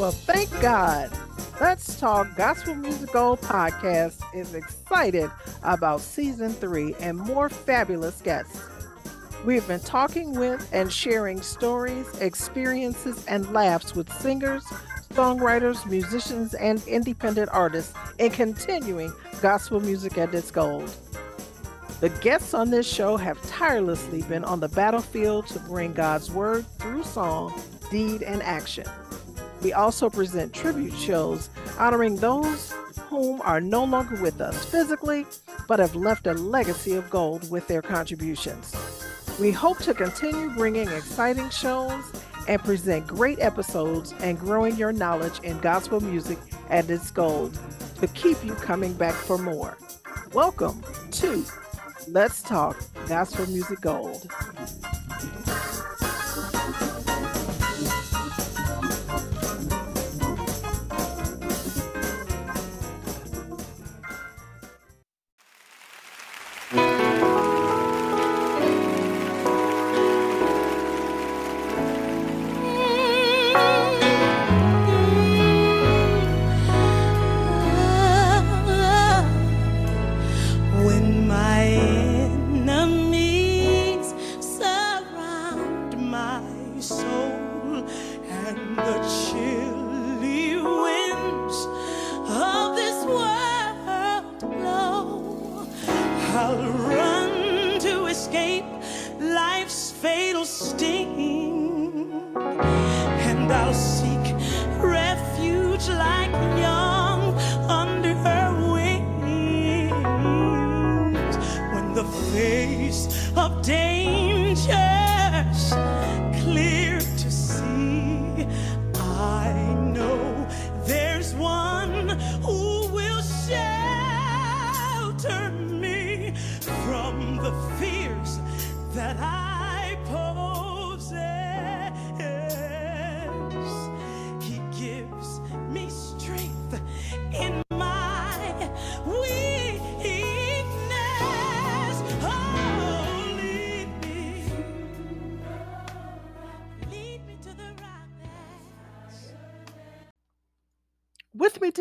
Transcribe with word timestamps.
Well, 0.00 0.12
thank 0.12 0.48
God. 0.62 1.10
Let's 1.60 2.00
Talk 2.00 2.34
Gospel 2.34 2.74
Music 2.74 3.12
Gold 3.12 3.38
podcast 3.42 4.22
is 4.34 4.54
excited 4.54 5.30
about 5.62 6.00
season 6.00 6.54
three 6.54 6.94
and 7.00 7.18
more 7.18 7.50
fabulous 7.50 8.22
guests. 8.22 8.62
We've 9.44 9.68
been 9.68 9.80
talking 9.80 10.32
with 10.38 10.66
and 10.72 10.90
sharing 10.90 11.42
stories, 11.42 12.06
experiences, 12.18 13.26
and 13.26 13.52
laughs 13.52 13.94
with 13.94 14.10
singers, 14.22 14.64
songwriters, 15.10 15.84
musicians, 15.84 16.54
and 16.54 16.82
independent 16.88 17.50
artists 17.52 17.92
in 18.18 18.30
continuing 18.30 19.12
gospel 19.42 19.80
music 19.80 20.16
at 20.16 20.34
its 20.34 20.50
gold. 20.50 20.96
The 22.00 22.08
guests 22.08 22.54
on 22.54 22.70
this 22.70 22.90
show 22.90 23.18
have 23.18 23.38
tirelessly 23.50 24.22
been 24.22 24.44
on 24.44 24.60
the 24.60 24.68
battlefield 24.68 25.46
to 25.48 25.58
bring 25.58 25.92
God's 25.92 26.30
word 26.30 26.64
through 26.78 27.04
song, 27.04 27.60
deed, 27.90 28.22
and 28.22 28.42
action. 28.42 28.86
We 29.62 29.74
also 29.74 30.08
present 30.08 30.54
tribute 30.54 30.94
shows 30.94 31.50
honoring 31.78 32.16
those 32.16 32.72
whom 33.08 33.40
are 33.42 33.60
no 33.60 33.84
longer 33.84 34.16
with 34.22 34.40
us 34.40 34.64
physically, 34.64 35.26
but 35.68 35.78
have 35.78 35.94
left 35.94 36.26
a 36.26 36.32
legacy 36.32 36.94
of 36.94 37.10
gold 37.10 37.50
with 37.50 37.66
their 37.66 37.82
contributions. 37.82 38.74
We 39.38 39.50
hope 39.50 39.78
to 39.80 39.92
continue 39.92 40.50
bringing 40.50 40.88
exciting 40.88 41.50
shows 41.50 42.02
and 42.48 42.62
present 42.62 43.06
great 43.06 43.38
episodes 43.38 44.14
and 44.20 44.38
growing 44.38 44.76
your 44.76 44.92
knowledge 44.92 45.40
in 45.40 45.58
gospel 45.60 46.00
music 46.00 46.38
at 46.70 46.88
its 46.88 47.10
gold 47.10 47.58
to 48.00 48.06
keep 48.08 48.42
you 48.44 48.54
coming 48.54 48.94
back 48.94 49.14
for 49.14 49.36
more. 49.36 49.76
Welcome 50.32 50.82
to 51.12 51.44
Let's 52.08 52.42
Talk 52.42 52.82
Gospel 53.08 53.46
Music 53.46 53.80
Gold. 53.80 54.30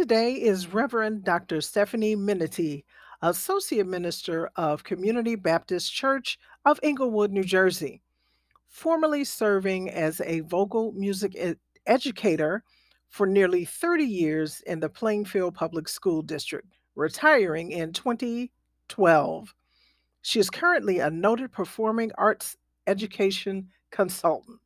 Today 0.09 0.41
is 0.41 0.73
Reverend 0.73 1.23
Dr. 1.23 1.57
Stefanie 1.57 2.17
Minatee, 2.17 2.83
Associate 3.21 3.85
Minister 3.85 4.49
of 4.55 4.83
Community 4.83 5.35
Baptist 5.35 5.93
Church 5.93 6.39
of 6.65 6.79
Englewood, 6.81 7.31
New 7.31 7.43
Jersey, 7.43 8.01
formerly 8.67 9.23
serving 9.23 9.91
as 9.91 10.19
a 10.21 10.39
vocal 10.39 10.93
music 10.93 11.35
ed- 11.37 11.59
educator 11.85 12.63
for 13.07 13.27
nearly 13.27 13.65
30 13.65 14.03
years 14.03 14.61
in 14.61 14.79
the 14.79 14.89
Plainfield 14.89 15.53
Public 15.53 15.87
School 15.87 16.23
District, 16.23 16.67
retiring 16.95 17.71
in 17.71 17.93
2012. 17.93 19.53
She 20.23 20.39
is 20.39 20.49
currently 20.49 20.97
a 20.97 21.11
noted 21.11 21.51
performing 21.51 22.11
arts 22.17 22.57
education 22.87 23.69
consultant. 23.91 24.57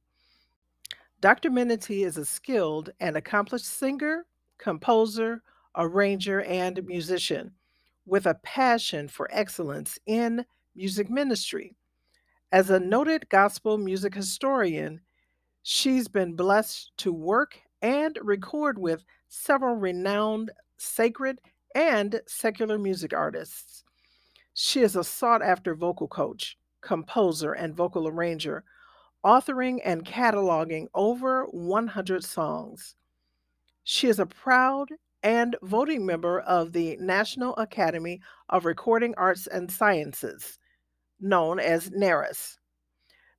Dr. 1.19 1.49
Minity 1.49 2.05
is 2.05 2.15
a 2.15 2.23
skilled 2.23 2.91
and 3.01 3.17
accomplished 3.17 3.65
singer, 3.65 4.25
composer, 4.57 5.41
arranger, 5.75 6.41
and 6.41 6.83
musician 6.85 7.51
with 8.05 8.25
a 8.25 8.35
passion 8.35 9.07
for 9.07 9.29
excellence 9.31 9.97
in 10.05 10.45
music 10.75 11.09
ministry. 11.09 11.75
As 12.51 12.69
a 12.69 12.79
noted 12.79 13.29
gospel 13.29 13.77
music 13.77 14.13
historian, 14.13 15.01
she's 15.63 16.07
been 16.07 16.35
blessed 16.35 16.91
to 16.97 17.13
work 17.13 17.59
and 17.81 18.17
record 18.21 18.77
with 18.77 19.03
several 19.27 19.75
renowned 19.75 20.51
sacred 20.77 21.39
and 21.75 22.21
secular 22.27 22.77
music 22.77 23.13
artists. 23.13 23.83
She 24.53 24.81
is 24.81 24.95
a 24.95 25.03
sought 25.03 25.41
after 25.41 25.73
vocal 25.73 26.07
coach, 26.07 26.57
composer, 26.81 27.53
and 27.53 27.75
vocal 27.75 28.07
arranger, 28.07 28.63
authoring 29.25 29.79
and 29.83 30.05
cataloging 30.05 30.87
over 30.93 31.45
100 31.45 32.23
songs. 32.23 32.95
She 33.83 34.07
is 34.07 34.19
a 34.19 34.25
proud 34.25 34.89
and 35.23 35.55
voting 35.61 36.05
member 36.05 36.39
of 36.41 36.71
the 36.71 36.97
National 36.97 37.55
Academy 37.57 38.21
of 38.49 38.65
Recording 38.65 39.13
Arts 39.17 39.47
and 39.47 39.69
Sciences, 39.69 40.57
known 41.19 41.59
as 41.59 41.89
NARAS. 41.89 42.57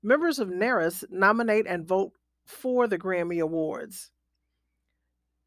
Members 0.02 0.38
of 0.38 0.48
NARAS 0.48 1.04
nominate 1.10 1.66
and 1.66 1.86
vote 1.86 2.12
for 2.44 2.86
the 2.86 2.98
Grammy 2.98 3.40
Awards. 3.40 4.10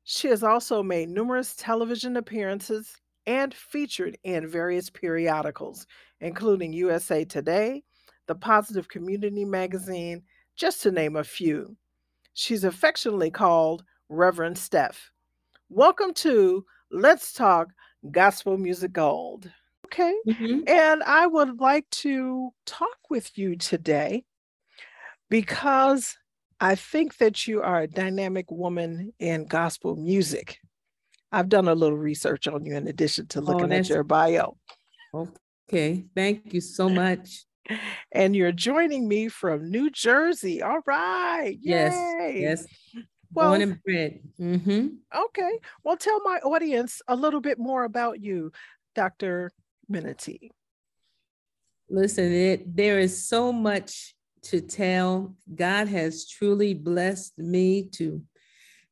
She 0.04 0.30
has 0.30 0.42
also 0.42 0.82
made 0.82 1.10
numerous 1.10 1.56
television 1.56 2.18
appearances 2.18 2.96
and 3.28 3.54
featured 3.54 4.18
in 4.24 4.48
various 4.48 4.90
periodicals, 4.90 5.86
including 6.22 6.74
USA 6.74 7.24
Today, 7.26 7.84
the 8.26 8.36
Positive 8.36 8.88
Community 8.88 9.46
Magazine, 9.46 10.24
just 10.56 10.82
to 10.82 10.92
name 10.92 11.18
a 11.18 11.24
few. 11.24 11.76
She's 12.34 12.64
affectionately 12.64 13.30
called 13.30 13.84
Reverend 14.10 14.58
Steph. 14.58 15.12
Welcome 15.70 16.14
to 16.16 16.64
Let's 16.92 17.34
Talk 17.34 17.70
Gospel 18.10 18.58
Music 18.58 18.94
Gold. 18.94 19.52
Okay. 19.86 20.14
Mm-hmm. 20.28 20.60
And 20.68 21.04
I 21.04 21.28
would 21.28 21.60
like 21.60 21.90
to 21.92 22.52
talk 22.66 22.98
with 23.10 23.38
you 23.38 23.56
today 23.58 24.24
because 25.30 26.18
I 26.60 26.76
think 26.76 27.18
that 27.18 27.48
you 27.48 27.62
are 27.62 27.82
a 27.82 27.88
dynamic 27.88 28.50
woman 28.50 29.14
in 29.20 29.46
gospel 29.46 29.96
music. 29.96 30.60
I've 31.32 31.50
done 31.50 31.68
a 31.68 31.76
little 31.76 31.98
research 31.98 32.48
on 32.48 32.66
you 32.66 32.76
in 32.76 32.88
addition 32.88 33.28
to 33.28 33.40
oh, 33.40 33.44
looking 33.44 33.74
oh, 33.74 33.76
at 33.76 33.90
your 33.90 34.04
bio. 34.04 34.58
Okay. 35.70 36.06
Thank 36.16 36.54
you 36.54 36.62
so 36.62 36.90
much. 36.90 37.44
And 38.14 38.34
you're 38.34 38.54
joining 38.54 39.10
me 39.10 39.28
from 39.28 39.70
New 39.70 39.90
Jersey. 39.90 40.62
All 40.62 40.80
right. 40.86 41.58
Yes. 41.62 41.94
Yes. 42.34 42.66
Well, 43.34 43.50
Born 43.50 43.62
and 43.62 43.84
bred. 43.84 44.20
Mm-hmm. 44.40 44.88
Okay. 45.16 45.60
Well, 45.84 45.98
tell 45.98 46.22
my 46.24 46.38
audience 46.40 47.02
a 47.08 47.16
little 47.16 47.42
bit 47.42 47.60
more 47.60 47.84
about 47.84 48.22
you, 48.22 48.52
Dr. 48.96 49.52
Minatee. 49.92 50.52
Listen, 51.90 52.32
it, 52.32 52.76
there 52.76 53.00
is 53.00 53.28
so 53.28 53.52
much 53.52 54.16
to 54.44 54.62
tell. 54.62 55.36
God 55.54 55.88
has 55.88 56.28
truly 56.28 56.74
blessed 56.74 57.38
me 57.38 57.90
to 57.94 58.22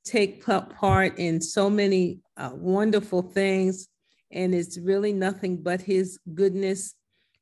take 0.03 0.45
part 0.45 1.17
in 1.17 1.41
so 1.41 1.69
many 1.69 2.19
uh, 2.37 2.51
wonderful 2.53 3.21
things. 3.21 3.87
And 4.31 4.53
it's 4.53 4.77
really 4.77 5.13
nothing 5.13 5.61
but 5.61 5.81
His 5.81 6.19
goodness 6.33 6.95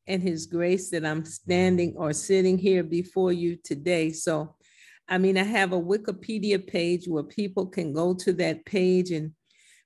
and 0.08 0.22
His 0.22 0.46
grace 0.46 0.90
that 0.92 1.06
I'm 1.06 1.26
standing 1.26 1.94
or 1.98 2.14
sitting 2.14 2.58
here 2.58 2.84
before 2.84 3.32
you 3.32 3.58
today. 3.64 4.12
So 4.12 4.56
I 5.08 5.18
mean, 5.18 5.38
I 5.38 5.44
have 5.44 5.74
a 5.74 5.82
Wikipedia 5.82 6.66
page 6.66 7.08
where 7.08 7.24
people 7.24 7.68
can 7.68 7.94
go 7.94 8.14
to 8.16 8.34
that 8.34 8.66
page 8.66 9.12
and 9.12 9.34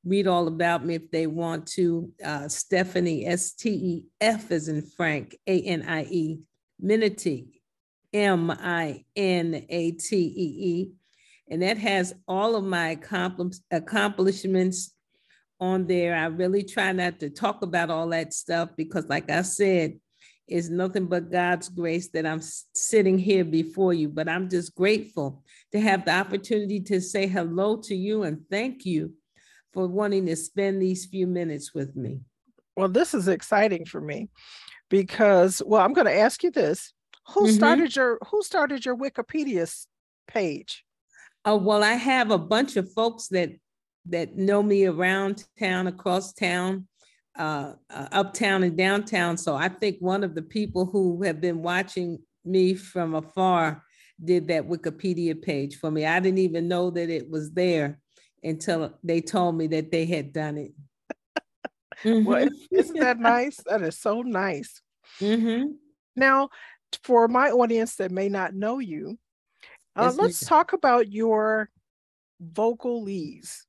read 0.06 0.28
all 0.28 0.48
about 0.48 0.86
me 0.86 0.96
if 0.96 1.10
they 1.12 1.28
want 1.28 1.68
to. 1.68 2.12
Uh, 2.24 2.44
Stefanie, 2.44 3.28
S 3.28 3.54
T 3.54 3.70
E 3.70 4.06
F 4.22 4.52
is 4.52 4.68
in 4.68 4.82
Frank, 4.82 5.36
A 5.48 5.62
N 5.62 5.84
I 5.88 6.04
E, 6.04 6.40
Minatee, 6.84 7.48
M 8.14 8.52
I 8.52 9.06
N 9.16 9.66
A 9.70 9.92
T 9.92 10.16
E 10.18 10.66
E. 10.66 10.92
And 11.50 11.62
that 11.62 11.78
has 11.78 12.14
all 12.28 12.56
of 12.56 12.64
my 12.64 12.98
accomplishments 13.72 14.94
on 15.60 15.88
there. 15.88 16.16
I 16.16 16.26
really 16.26 16.64
try 16.64 16.92
not 16.92 17.20
to 17.22 17.30
talk 17.30 17.62
about 17.62 17.90
all 17.90 18.10
that 18.10 18.34
stuff 18.34 18.70
because, 18.76 19.08
like 19.08 19.30
I 19.32 19.42
said, 19.42 20.00
it's 20.48 20.70
nothing 20.70 21.08
but 21.08 21.32
God's 21.32 21.68
grace 21.68 22.10
that 22.10 22.26
I'm 22.26 22.42
sitting 22.74 23.18
here 23.20 23.44
before 23.44 23.94
you. 23.94 24.08
But 24.08 24.30
I'm 24.30 24.50
just 24.50 24.76
grateful 24.76 25.44
to 25.72 25.80
have 25.80 26.06
the 26.06 26.16
opportunity 26.16 26.80
to 26.82 27.02
say 27.02 27.28
hello 27.28 27.78
to 27.84 27.96
you 27.96 28.24
and 28.24 28.42
thank 28.50 28.86
you 28.86 29.14
for 29.74 29.88
wanting 29.88 30.26
to 30.28 30.36
spend 30.36 30.82
these 30.82 31.06
few 31.06 31.28
minutes 31.28 31.74
with 31.74 31.96
me. 31.96 32.22
Well, 32.76 32.88
this 32.88 33.14
is 33.14 33.28
exciting 33.28 33.86
for 33.86 34.00
me 34.00 34.30
because, 34.90 35.62
well, 35.66 35.82
I'm 35.82 35.94
going 35.94 36.08
to 36.08 36.18
ask 36.18 36.44
you 36.44 36.52
this: 36.52 36.94
Who 37.34 37.48
mm-hmm. 37.48 37.56
started 37.56 37.96
your 37.96 38.20
Who 38.32 38.42
started 38.42 38.86
your 38.86 38.96
Wikipedia 38.96 39.86
page? 40.28 40.86
Oh 41.44 41.58
well, 41.58 41.84
I 41.84 41.94
have 41.94 42.32
a 42.32 42.38
bunch 42.38 42.78
of 42.78 42.92
folks 42.94 43.28
that 43.30 43.52
that 44.10 44.38
know 44.38 44.64
me 44.64 44.86
around 44.86 45.46
town, 45.60 45.88
across 45.88 46.34
town, 46.34 46.88
uh, 47.38 47.74
uh, 47.90 48.08
uptown 48.12 48.64
and 48.64 48.78
downtown. 48.78 49.38
So 49.38 49.56
I 49.56 49.70
think 49.70 49.98
one 50.00 50.24
of 50.24 50.36
the 50.36 50.42
people 50.42 50.86
who 50.86 51.24
have 51.24 51.42
been 51.42 51.62
watching 51.62 52.20
me 52.46 52.74
from 52.74 53.16
afar 53.16 53.84
did 54.24 54.48
that 54.48 54.68
Wikipedia 54.68 55.40
page 55.40 55.78
for 55.78 55.92
me. 55.92 56.06
I 56.06 56.20
didn't 56.20 56.40
even 56.40 56.68
know 56.68 56.90
that 56.90 57.10
it 57.10 57.30
was 57.30 57.52
there 57.52 58.00
until 58.44 58.98
they 59.04 59.22
told 59.22 59.56
me 59.56 59.68
that 59.68 59.92
they 59.92 60.06
had 60.06 60.34
done 60.34 60.58
it. 60.58 60.72
well, 62.26 62.48
isn't 62.72 63.00
that 63.00 63.20
nice? 63.20 63.60
That 63.66 63.82
is 63.82 64.00
so 64.00 64.22
nice. 64.22 64.82
Mm-hmm. 65.20 65.72
Now, 66.16 66.50
for 67.04 67.28
my 67.28 67.50
audience 67.50 67.96
that 67.96 68.12
may 68.12 68.30
not 68.30 68.54
know 68.54 68.80
you, 68.80 69.18
uh, 69.96 70.14
let's 70.16 70.46
talk 70.46 70.74
about 70.74 71.12
your 71.12 71.70
vocalese 72.54 73.64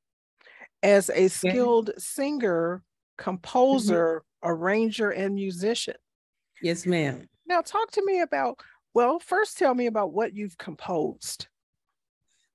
as 0.82 1.10
a 1.10 1.28
skilled 1.28 1.90
singer, 1.98 2.76
mm-hmm. 2.76 2.87
Composer, 3.18 4.22
mm-hmm. 4.42 4.50
arranger, 4.50 5.10
and 5.10 5.34
musician. 5.34 5.96
Yes, 6.62 6.86
ma'am. 6.86 7.28
Now, 7.46 7.60
talk 7.60 7.90
to 7.92 8.04
me 8.04 8.20
about, 8.20 8.60
well, 8.94 9.18
first 9.18 9.58
tell 9.58 9.74
me 9.74 9.86
about 9.86 10.12
what 10.12 10.34
you've 10.34 10.56
composed. 10.58 11.46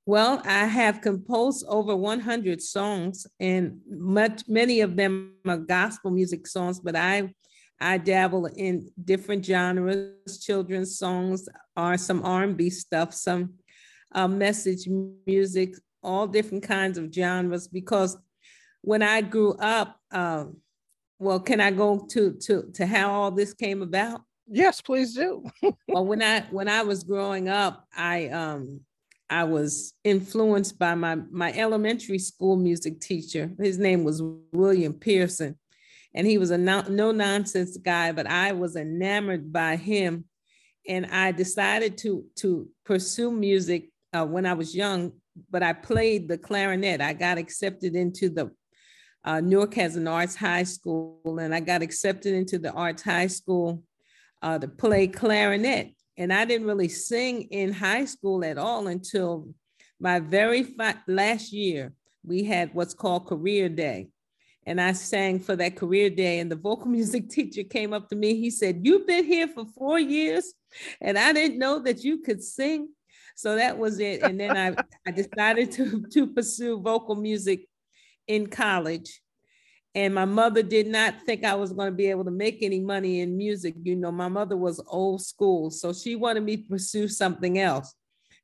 Well, 0.06 0.42
I 0.46 0.66
have 0.66 1.02
composed 1.02 1.66
over 1.68 1.96
100 1.96 2.62
songs, 2.62 3.26
and 3.40 3.80
much 3.90 4.44
many 4.48 4.82
of 4.82 4.98
them 4.98 5.36
are 5.48 5.58
gospel 5.58 6.12
music 6.12 6.46
songs. 6.46 6.80
But 6.80 6.98
I, 6.98 7.34
I 7.80 8.00
dabble 8.00 8.48
in 8.48 8.90
different 9.02 9.46
genres: 9.46 10.40
children's 10.42 10.98
songs, 10.98 11.48
are 11.78 11.98
some 11.98 12.24
R&B 12.26 12.70
stuff, 12.70 13.14
some 13.14 13.54
uh, 14.14 14.28
message 14.28 14.90
music, 15.26 15.76
all 16.04 16.28
different 16.28 16.64
kinds 16.64 16.98
of 16.98 17.14
genres 17.14 17.68
because 17.68 18.18
when 18.84 19.02
I 19.02 19.22
grew 19.22 19.54
up, 19.54 19.98
um, 20.12 20.58
well, 21.18 21.40
can 21.40 21.62
I 21.62 21.72
go 21.72 22.06
to 22.12 22.34
to 22.34 22.70
to 22.74 22.86
how 22.86 23.12
all 23.12 23.32
this 23.32 23.54
came 23.54 23.82
about? 23.82 24.22
Yes, 24.46 24.82
please 24.82 25.16
do. 25.16 25.46
well, 25.88 26.06
when 26.06 26.22
I 26.22 26.42
when 26.52 26.68
I 26.68 26.84
was 26.84 27.04
growing 27.04 27.48
up, 27.48 27.88
I 27.96 28.28
um 28.28 28.82
I 29.30 29.46
was 29.46 29.94
influenced 30.04 30.78
by 30.78 30.96
my 30.96 31.16
my 31.32 31.54
elementary 31.54 32.20
school 32.20 32.58
music 32.58 33.00
teacher. 33.00 33.52
His 33.58 33.78
name 33.78 34.04
was 34.04 34.22
William 34.52 34.94
Pearson, 34.94 35.58
and 36.14 36.28
he 36.28 36.38
was 36.38 36.52
a 36.52 36.58
no, 36.58 36.82
no 36.82 37.12
nonsense 37.12 37.78
guy. 37.78 38.12
But 38.12 38.28
I 38.28 38.52
was 38.52 38.76
enamored 38.76 39.54
by 39.54 39.78
him, 39.78 40.26
and 40.90 41.06
I 41.06 41.32
decided 41.32 41.98
to 42.00 42.26
to 42.40 42.68
pursue 42.84 43.32
music 43.32 43.92
uh, 44.12 44.26
when 44.26 44.46
I 44.46 44.54
was 44.54 44.76
young 44.76 45.14
but 45.50 45.64
I 45.64 45.74
played 45.74 46.28
the 46.28 46.38
clarinet. 46.38 47.02
I 47.02 47.14
got 47.14 47.38
accepted 47.38 47.96
into 47.96 48.30
the 48.30 48.52
uh, 49.26 49.40
Newark 49.40 49.74
has 49.76 49.96
an 49.96 50.08
arts 50.08 50.36
high 50.36 50.64
school, 50.64 51.40
and 51.40 51.56
I 51.56 51.60
got 51.60 51.82
accepted 51.82 52.34
into 52.34 52.60
the 52.60 52.72
arts 52.72 53.02
high 53.02 53.28
school 53.28 53.84
uh, 54.42 54.60
to 54.60 54.68
play 54.68 55.08
clarinet. 55.08 55.94
And 56.18 56.32
I 56.32 56.46
didn't 56.46 56.68
really 56.68 56.90
sing 56.90 57.44
in 57.44 57.74
high 57.74 58.06
school 58.06 58.44
at 58.44 58.58
all 58.58 58.88
until 58.88 59.50
my 60.00 60.20
very 60.20 60.64
fi- 60.64 60.98
last 61.08 61.54
year. 61.54 61.94
We 62.26 62.44
had 62.44 62.74
what's 62.74 62.94
called 62.94 63.28
Career 63.28 63.70
Day. 63.70 64.10
And 64.66 64.80
I 64.80 64.94
sang 64.94 65.40
for 65.40 65.58
that 65.58 65.76
career 65.76 66.10
day. 66.10 66.40
And 66.40 66.50
the 66.50 66.56
vocal 66.56 66.88
music 67.00 67.30
teacher 67.30 67.64
came 67.64 67.94
up 67.94 68.10
to 68.10 68.16
me. 68.16 68.36
He 68.36 68.50
said, 68.50 68.82
You've 68.84 69.08
been 69.08 69.26
here 69.26 69.48
for 69.48 69.66
four 69.66 70.00
years, 70.00 70.54
and 71.02 71.18
I 71.18 71.34
didn't 71.34 71.60
know 71.60 71.80
that 71.80 72.04
you 72.04 72.20
could 72.20 72.44
sing. 72.44 72.90
So 73.36 73.56
that 73.56 73.78
was 73.78 74.00
it. 74.00 74.22
And 74.22 74.40
then 74.40 74.56
I, 74.56 74.76
I 75.08 75.12
decided 75.12 75.72
to, 75.74 76.06
to 76.12 76.28
pursue 76.28 76.80
vocal 76.80 77.16
music 77.16 77.68
in 78.28 78.48
college. 78.48 79.22
And 79.96 80.16
my 80.16 80.26
mother 80.26 80.64
did 80.64 80.88
not 80.88 81.22
think 81.26 81.44
I 81.44 81.54
was 81.54 81.72
going 81.72 81.92
to 81.92 81.96
be 81.96 82.08
able 82.08 82.26
to 82.26 82.32
make 82.32 82.64
any 82.64 82.80
money 82.80 83.22
in 83.22 83.38
music. 83.38 83.76
You 83.84 83.96
know, 83.96 84.12
my 84.12 84.28
mother 84.28 84.58
was 84.58 84.84
old 84.88 85.22
school. 85.22 85.70
So 85.70 85.94
she 85.94 86.16
wanted 86.16 86.44
me 86.44 86.58
to 86.58 86.70
pursue 86.70 87.08
something 87.08 87.60
else 87.60 87.94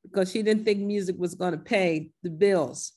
because 0.03 0.31
she 0.31 0.43
didn't 0.43 0.63
think 0.63 0.79
music 0.79 1.15
was 1.17 1.33
going 1.33 1.53
to 1.53 1.57
pay 1.57 2.11
the 2.21 2.29
bills. 2.29 2.93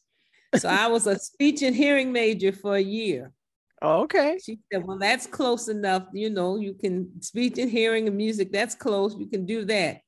So 0.56 0.69
I 0.69 0.88
was 0.88 1.06
a 1.06 1.19
speech 1.19 1.62
and 1.62 1.75
hearing 1.75 2.12
major 2.12 2.52
for 2.52 2.76
a 2.76 2.82
year. 2.82 3.32
Oh, 3.81 4.02
okay. 4.02 4.38
She 4.43 4.58
said, 4.70 4.87
Well, 4.87 4.99
that's 4.99 5.26
close 5.26 5.69
enough. 5.69 6.05
You 6.12 6.31
know, 6.31 6.56
you 6.56 6.75
can 6.75 7.23
speech 7.23 7.58
and 7.58 7.70
hearing 7.70 8.06
and 8.06 8.17
music, 8.17 8.52
that's 8.52 8.75
close. 8.75 9.17
You 9.19 9.26
can 9.26 9.46
do 9.46 9.64
that. 9.64 10.00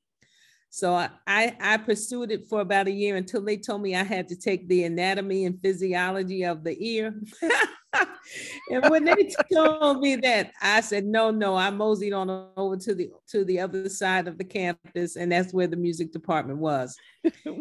So 0.69 0.93
I, 0.93 1.55
I 1.61 1.77
pursued 1.77 2.31
it 2.31 2.47
for 2.47 2.59
about 2.59 2.87
a 2.87 2.91
year 2.91 3.15
until 3.15 3.41
they 3.41 3.55
told 3.55 3.81
me 3.81 3.95
I 3.95 4.03
had 4.03 4.27
to 4.27 4.35
take 4.35 4.67
the 4.67 4.83
anatomy 4.83 5.45
and 5.45 5.57
physiology 5.61 6.43
of 6.43 6.65
the 6.65 6.75
ear. 6.85 7.15
and 8.69 8.89
when 8.89 9.05
they 9.05 9.31
told 9.53 10.01
me 10.01 10.17
that, 10.17 10.51
I 10.61 10.81
said, 10.81 11.05
no, 11.05 11.31
no, 11.31 11.55
I 11.55 11.69
moseyed 11.69 12.13
on 12.13 12.49
over 12.57 12.75
to 12.77 12.93
the 12.93 13.09
to 13.29 13.45
the 13.45 13.59
other 13.59 13.87
side 13.89 14.27
of 14.27 14.37
the 14.37 14.43
campus, 14.43 15.15
and 15.15 15.31
that's 15.31 15.53
where 15.53 15.67
the 15.67 15.77
music 15.77 16.11
department 16.11 16.59
was. 16.59 16.95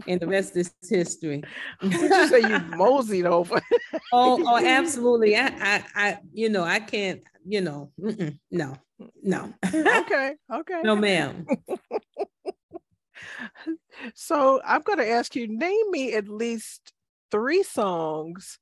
And 0.08 0.20
the 0.20 0.26
rest 0.26 0.56
is 0.56 0.74
history. 0.88 1.42
you 1.82 2.28
say 2.28 2.40
you 2.40 2.58
moseyed 2.76 3.26
over? 3.26 3.62
oh, 4.12 4.42
oh, 4.44 4.64
absolutely. 4.64 5.36
I, 5.36 5.46
I, 5.46 5.84
I, 5.94 6.18
you 6.32 6.48
know, 6.48 6.64
I 6.64 6.80
can't, 6.80 7.22
you 7.46 7.60
know, 7.60 7.92
no, 8.50 8.74
no. 9.22 9.54
okay, 9.72 10.34
okay. 10.52 10.80
No, 10.82 10.96
ma'am 10.96 11.46
so 14.14 14.60
I'm 14.64 14.82
going 14.82 14.98
to 14.98 15.08
ask 15.08 15.34
you 15.34 15.46
name 15.48 15.90
me 15.90 16.14
at 16.14 16.28
least 16.28 16.92
three 17.30 17.62
songs, 17.62 18.58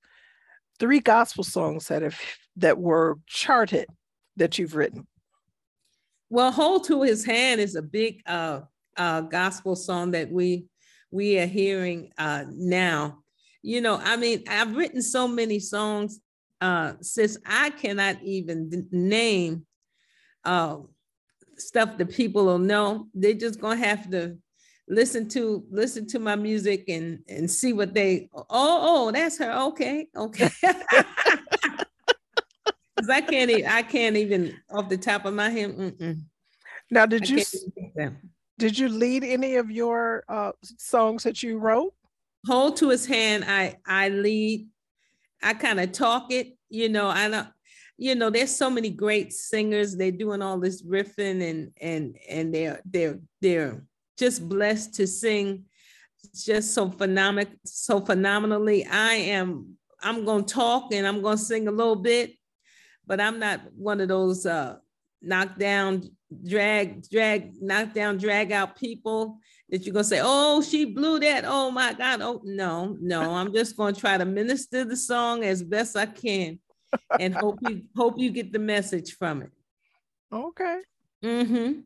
three 0.78 1.00
gospel 1.00 1.45
songs 1.45 1.88
that 1.88 2.02
have 2.02 2.19
that 2.57 2.78
were 2.78 3.19
charted 3.26 3.87
that 4.37 4.59
you've 4.59 4.75
written. 4.75 5.07
Well, 6.31 6.50
"Hold 6.50 6.85
to 6.85 7.02
His 7.02 7.25
Hand" 7.25 7.61
is 7.61 7.76
a 7.76 7.83
big 7.83 8.23
uh, 8.26 8.61
uh, 8.97 9.23
gospel 9.23 9.76
song 9.76 10.12
that 10.12 10.31
we 10.31 10.66
we 11.11 11.38
are 11.38 11.47
hearing 11.47 12.11
uh, 12.19 12.45
now. 12.50 13.19
You 13.62 13.81
know, 13.81 14.00
I 14.02 14.16
mean, 14.16 14.45
I've 14.49 14.75
written 14.76 15.02
so 15.02 15.28
many 15.28 15.61
songs, 15.61 16.21
uh, 16.61 16.95
since 17.00 17.37
I 17.47 17.71
cannot 17.71 18.23
even 18.23 18.88
name 18.90 19.66
uh, 20.45 20.78
stuff 21.59 21.97
that 21.99 22.11
people 22.11 22.47
will 22.47 22.59
know. 22.59 23.09
They're 23.14 23.35
just 23.35 23.61
gonna 23.61 23.85
have 23.85 24.11
to 24.11 24.38
listen 24.89 25.29
to 25.29 25.65
listen 25.71 26.07
to 26.07 26.19
my 26.19 26.37
music 26.37 26.85
and 26.89 27.21
and 27.29 27.51
see 27.51 27.73
what 27.73 27.95
they 27.95 28.29
oh 28.35 28.47
oh 28.51 29.11
that's 29.12 29.39
her 29.39 29.53
okay 29.53 30.09
okay 30.17 30.51
because 33.03 33.11
I 33.11 33.21
can't 33.21 33.51
even, 33.51 33.67
I 33.67 33.83
can't 33.83 34.17
even 34.17 34.57
off 34.71 34.89
the 34.89 34.97
top 34.97 35.25
of 35.25 35.35
my 35.35 35.51
head. 35.51 35.77
Mm-mm. 35.77 36.23
Now, 36.91 37.07
did 37.07 37.29
you 37.29 37.43
did 38.59 38.79
you 38.79 38.89
lead 38.89 39.25
any 39.25 39.57
of 39.57 39.71
your 39.71 40.25
uh, 40.29 40.53
songs 40.62 41.25
that 41.25 41.43
you 41.43 41.59
wrote? 41.59 41.95
Hold 42.47 42.77
to 42.79 42.91
his 42.91 43.07
hand. 43.07 43.45
I 43.47 43.77
I 43.87 44.09
lead. 44.11 44.69
I 45.43 45.55
kind 45.55 45.81
of 45.81 45.93
talk 45.93 46.31
it. 46.31 46.57
You 46.69 46.89
know, 46.89 47.09
I 47.09 47.29
don't. 47.29 47.49
You 47.99 48.15
know, 48.15 48.31
there's 48.31 48.55
so 48.55 48.71
many 48.71 48.91
great 48.91 49.33
singers. 49.33 49.97
They're 49.97 50.11
doing 50.11 50.43
all 50.43 50.59
this 50.59 50.83
riffing 50.83 51.43
and 51.49 51.73
and 51.81 52.17
and 52.29 52.55
they're 52.55 52.81
they're 52.85 53.19
they're 53.41 53.83
just 54.19 54.49
blessed 54.49 54.95
to 54.95 55.07
sing 55.07 55.64
just 56.35 56.73
so 56.75 56.90
phenomenal 56.90 57.52
so 57.64 58.00
phenomenally 58.00 58.85
i 58.87 59.14
am 59.14 59.76
i'm 60.00 60.25
going 60.25 60.45
to 60.45 60.54
talk 60.54 60.92
and 60.92 61.07
i'm 61.07 61.21
going 61.21 61.37
to 61.37 61.42
sing 61.42 61.66
a 61.69 61.73
little 61.73 61.97
bit 61.97 62.33
but 63.07 63.21
i'm 63.21 63.38
not 63.38 63.61
one 63.75 64.00
of 64.00 64.09
those 64.09 64.47
uh 64.47 64.76
knock 65.23 65.57
down, 65.57 66.11
drag, 66.47 67.09
drag, 67.09 67.62
knock 67.62 67.92
down, 67.95 68.19
drag 68.19 68.52
out 68.52 68.76
people 68.76 69.38
that 69.71 69.85
you're 69.85 69.92
gonna 69.92 70.04
say, 70.04 70.21
oh, 70.23 70.61
she 70.61 70.85
blew 70.85 71.21
that. 71.21 71.45
Oh 71.47 71.71
my 71.71 71.95
God. 71.95 72.21
Oh 72.21 72.40
no, 72.45 72.97
no. 73.00 73.21
I'm 73.35 73.52
just 73.54 73.76
gonna 73.76 73.92
try 73.92 74.19
to 74.19 74.25
minister 74.25 74.85
the 74.85 74.97
song 74.97 75.45
as 75.45 75.62
best 75.62 75.97
I 75.97 76.07
can 76.07 76.59
and 77.19 77.35
hope 77.35 77.59
you 77.62 77.83
hope 77.97 78.19
you 78.19 78.31
get 78.31 78.52
the 78.52 78.59
message 78.59 79.16
from 79.16 79.42
it. 79.42 79.50
Okay. 80.33 80.81
Mm-hmm. 81.25 81.81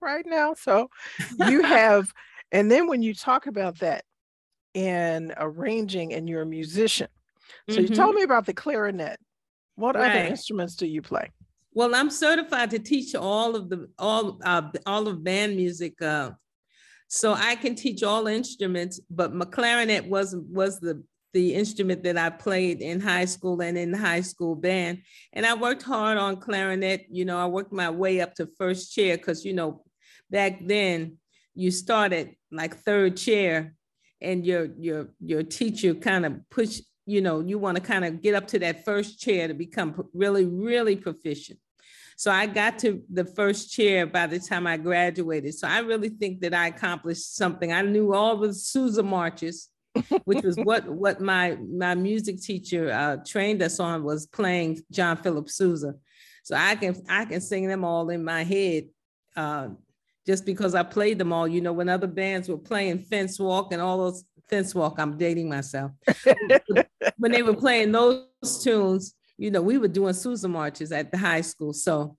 Right 0.00 0.26
now. 0.26 0.54
So 0.54 0.90
you 1.46 1.62
have, 1.62 2.12
and 2.52 2.70
then 2.70 2.88
when 2.88 3.02
you 3.02 3.14
talk 3.14 3.46
about 3.46 3.78
that 3.80 4.04
in 4.74 5.32
arranging 5.36 6.14
and 6.14 6.28
you're 6.28 6.42
a 6.42 6.46
musician. 6.46 7.08
So 7.68 7.76
mm-hmm. 7.76 7.82
you 7.82 7.96
told 7.96 8.14
me 8.14 8.22
about 8.22 8.46
the 8.46 8.54
clarinet. 8.54 9.18
What 9.76 9.94
right. 9.94 10.10
other 10.10 10.28
instruments 10.28 10.74
do 10.74 10.86
you 10.86 11.02
play? 11.02 11.30
Well, 11.72 11.94
I'm 11.94 12.10
certified 12.10 12.70
to 12.70 12.78
teach 12.80 13.14
all 13.14 13.54
of 13.54 13.68
the 13.68 13.88
all 13.98 14.40
uh, 14.44 14.62
all 14.86 15.06
of 15.06 15.22
band 15.22 15.54
music. 15.54 16.00
Uh, 16.02 16.32
so 17.06 17.32
I 17.32 17.54
can 17.54 17.74
teach 17.74 18.02
all 18.02 18.26
instruments, 18.26 19.00
but 19.08 19.32
my 19.32 19.44
clarinet 19.44 20.06
was 20.06 20.34
was 20.50 20.80
the 20.80 21.02
the 21.32 21.54
instrument 21.54 22.02
that 22.04 22.16
I 22.16 22.30
played 22.30 22.80
in 22.80 23.00
high 23.00 23.26
school 23.26 23.60
and 23.60 23.76
in 23.76 23.90
the 23.90 23.98
high 23.98 24.22
school 24.22 24.54
band. 24.54 25.02
And 25.32 25.44
I 25.44 25.54
worked 25.54 25.82
hard 25.82 26.18
on 26.18 26.38
clarinet. 26.38 27.06
You 27.10 27.24
know, 27.24 27.38
I 27.38 27.46
worked 27.46 27.72
my 27.72 27.90
way 27.90 28.20
up 28.20 28.34
to 28.36 28.48
first 28.58 28.92
chair 28.94 29.16
because, 29.16 29.44
you 29.44 29.52
know, 29.52 29.82
back 30.30 30.60
then 30.66 31.18
you 31.54 31.70
started 31.70 32.34
like 32.50 32.76
third 32.76 33.16
chair 33.16 33.74
and 34.20 34.44
your 34.46 34.68
your 34.78 35.08
your 35.20 35.42
teacher 35.42 35.94
kind 35.94 36.26
of 36.26 36.32
push 36.50 36.80
you 37.06 37.20
know 37.20 37.40
you 37.40 37.58
want 37.58 37.76
to 37.76 37.82
kind 37.82 38.04
of 38.04 38.20
get 38.20 38.34
up 38.34 38.48
to 38.48 38.58
that 38.58 38.84
first 38.84 39.20
chair 39.20 39.46
to 39.46 39.54
become 39.54 40.08
really 40.12 40.44
really 40.44 40.96
proficient 40.96 41.58
so 42.18 42.32
I 42.32 42.46
got 42.46 42.80
to 42.80 43.00
the 43.12 43.24
first 43.24 43.70
chair 43.70 44.04
by 44.04 44.26
the 44.26 44.40
time 44.40 44.66
I 44.66 44.76
graduated. 44.76 45.54
So 45.54 45.68
I 45.68 45.78
really 45.78 46.08
think 46.08 46.40
that 46.40 46.52
I 46.52 46.66
accomplished 46.66 47.36
something. 47.36 47.72
I 47.72 47.82
knew 47.82 48.12
all 48.12 48.36
the 48.36 48.52
Sousa 48.52 49.04
marches, 49.04 49.68
which 50.24 50.42
was 50.42 50.56
what 50.56 50.88
what 50.88 51.20
my 51.20 51.56
my 51.70 51.94
music 51.94 52.40
teacher 52.40 52.90
uh, 52.90 53.16
trained 53.26 53.62
us 53.62 53.80
on 53.80 54.04
was 54.04 54.26
playing 54.26 54.80
John 54.90 55.16
Philip 55.16 55.48
Sousa. 55.48 55.94
So 56.42 56.56
I 56.56 56.76
can 56.76 56.96
I 57.08 57.24
can 57.24 57.40
sing 57.40 57.66
them 57.66 57.84
all 57.84 58.10
in 58.10 58.24
my 58.24 58.42
head. 58.42 58.84
Uh, 59.36 59.68
just 60.26 60.44
because 60.44 60.74
I 60.74 60.82
played 60.82 61.18
them 61.18 61.32
all, 61.32 61.48
you 61.48 61.62
know, 61.62 61.72
when 61.72 61.88
other 61.88 62.06
bands 62.06 62.50
were 62.50 62.58
playing 62.58 62.98
Fencewalk 62.98 63.72
and 63.72 63.80
all 63.80 63.96
those 63.96 64.24
Fencewalk, 64.50 64.98
I'm 64.98 65.16
dating 65.16 65.48
myself. 65.48 65.92
when 67.16 67.32
they 67.32 67.42
were 67.42 67.54
playing 67.54 67.92
those 67.92 68.26
tunes, 68.62 69.14
you 69.38 69.50
know, 69.50 69.62
we 69.62 69.78
were 69.78 69.88
doing 69.88 70.12
Sousa 70.12 70.48
marches 70.48 70.92
at 70.92 71.10
the 71.10 71.16
high 71.16 71.40
school. 71.40 71.72
So 71.72 72.16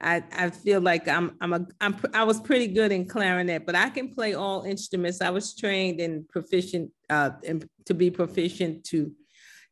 I, 0.00 0.22
I 0.32 0.50
feel 0.50 0.80
like 0.80 1.08
I'm 1.08 1.36
I'm 1.40 1.52
a 1.52 1.66
I'm 1.80 1.96
I 2.14 2.24
was 2.24 2.40
pretty 2.40 2.68
good 2.68 2.92
in 2.92 3.06
clarinet, 3.06 3.66
but 3.66 3.74
I 3.74 3.90
can 3.90 4.14
play 4.14 4.34
all 4.34 4.62
instruments. 4.62 5.20
I 5.20 5.30
was 5.30 5.54
trained 5.54 6.00
and 6.00 6.28
proficient 6.28 6.90
uh, 7.10 7.30
in, 7.42 7.68
to 7.86 7.94
be 7.94 8.10
proficient 8.10 8.84
to 8.84 9.12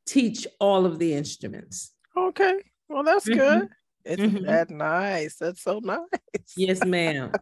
teach 0.07 0.47
all 0.61 0.85
of 0.85 0.99
the 0.99 1.15
instruments. 1.15 1.93
Okay, 2.17 2.59
well 2.89 3.05
that's 3.05 3.29
mm-hmm. 3.29 3.39
good. 3.39 3.69
Isn't 4.05 4.31
mm-hmm. 4.31 4.47
that 4.47 4.71
nice? 4.71 5.37
That's 5.37 5.63
so 5.63 5.81
nice. 5.83 5.99
Yes, 6.57 6.85
ma'am. 6.85 7.33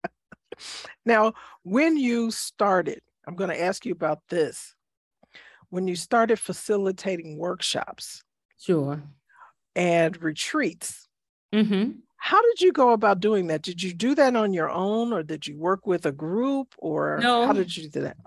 now, 1.06 1.32
when 1.62 1.96
you 1.96 2.30
started, 2.30 3.00
I'm 3.26 3.34
going 3.34 3.50
to 3.50 3.60
ask 3.60 3.84
you 3.84 3.92
about 3.92 4.20
this. 4.28 4.74
When 5.70 5.88
you 5.88 5.96
started 5.96 6.38
facilitating 6.38 7.36
workshops, 7.36 8.22
Sure. 8.58 9.02
And 9.74 10.20
retreats. 10.22 11.08
Mm-hmm. 11.54 12.00
How 12.28 12.42
did 12.42 12.60
you 12.60 12.72
go 12.72 12.90
about 12.90 13.20
doing 13.20 13.46
that? 13.46 13.62
Did 13.62 13.82
you 13.82 13.94
do 13.94 14.14
that 14.16 14.36
on 14.36 14.52
your 14.52 14.68
own 14.68 15.14
or 15.14 15.22
did 15.22 15.46
you 15.46 15.56
work 15.56 15.86
with 15.86 16.04
a 16.04 16.12
group 16.12 16.74
or 16.76 17.18
no. 17.22 17.46
how 17.46 17.54
did 17.54 17.74
you 17.74 17.88
do 17.88 18.02
that? 18.02 18.18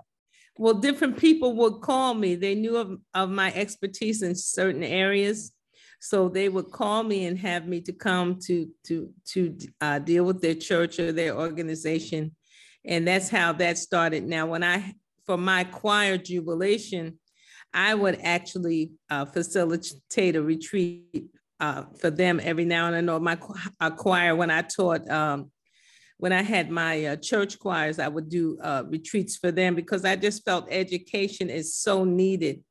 Well, 0.58 0.74
different 0.74 1.16
people 1.18 1.54
would 1.58 1.82
call 1.82 2.12
me. 2.14 2.34
They 2.34 2.56
knew 2.56 2.78
of, 2.78 2.98
of 3.14 3.30
my 3.30 3.52
expertise 3.54 4.22
in 4.22 4.34
certain 4.34 4.82
areas. 4.82 5.52
So 6.00 6.28
they 6.28 6.48
would 6.48 6.72
call 6.72 7.04
me 7.04 7.26
and 7.26 7.38
have 7.38 7.68
me 7.68 7.80
to 7.82 7.92
come 7.92 8.40
to 8.46 8.68
to 8.88 9.08
to 9.34 9.56
uh, 9.80 10.00
deal 10.00 10.24
with 10.24 10.42
their 10.42 10.56
church 10.56 10.98
or 10.98 11.12
their 11.12 11.36
organization, 11.36 12.34
and 12.84 13.06
that's 13.06 13.28
how 13.28 13.52
that 13.52 13.78
started. 13.78 14.24
Now, 14.24 14.46
when 14.46 14.64
I 14.64 14.94
for 15.26 15.36
my 15.36 15.62
choir 15.62 16.18
jubilation, 16.18 17.20
I 17.72 17.94
would 17.94 18.18
actually 18.24 18.90
uh, 19.10 19.26
facilitate 19.26 20.34
a 20.34 20.42
retreat 20.42 21.30
uh, 21.62 21.84
for 21.98 22.10
them 22.10 22.40
every 22.42 22.64
now 22.64 22.86
and 22.86 22.94
then. 22.96 23.08
Or 23.08 23.20
my 23.20 23.38
uh, 23.80 23.90
choir, 23.90 24.34
when 24.34 24.50
I 24.50 24.62
taught, 24.62 25.08
um, 25.08 25.50
when 26.18 26.32
I 26.32 26.42
had 26.42 26.70
my 26.70 27.06
uh, 27.06 27.16
church 27.16 27.58
choirs, 27.58 27.98
I 27.98 28.08
would 28.08 28.28
do 28.28 28.58
uh, 28.62 28.82
retreats 28.88 29.36
for 29.36 29.52
them 29.52 29.74
because 29.74 30.04
I 30.04 30.16
just 30.16 30.44
felt 30.44 30.66
education 30.70 31.48
is 31.48 31.74
so 31.74 32.04
needed. 32.04 32.62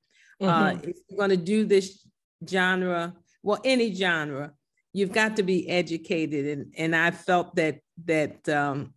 Uh, 0.41 0.71
mm-hmm. 0.71 0.89
if 0.89 0.95
you're 1.07 1.17
going 1.17 1.29
to 1.29 1.37
do 1.37 1.65
this 1.65 2.05
genre, 2.47 3.13
well, 3.43 3.61
any 3.63 3.93
genre, 3.93 4.51
you've 4.91 5.13
got 5.13 5.37
to 5.37 5.43
be 5.43 5.69
educated, 5.69 6.45
and 6.45 6.73
and 6.77 6.95
I 6.95 7.11
felt 7.11 7.55
that 7.55 7.79
that 8.05 8.49
um, 8.49 8.93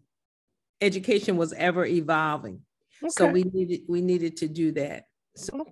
education 0.80 1.36
was 1.36 1.52
ever 1.52 1.84
evolving. 1.84 2.62
Okay. 3.02 3.10
So 3.10 3.26
we 3.26 3.42
needed 3.42 3.82
we 3.88 4.00
needed 4.00 4.38
to 4.38 4.48
do 4.48 4.72
that. 4.72 5.04
So, 5.36 5.66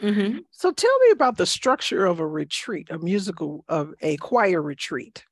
mm-hmm. 0.00 0.38
so 0.50 0.72
tell 0.72 0.98
me 1.00 1.10
about 1.10 1.36
the 1.36 1.46
structure 1.46 2.06
of 2.06 2.20
a 2.20 2.26
retreat, 2.26 2.88
a 2.90 2.98
musical 2.98 3.64
of 3.68 3.94
a 4.00 4.16
choir 4.18 4.60
retreat. 4.62 5.24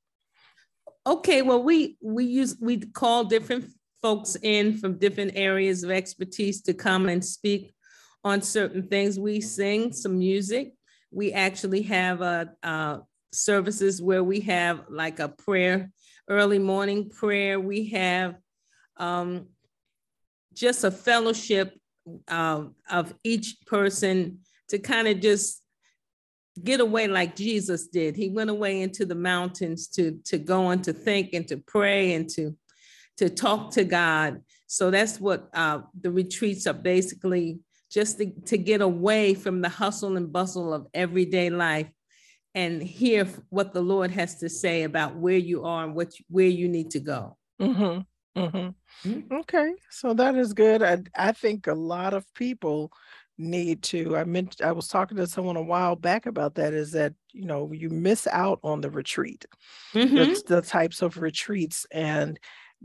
Okay, 1.06 1.42
well, 1.42 1.62
we 1.62 1.97
we 2.00 2.25
use 2.25 2.56
we 2.61 2.78
call 2.78 3.25
different 3.25 3.66
folks 4.00 4.37
in 4.42 4.76
from 4.78 4.99
different 4.99 5.33
areas 5.35 5.83
of 5.83 5.90
expertise 5.90 6.62
to 6.62 6.75
come 6.75 7.09
and 7.09 7.25
speak 7.25 7.75
on 8.25 8.40
certain 8.40 8.83
things. 8.83 9.18
We 9.18 9.40
sing 9.40 9.92
some 9.92 10.18
music. 10.18 10.73
We 11.11 11.33
actually 11.33 11.83
have 11.83 12.23
a, 12.23 12.50
a 12.62 13.00
services 13.33 14.00
where 14.00 14.25
we 14.25 14.40
have 14.40 14.85
like 14.88 15.21
a 15.21 15.28
prayer, 15.28 15.90
early 16.28 16.59
morning 16.59 17.11
prayer. 17.11 17.61
We 17.61 17.88
have 17.90 18.37
um, 18.97 19.49
just 20.54 20.85
a 20.85 20.90
fellowship 20.90 21.78
uh, 22.28 22.64
of 22.90 23.14
each 23.25 23.59
person 23.66 24.40
to 24.68 24.78
kind 24.78 25.09
of 25.09 25.21
just 25.21 25.62
get 26.62 26.80
away 26.80 27.09
like 27.09 27.37
Jesus 27.37 27.88
did. 27.88 28.16
He 28.16 28.28
went 28.28 28.50
away 28.50 28.80
into 28.80 29.04
the 29.04 29.14
mountains 29.14 29.88
to 29.88 30.18
to 30.25 30.38
go 30.38 30.71
and 30.71 30.83
to 30.85 30.92
think 30.92 31.33
and 31.33 31.47
to 31.49 31.56
pray 31.59 32.14
and 32.14 32.28
to 32.30 32.56
to 33.16 33.28
talk 33.28 33.73
to 33.73 33.85
God. 33.85 34.42
So 34.66 34.90
that's 34.90 35.21
what 35.21 35.49
uh, 35.54 35.80
the 36.00 36.11
retreats 36.11 36.66
are 36.66 36.75
basically 36.75 37.61
just 37.90 38.18
to, 38.18 38.30
to 38.47 38.59
get 38.59 38.80
away 38.80 39.35
from 39.35 39.61
the 39.61 39.68
hustle 39.68 40.16
and 40.16 40.33
bustle 40.33 40.75
of 40.75 40.88
everyday 40.94 41.49
life 41.49 41.88
and 42.54 42.83
hear 42.83 43.26
what 43.50 43.73
the 43.73 43.80
Lord 43.80 44.11
has 44.11 44.37
to 44.40 44.49
say 44.49 44.83
about 44.83 45.16
where 45.16 45.37
you 45.37 45.64
are 45.64 45.85
and 45.85 45.94
what 45.94 46.12
where 46.28 46.47
you 46.47 46.68
need 46.68 46.90
to 46.90 47.00
go. 47.00 47.37
Mm-hmm. 47.61 48.40
Mm-hmm. 48.40 49.09
Mm-hmm. 49.09 49.35
Okay, 49.35 49.73
so 49.90 50.12
that 50.14 50.35
is 50.37 50.52
good. 50.52 50.83
I 50.83 51.02
I 51.16 51.33
think 51.33 51.66
a 51.66 51.75
lot 51.75 52.14
of 52.14 52.25
people 52.35 52.92
need 53.38 53.83
to. 53.83 54.17
I 54.17 54.25
meant 54.25 54.61
I 54.62 54.73
was 54.73 54.88
talking 54.88 55.17
to 55.17 55.26
someone 55.26 55.57
a 55.57 55.62
while 55.62 55.97
back 55.97 56.26
about 56.26 56.55
that. 56.57 56.73
Is 56.73 56.93
that 56.93 57.14
you 57.33 57.47
know 57.47 57.73
you 57.73 57.91
miss 57.91 58.26
out 58.26 58.61
on 58.62 58.81
the 58.81 58.91
retreat, 58.91 59.45
mm-hmm. 59.93 60.33
the 60.47 60.62
types 60.62 61.03
of 61.03 61.19
retreats 61.19 61.87
and 61.91 62.38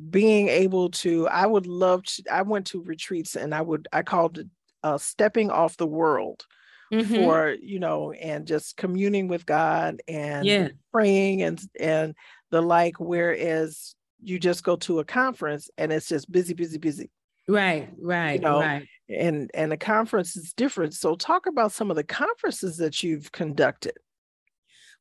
being 0.09 0.47
able 0.47 0.89
to. 0.91 1.27
I 1.27 1.45
would 1.45 1.67
love 1.67 2.03
to. 2.03 2.23
I 2.31 2.41
went 2.41 2.67
to 2.67 2.81
retreats 2.81 3.35
and 3.35 3.53
I 3.53 3.61
would 3.61 3.87
I 3.93 4.01
called 4.01 4.39
it 4.39 4.47
uh, 4.83 4.97
stepping 4.97 5.51
off 5.51 5.77
the 5.77 5.87
world. 5.87 6.45
Mm-hmm. 6.91 7.13
for 7.13 7.55
you 7.61 7.77
know 7.77 8.13
and 8.13 8.47
just 8.47 8.75
communing 8.75 9.27
with 9.27 9.45
god 9.45 10.01
and 10.07 10.43
yeah. 10.43 10.69
praying 10.91 11.43
and 11.43 11.61
and 11.79 12.15
the 12.49 12.63
like 12.63 12.99
whereas 12.99 13.93
you 14.21 14.39
just 14.39 14.63
go 14.63 14.75
to 14.75 14.99
a 14.99 15.05
conference 15.05 15.69
and 15.77 15.91
it's 15.91 16.07
just 16.07 16.31
busy, 16.31 16.53
busy, 16.53 16.77
busy. 16.77 17.09
Right, 17.47 17.89
right, 17.99 18.33
you 18.33 18.41
know? 18.41 18.59
right. 18.59 18.87
And 19.09 19.49
and 19.53 19.73
a 19.73 19.77
conference 19.77 20.35
is 20.35 20.53
different. 20.53 20.93
So 20.93 21.15
talk 21.15 21.47
about 21.47 21.71
some 21.71 21.89
of 21.89 21.95
the 21.95 22.03
conferences 22.03 22.77
that 22.77 23.01
you've 23.01 23.31
conducted. 23.31 23.93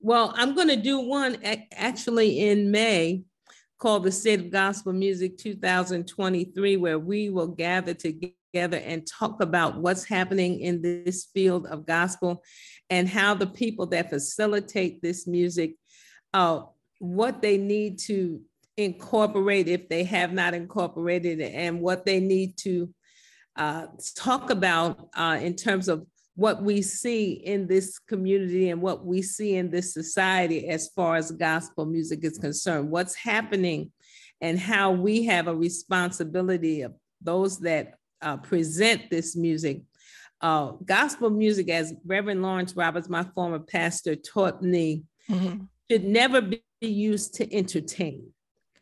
Well, 0.00 0.32
I'm 0.36 0.54
going 0.54 0.68
to 0.68 0.76
do 0.76 1.00
one 1.00 1.38
actually 1.72 2.40
in 2.40 2.70
May 2.70 3.24
called 3.78 4.04
the 4.04 4.12
State 4.12 4.40
of 4.40 4.50
Gospel 4.50 4.92
Music 4.92 5.38
2023, 5.38 6.76
where 6.76 6.98
we 6.98 7.30
will 7.30 7.48
gather 7.48 7.94
together 7.94 8.78
and 8.78 9.06
talk 9.06 9.42
about 9.42 9.78
what's 9.78 10.04
happening 10.04 10.60
in 10.60 10.82
this 10.82 11.28
field 11.34 11.66
of 11.66 11.86
gospel 11.86 12.42
and 12.90 13.08
how 13.08 13.34
the 13.34 13.46
people 13.46 13.86
that 13.86 14.10
facilitate 14.10 15.02
this 15.02 15.26
music, 15.26 15.74
uh, 16.32 16.62
what 16.98 17.42
they 17.42 17.58
need 17.58 17.98
to 17.98 18.40
incorporate 18.76 19.68
if 19.68 19.88
they 19.88 20.04
have 20.04 20.32
not 20.32 20.54
incorporated 20.54 21.40
it 21.40 21.52
and 21.54 21.80
what 21.80 22.06
they 22.06 22.20
need 22.20 22.56
to 22.56 22.88
uh, 23.58 23.86
talk 24.14 24.50
about 24.50 25.08
uh, 25.14 25.38
in 25.40 25.54
terms 25.54 25.88
of 25.88 26.06
what 26.36 26.62
we 26.62 26.80
see 26.80 27.32
in 27.32 27.66
this 27.66 27.98
community 27.98 28.70
and 28.70 28.80
what 28.80 29.04
we 29.04 29.20
see 29.20 29.56
in 29.56 29.70
this 29.70 29.92
society 29.92 30.68
as 30.68 30.88
far 30.94 31.16
as 31.16 31.32
gospel 31.32 31.84
music 31.84 32.20
is 32.22 32.38
concerned. 32.38 32.88
What's 32.88 33.16
happening 33.16 33.90
and 34.40 34.56
how 34.56 34.92
we 34.92 35.24
have 35.24 35.48
a 35.48 35.54
responsibility 35.54 36.82
of 36.82 36.94
those 37.20 37.58
that 37.58 37.94
uh, 38.22 38.36
present 38.36 39.10
this 39.10 39.36
music. 39.36 39.82
Uh, 40.40 40.72
gospel 40.84 41.30
music, 41.30 41.68
as 41.68 41.92
Reverend 42.06 42.42
Lawrence 42.42 42.76
Roberts, 42.76 43.08
my 43.08 43.24
former 43.34 43.58
pastor, 43.58 44.14
taught 44.14 44.62
me, 44.62 45.02
mm-hmm. 45.28 45.64
should 45.90 46.04
never 46.04 46.40
be 46.40 46.62
used 46.80 47.34
to 47.34 47.52
entertain, 47.52 48.30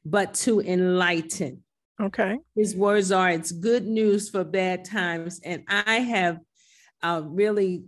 but 0.04 0.35
to 0.35 0.61
enlighten. 0.61 1.62
Okay. 2.00 2.38
His 2.55 2.76
words 2.76 3.11
are 3.11 3.31
it's 3.31 3.53
good 3.53 3.87
news 3.87 4.29
for 4.29 4.45
bad 4.45 4.85
times. 4.85 5.41
And 5.45 5.65
I 5.69 6.00
have 6.00 6.41
uh, 7.03 7.23
really 7.25 7.85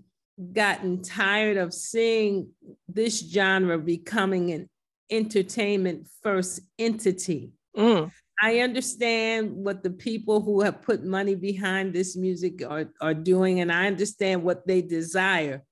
gotten 0.53 1.03
tired 1.03 1.57
of 1.57 1.75
seeing 1.75 2.50
this 2.88 3.19
genre 3.21 3.79
becoming 3.79 4.53
an 4.53 4.69
entertainment 5.11 6.07
first 6.23 6.61
entity. 6.79 7.53
Mm. 7.77 8.11
I 8.41 8.61
understand 8.61 9.53
what 9.53 9.83
the 9.83 9.91
people 9.91 10.41
who 10.41 10.61
have 10.61 10.81
put 10.81 11.05
money 11.05 11.35
behind 11.35 11.93
this 11.93 12.17
music 12.17 12.62
are, 12.65 12.88
are 13.00 13.15
doing, 13.15 13.61
and 13.61 13.73
I 13.73 13.88
understand 13.88 14.45
what 14.45 14.67
they 14.67 14.81
desire. 14.81 15.65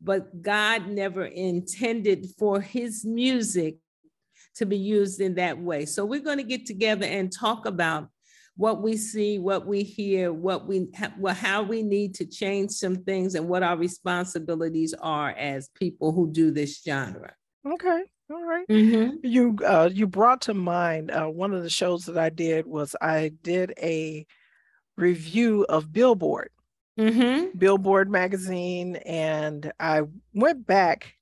But 0.00 0.42
God 0.42 0.88
never 0.88 1.26
intended 1.26 2.26
for 2.38 2.60
his 2.60 3.04
music 3.04 3.76
to 4.56 4.66
be 4.66 4.76
used 4.76 5.20
in 5.20 5.34
that 5.34 5.58
way. 5.58 5.86
So 5.86 6.04
we're 6.04 6.20
going 6.20 6.38
to 6.38 6.44
get 6.44 6.66
together 6.66 7.06
and 7.06 7.32
talk 7.32 7.66
about 7.66 8.08
what 8.56 8.82
we 8.82 8.96
see, 8.96 9.38
what 9.38 9.66
we 9.66 9.82
hear, 9.82 10.32
what 10.32 10.66
we 10.66 10.88
well, 11.18 11.34
how 11.34 11.62
we 11.62 11.82
need 11.82 12.14
to 12.16 12.24
change 12.24 12.70
some 12.70 12.96
things, 12.96 13.34
and 13.34 13.48
what 13.48 13.62
our 13.62 13.76
responsibilities 13.76 14.94
are 14.94 15.30
as 15.30 15.68
people 15.74 16.12
who 16.12 16.30
do 16.32 16.50
this 16.50 16.82
genre. 16.82 17.34
Okay. 17.66 18.02
All 18.28 18.44
right. 18.44 18.66
mm-hmm. 18.68 19.18
You 19.22 19.56
uh, 19.64 19.90
you 19.92 20.06
brought 20.06 20.40
to 20.42 20.54
mind 20.54 21.10
uh, 21.10 21.26
one 21.26 21.52
of 21.52 21.62
the 21.62 21.70
shows 21.70 22.06
that 22.06 22.18
I 22.18 22.30
did 22.30 22.66
was 22.66 22.96
I 23.00 23.32
did 23.42 23.74
a 23.80 24.26
review 24.96 25.64
of 25.68 25.92
Billboard, 25.92 26.50
mm-hmm. 26.98 27.56
Billboard 27.56 28.10
magazine, 28.10 28.96
and 28.96 29.70
I 29.78 30.02
went 30.34 30.66
back 30.66 31.14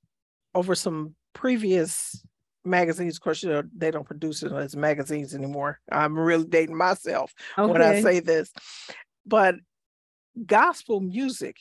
over 0.55 0.73
some 0.73 1.15
previous 1.33 2.25
magazines. 2.65 3.15
Of 3.15 3.21
course, 3.21 3.43
you 3.43 3.49
know, 3.49 3.63
they 3.75 3.91
don't 3.91 4.05
produce 4.05 4.43
it 4.43 4.51
as 4.51 4.75
magazines 4.75 5.33
anymore. 5.33 5.79
I'm 5.91 6.17
really 6.17 6.45
dating 6.45 6.77
myself 6.77 7.33
okay. 7.57 7.71
when 7.71 7.81
I 7.81 8.01
say 8.01 8.19
this, 8.19 8.51
but 9.25 9.55
gospel 10.45 10.99
music 10.99 11.57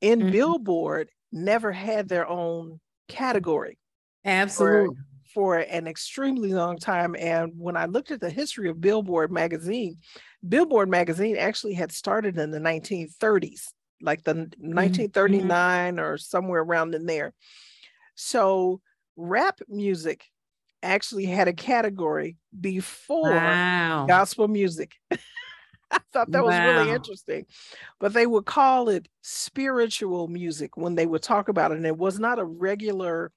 in 0.00 0.20
mm-hmm. 0.20 0.30
Billboard 0.30 1.10
never 1.32 1.72
had 1.72 2.08
their 2.08 2.28
own 2.28 2.80
category. 3.08 3.78
Absolutely. 4.24 4.96
For, 4.96 5.02
for 5.34 5.58
an 5.58 5.86
extremely 5.86 6.52
long 6.52 6.78
time. 6.78 7.16
And 7.18 7.52
when 7.56 7.76
I 7.76 7.86
looked 7.86 8.10
at 8.10 8.20
the 8.20 8.30
history 8.30 8.68
of 8.68 8.80
Billboard 8.80 9.32
magazine, 9.32 9.96
Billboard 10.46 10.90
magazine 10.90 11.36
actually 11.36 11.74
had 11.74 11.90
started 11.90 12.38
in 12.38 12.50
the 12.50 12.58
1930s, 12.58 13.68
like 14.00 14.22
the 14.24 14.34
mm-hmm. 14.34 14.74
1939 14.74 15.98
or 15.98 16.18
somewhere 16.18 16.60
around 16.60 16.94
in 16.94 17.06
there. 17.06 17.32
So 18.14 18.80
rap 19.16 19.58
music 19.68 20.24
actually 20.82 21.26
had 21.26 21.48
a 21.48 21.52
category 21.52 22.36
before 22.58 23.30
wow. 23.30 24.06
gospel 24.06 24.48
music. 24.48 24.92
I 25.90 25.98
thought 26.12 26.30
that 26.30 26.42
was 26.42 26.52
wow. 26.52 26.66
really 26.66 26.90
interesting. 26.90 27.46
But 28.00 28.14
they 28.14 28.26
would 28.26 28.46
call 28.46 28.88
it 28.88 29.08
spiritual 29.20 30.26
music 30.28 30.76
when 30.76 30.94
they 30.94 31.06
would 31.06 31.22
talk 31.22 31.48
about 31.48 31.70
it. 31.70 31.76
And 31.76 31.86
it 31.86 31.98
was 31.98 32.18
not 32.18 32.38
a 32.38 32.44
regular 32.44 33.30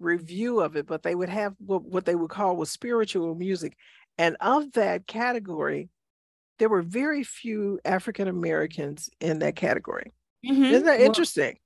review 0.00 0.60
of 0.60 0.76
it, 0.76 0.86
but 0.86 1.02
they 1.02 1.14
would 1.14 1.28
have 1.28 1.54
what, 1.58 1.82
what 1.84 2.06
they 2.06 2.14
would 2.14 2.30
call 2.30 2.56
was 2.56 2.70
spiritual 2.70 3.34
music. 3.34 3.76
And 4.16 4.36
of 4.40 4.72
that 4.72 5.06
category, 5.06 5.90
there 6.58 6.68
were 6.68 6.82
very 6.82 7.22
few 7.24 7.78
African 7.84 8.26
Americans 8.26 9.10
in 9.20 9.40
that 9.40 9.56
category. 9.56 10.12
Mm-hmm. 10.46 10.64
Isn't 10.64 10.86
that 10.86 11.00
interesting? 11.00 11.58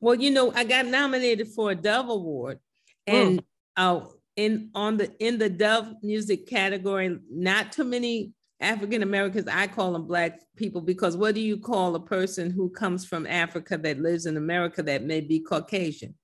Well, 0.00 0.14
well, 0.14 0.14
you 0.16 0.30
know, 0.30 0.52
I 0.54 0.64
got 0.64 0.86
nominated 0.86 1.48
for 1.48 1.70
a 1.70 1.74
Dove 1.74 2.08
Award, 2.08 2.58
and 3.06 3.40
mm. 3.40 3.44
uh, 3.76 4.06
in 4.36 4.70
on 4.74 4.96
the 4.96 5.12
in 5.18 5.38
the 5.38 5.48
Dove 5.48 5.94
music 6.02 6.46
category, 6.46 7.18
not 7.30 7.72
too 7.72 7.84
many 7.84 8.32
African 8.60 9.02
Americans. 9.02 9.48
I 9.48 9.66
call 9.66 9.92
them 9.92 10.06
Black 10.06 10.40
people 10.56 10.80
because 10.80 11.16
what 11.16 11.34
do 11.34 11.40
you 11.40 11.58
call 11.58 11.94
a 11.94 12.00
person 12.00 12.50
who 12.50 12.70
comes 12.70 13.04
from 13.04 13.26
Africa 13.26 13.76
that 13.78 14.00
lives 14.00 14.26
in 14.26 14.36
America 14.36 14.82
that 14.82 15.02
may 15.02 15.20
be 15.20 15.40
Caucasian? 15.40 16.14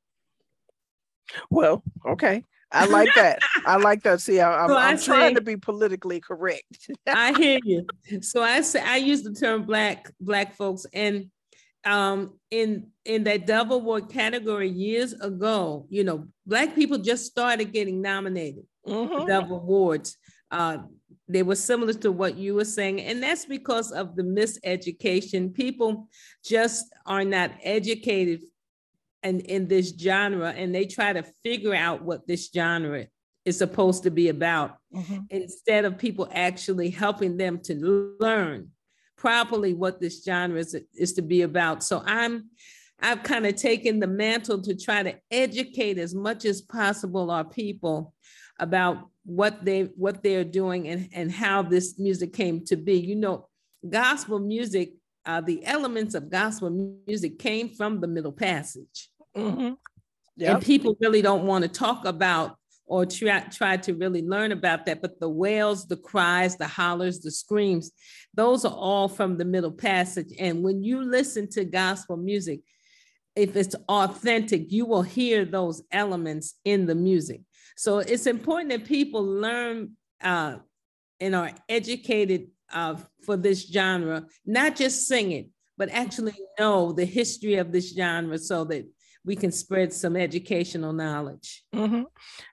Well, 1.50 1.82
okay. 2.06 2.44
I 2.72 2.86
like 2.86 3.08
that. 3.14 3.38
I 3.64 3.76
like 3.76 4.02
that. 4.02 4.20
See, 4.20 4.40
I, 4.40 4.64
am 4.64 4.68
so 4.70 4.76
I'm 4.76 4.98
trying 4.98 5.34
to 5.36 5.40
be 5.40 5.56
politically 5.56 6.20
correct. 6.20 6.90
I 7.06 7.32
hear 7.32 7.60
you. 7.64 7.86
So 8.20 8.42
I 8.42 8.60
say 8.60 8.82
I 8.82 8.96
use 8.96 9.22
the 9.22 9.32
term 9.32 9.64
black 9.64 10.10
black 10.20 10.54
folks, 10.54 10.84
and 10.92 11.30
um, 11.86 12.38
in 12.50 12.88
in 13.04 13.24
that 13.24 13.46
Dove 13.46 13.70
Award 13.70 14.10
category 14.10 14.68
years 14.68 15.12
ago, 15.14 15.86
you 15.88 16.04
know, 16.04 16.26
black 16.44 16.74
people 16.74 16.98
just 16.98 17.26
started 17.26 17.72
getting 17.72 18.02
nominated 18.02 18.64
mm-hmm. 18.86 19.26
Dove 19.26 19.50
Awards. 19.50 20.16
Uh, 20.50 20.78
they 21.28 21.42
were 21.42 21.56
similar 21.56 21.92
to 21.92 22.12
what 22.12 22.36
you 22.36 22.54
were 22.54 22.64
saying, 22.64 23.00
and 23.00 23.22
that's 23.22 23.46
because 23.46 23.92
of 23.92 24.16
the 24.16 24.22
miseducation. 24.22 25.54
People 25.54 26.08
just 26.44 26.86
are 27.06 27.24
not 27.24 27.52
educated 27.62 28.42
in, 29.26 29.40
in 29.40 29.68
this 29.68 29.92
genre 29.98 30.50
and 30.50 30.74
they 30.74 30.86
try 30.86 31.12
to 31.12 31.22
figure 31.42 31.74
out 31.74 32.02
what 32.02 32.26
this 32.26 32.48
genre 32.54 33.06
is 33.44 33.58
supposed 33.58 34.02
to 34.04 34.10
be 34.10 34.28
about 34.28 34.76
mm-hmm. 34.94 35.18
instead 35.30 35.84
of 35.84 35.98
people 35.98 36.28
actually 36.32 36.90
helping 36.90 37.36
them 37.36 37.58
to 37.60 38.16
learn 38.20 38.70
properly 39.16 39.74
what 39.74 40.00
this 40.00 40.22
genre 40.24 40.58
is, 40.58 40.76
is 40.94 41.12
to 41.14 41.22
be 41.22 41.42
about. 41.42 41.82
So 41.82 42.02
I'm 42.06 42.50
I've 43.00 43.22
kind 43.22 43.46
of 43.46 43.56
taken 43.56 44.00
the 44.00 44.06
mantle 44.06 44.62
to 44.62 44.74
try 44.74 45.02
to 45.02 45.14
educate 45.30 45.98
as 45.98 46.14
much 46.14 46.44
as 46.44 46.62
possible 46.62 47.30
our 47.30 47.44
people 47.44 48.14
about 48.58 49.10
what 49.24 49.64
they 49.64 49.82
what 49.96 50.22
they're 50.22 50.44
doing 50.44 50.88
and, 50.88 51.08
and 51.12 51.30
how 51.30 51.62
this 51.62 51.98
music 51.98 52.32
came 52.32 52.64
to 52.66 52.76
be. 52.76 52.94
You 52.94 53.16
know, 53.16 53.48
gospel 53.88 54.38
music, 54.38 54.94
uh, 55.26 55.40
the 55.40 55.64
elements 55.66 56.14
of 56.14 56.30
gospel 56.30 56.70
music 57.06 57.38
came 57.38 57.68
from 57.68 58.00
the 58.00 58.08
middle 58.08 58.32
passage. 58.32 59.10
Mm-hmm. 59.36 59.74
Yep. 60.38 60.54
And 60.54 60.64
people 60.64 60.96
really 61.00 61.22
don't 61.22 61.46
want 61.46 61.62
to 61.64 61.68
talk 61.68 62.04
about 62.04 62.56
or 62.86 63.04
try, 63.04 63.40
try 63.40 63.76
to 63.76 63.94
really 63.94 64.22
learn 64.22 64.52
about 64.52 64.86
that. 64.86 65.02
But 65.02 65.18
the 65.20 65.28
wails, 65.28 65.86
the 65.86 65.96
cries, 65.96 66.56
the 66.56 66.68
hollers, 66.68 67.20
the 67.20 67.30
screams, 67.30 67.90
those 68.34 68.64
are 68.64 68.74
all 68.74 69.08
from 69.08 69.36
the 69.36 69.44
middle 69.44 69.72
passage. 69.72 70.32
And 70.38 70.62
when 70.62 70.82
you 70.82 71.02
listen 71.02 71.48
to 71.50 71.64
gospel 71.64 72.16
music, 72.16 72.60
if 73.34 73.54
it's 73.56 73.74
authentic, 73.88 74.72
you 74.72 74.86
will 74.86 75.02
hear 75.02 75.44
those 75.44 75.82
elements 75.92 76.54
in 76.64 76.86
the 76.86 76.94
music. 76.94 77.42
So 77.76 77.98
it's 77.98 78.26
important 78.26 78.70
that 78.70 78.86
people 78.86 79.22
learn 79.22 79.92
uh, 80.22 80.56
and 81.20 81.34
are 81.34 81.50
educated 81.68 82.48
uh, 82.72 82.96
for 83.24 83.36
this 83.36 83.70
genre, 83.70 84.24
not 84.46 84.76
just 84.76 85.06
sing 85.06 85.32
it, 85.32 85.48
but 85.76 85.90
actually 85.90 86.34
know 86.58 86.92
the 86.92 87.04
history 87.04 87.56
of 87.56 87.72
this 87.72 87.94
genre 87.94 88.38
so 88.38 88.64
that 88.64 88.86
we 89.26 89.34
can 89.36 89.50
spread 89.50 89.92
some 89.92 90.16
educational 90.16 90.92
knowledge. 90.92 91.64
Mm-hmm. 91.74 92.02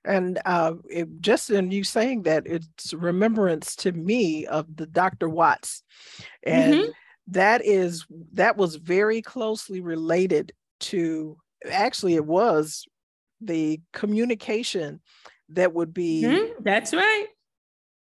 And 0.04 0.40
uh, 0.44 0.74
it, 0.90 1.08
just 1.22 1.52
in 1.52 1.72
you 1.72 1.84
saying 1.84 2.24
that, 2.24 2.48
it's 2.48 2.94
remembrance 2.94 3.76
to 3.78 3.92
me 3.92 4.48
of 4.48 4.76
the 4.76 4.88
Dr. 4.88 5.30
Watts, 5.30 5.84
and 6.42 6.74
mm-hmm. 6.74 6.90
that 7.28 7.64
is 7.64 8.06
that 8.34 8.58
was 8.58 8.76
very 8.76 9.22
closely 9.22 9.80
related 9.80 10.52
to. 10.82 11.38
Actually, 11.70 12.16
it 12.16 12.26
was 12.26 12.86
the 13.40 13.80
communication 13.94 15.00
that 15.50 15.74
would 15.74 15.94
be. 15.94 16.24
Mm-hmm. 16.24 16.64
That's 16.64 16.94
right 16.94 17.28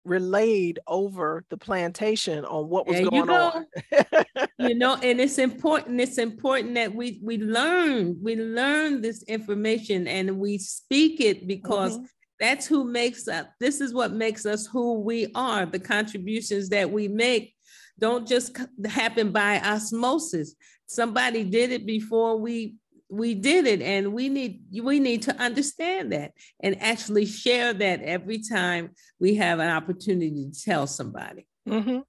relayed 0.05 0.79
over 0.87 1.43
the 1.49 1.57
plantation 1.57 2.45
on 2.45 2.69
what 2.69 2.87
was 2.87 2.97
there 2.97 3.05
going 3.05 3.29
on. 3.29 3.65
you 4.59 4.75
know, 4.75 4.95
and 4.95 5.19
it's 5.19 5.37
important. 5.37 5.99
It's 5.99 6.17
important 6.17 6.75
that 6.75 6.93
we 6.93 7.19
we 7.23 7.37
learn 7.37 8.17
we 8.21 8.35
learn 8.35 9.01
this 9.01 9.23
information 9.23 10.07
and 10.07 10.39
we 10.39 10.57
speak 10.57 11.21
it 11.21 11.47
because 11.47 11.95
mm-hmm. 11.97 12.05
that's 12.39 12.65
who 12.65 12.85
makes 12.85 13.27
us. 13.27 13.45
This 13.59 13.81
is 13.81 13.93
what 13.93 14.11
makes 14.11 14.45
us 14.45 14.67
who 14.67 14.99
we 14.99 15.31
are. 15.35 15.65
The 15.65 15.79
contributions 15.79 16.69
that 16.69 16.89
we 16.89 17.07
make 17.07 17.53
don't 17.99 18.27
just 18.27 18.57
happen 18.85 19.31
by 19.31 19.59
osmosis. 19.59 20.55
Somebody 20.87 21.43
did 21.43 21.71
it 21.71 21.85
before 21.85 22.37
we 22.37 22.75
we 23.09 23.33
did 23.33 23.65
it 23.65 23.81
and 23.81 24.13
we 24.13 24.29
need 24.29 24.61
we 24.83 24.99
need 24.99 25.23
to 25.23 25.35
understand 25.37 26.11
that 26.11 26.31
and 26.59 26.79
actually 26.81 27.25
share 27.25 27.73
that 27.73 28.01
every 28.03 28.39
time 28.39 28.91
we 29.19 29.35
have 29.35 29.59
an 29.59 29.69
opportunity 29.69 30.49
to 30.51 30.61
tell 30.61 30.85
somebody 30.85 31.47
mm-hmm. 31.67 31.99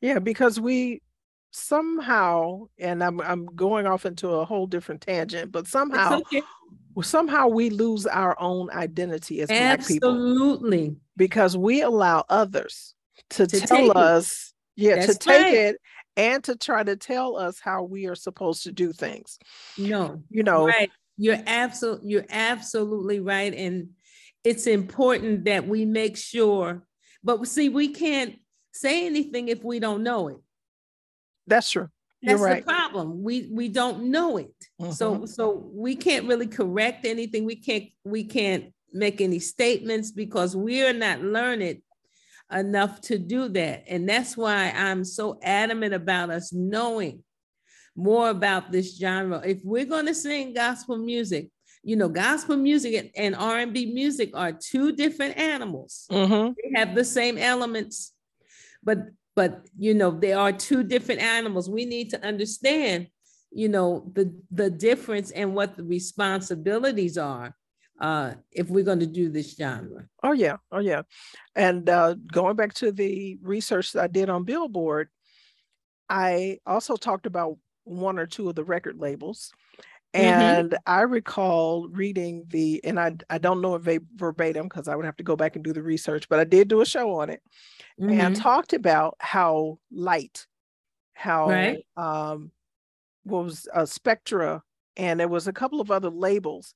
yeah 0.00 0.18
because 0.18 0.60
we 0.60 1.00
somehow, 1.52 2.66
and 2.78 3.04
I'm 3.04 3.20
I'm 3.20 3.46
going 3.46 3.86
off 3.86 4.04
into 4.04 4.28
a 4.30 4.44
whole 4.44 4.66
different 4.66 5.02
tangent, 5.02 5.52
but 5.52 5.66
somehow 5.66 6.18
okay. 6.18 6.42
somehow 7.02 7.46
we 7.46 7.70
lose 7.70 8.06
our 8.06 8.38
own 8.40 8.70
identity 8.70 9.42
as 9.42 9.50
Absolutely. 9.50 9.60
black 9.60 9.86
people. 9.86 10.10
Absolutely. 10.10 10.96
Because 11.16 11.56
we 11.56 11.82
allow 11.82 12.24
others 12.28 12.94
to, 13.30 13.46
to 13.46 13.60
tell 13.60 13.96
us, 13.96 14.54
it. 14.76 14.82
yeah, 14.82 14.94
That's 14.96 15.18
to 15.18 15.18
take 15.18 15.42
right. 15.42 15.54
it 15.54 15.76
and 16.16 16.44
to 16.44 16.56
try 16.56 16.82
to 16.82 16.96
tell 16.96 17.36
us 17.36 17.60
how 17.60 17.82
we 17.82 18.06
are 18.06 18.14
supposed 18.14 18.64
to 18.64 18.72
do 18.72 18.92
things. 18.92 19.38
No, 19.78 20.22
you 20.30 20.42
know, 20.42 20.66
right. 20.66 20.90
You're 21.18 21.42
absolutely 21.46 22.10
you're 22.10 22.26
absolutely 22.30 23.20
right. 23.20 23.54
And 23.54 23.90
it's 24.44 24.66
important 24.66 25.44
that 25.44 25.66
we 25.68 25.84
make 25.84 26.16
sure, 26.16 26.82
but 27.22 27.46
see, 27.46 27.68
we 27.68 27.88
can't 27.88 28.36
say 28.72 29.06
anything 29.06 29.48
if 29.48 29.62
we 29.62 29.78
don't 29.78 30.02
know 30.02 30.28
it. 30.28 30.38
That's 31.46 31.70
true. 31.70 31.88
You're 32.20 32.38
That's 32.38 32.42
right. 32.42 32.66
the 32.66 32.72
problem. 32.72 33.22
We 33.22 33.48
we 33.52 33.68
don't 33.68 34.04
know 34.04 34.36
it. 34.36 34.54
Mm-hmm. 34.80 34.92
So 34.92 35.26
so 35.26 35.70
we 35.72 35.96
can't 35.96 36.26
really 36.26 36.46
correct 36.46 37.04
anything. 37.04 37.44
We 37.44 37.56
can't 37.56 37.84
we 38.04 38.24
can't 38.24 38.72
make 38.92 39.20
any 39.20 39.38
statements 39.38 40.10
because 40.10 40.54
we 40.54 40.82
are 40.86 40.92
not 40.92 41.20
learned 41.22 41.82
enough 42.52 43.00
to 43.02 43.18
do 43.18 43.48
that. 43.48 43.84
And 43.88 44.08
that's 44.08 44.36
why 44.36 44.70
I'm 44.70 45.04
so 45.04 45.38
adamant 45.42 45.94
about 45.94 46.30
us 46.30 46.52
knowing 46.52 47.22
more 47.96 48.30
about 48.30 48.72
this 48.72 48.96
genre. 48.96 49.42
If 49.44 49.58
we're 49.64 49.84
going 49.84 50.06
to 50.06 50.14
sing 50.14 50.54
gospel 50.54 50.96
music, 50.98 51.48
you 51.82 51.96
know, 51.96 52.08
gospel 52.08 52.56
music 52.56 53.12
and 53.16 53.34
R&B 53.34 53.92
music 53.92 54.30
are 54.34 54.52
two 54.52 54.92
different 54.92 55.36
animals. 55.36 56.06
Mm-hmm. 56.10 56.52
They 56.56 56.78
have 56.78 56.94
the 56.94 57.04
same 57.04 57.38
elements, 57.38 58.12
but 58.82 58.98
but 59.34 59.66
you 59.78 59.94
know, 59.94 60.10
they 60.10 60.32
are 60.32 60.52
two 60.52 60.84
different 60.84 61.22
animals. 61.22 61.68
We 61.68 61.86
need 61.86 62.10
to 62.10 62.24
understand, 62.24 63.08
you 63.50 63.68
know, 63.68 64.10
the 64.12 64.32
the 64.50 64.70
difference 64.70 65.30
and 65.30 65.54
what 65.54 65.76
the 65.76 65.84
responsibilities 65.84 67.18
are 67.18 67.54
uh, 68.00 68.34
if 68.50 68.68
we're 68.68 68.84
going 68.84 69.00
to 69.00 69.06
do 69.06 69.28
this 69.28 69.56
genre. 69.56 70.06
Oh 70.22 70.32
yeah, 70.32 70.56
oh 70.70 70.80
yeah. 70.80 71.02
And 71.54 71.88
uh, 71.88 72.16
going 72.32 72.56
back 72.56 72.74
to 72.74 72.92
the 72.92 73.38
research 73.42 73.92
that 73.92 74.04
I 74.04 74.06
did 74.08 74.28
on 74.28 74.44
Billboard, 74.44 75.08
I 76.08 76.58
also 76.66 76.96
talked 76.96 77.26
about 77.26 77.58
one 77.84 78.18
or 78.18 78.26
two 78.26 78.48
of 78.48 78.54
the 78.54 78.64
record 78.64 78.98
labels. 78.98 79.52
Mm-hmm. 80.14 80.26
And 80.26 80.70
mm-hmm. 80.70 80.92
I 80.92 81.02
recall 81.02 81.88
reading 81.88 82.44
the, 82.48 82.82
and 82.84 83.00
I, 83.00 83.16
I 83.30 83.38
don't 83.38 83.62
know 83.62 83.76
it 83.76 84.02
verbatim 84.14 84.68
because 84.68 84.88
I 84.88 84.94
would 84.94 85.06
have 85.06 85.16
to 85.16 85.24
go 85.24 85.36
back 85.36 85.56
and 85.56 85.64
do 85.64 85.72
the 85.72 85.82
research, 85.82 86.28
but 86.28 86.38
I 86.38 86.44
did 86.44 86.68
do 86.68 86.82
a 86.82 86.86
show 86.86 87.20
on 87.20 87.30
it 87.30 87.40
mm-hmm. 88.00 88.20
and 88.20 88.36
talked 88.36 88.74
about 88.74 89.16
how 89.20 89.78
light, 89.90 90.46
how 91.14 91.48
right. 91.48 91.86
um, 91.96 92.50
was 93.24 93.66
uh, 93.72 93.86
Spectra, 93.86 94.62
and 94.96 95.20
there 95.20 95.28
was 95.28 95.48
a 95.48 95.52
couple 95.52 95.80
of 95.80 95.90
other 95.90 96.10
labels 96.10 96.74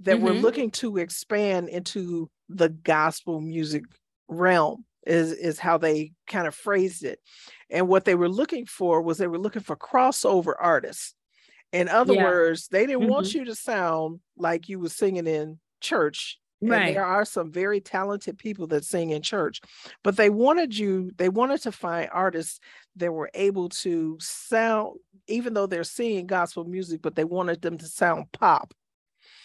that 0.00 0.16
mm-hmm. 0.16 0.24
were 0.24 0.32
looking 0.32 0.70
to 0.70 0.98
expand 0.98 1.68
into 1.68 2.30
the 2.48 2.68
gospel 2.68 3.40
music 3.40 3.84
realm 4.28 4.84
is 5.06 5.32
is 5.32 5.58
how 5.58 5.78
they 5.78 6.12
kind 6.26 6.46
of 6.46 6.54
phrased 6.54 7.04
it 7.04 7.18
and 7.70 7.88
what 7.88 8.04
they 8.04 8.14
were 8.14 8.28
looking 8.28 8.66
for 8.66 9.00
was 9.00 9.18
they 9.18 9.26
were 9.26 9.38
looking 9.38 9.62
for 9.62 9.76
crossover 9.76 10.52
artists 10.58 11.14
in 11.72 11.88
other 11.88 12.14
yeah. 12.14 12.24
words 12.24 12.68
they 12.68 12.86
didn't 12.86 13.02
mm-hmm. 13.02 13.10
want 13.10 13.32
you 13.32 13.44
to 13.44 13.54
sound 13.54 14.20
like 14.36 14.68
you 14.68 14.78
were 14.78 14.88
singing 14.88 15.26
in 15.26 15.58
church 15.80 16.38
right 16.60 16.94
there 16.94 17.04
are 17.04 17.24
some 17.24 17.50
very 17.52 17.80
talented 17.80 18.36
people 18.36 18.66
that 18.66 18.84
sing 18.84 19.10
in 19.10 19.22
church 19.22 19.60
but 20.02 20.16
they 20.16 20.28
wanted 20.28 20.76
you 20.76 21.10
they 21.16 21.28
wanted 21.28 21.62
to 21.62 21.70
find 21.70 22.10
artists 22.12 22.58
that 22.96 23.12
were 23.12 23.30
able 23.34 23.68
to 23.68 24.16
sound 24.20 24.98
even 25.28 25.54
though 25.54 25.66
they're 25.66 25.84
singing 25.84 26.26
gospel 26.26 26.64
music 26.64 27.00
but 27.00 27.14
they 27.14 27.24
wanted 27.24 27.62
them 27.62 27.78
to 27.78 27.86
sound 27.86 28.26
pop 28.32 28.74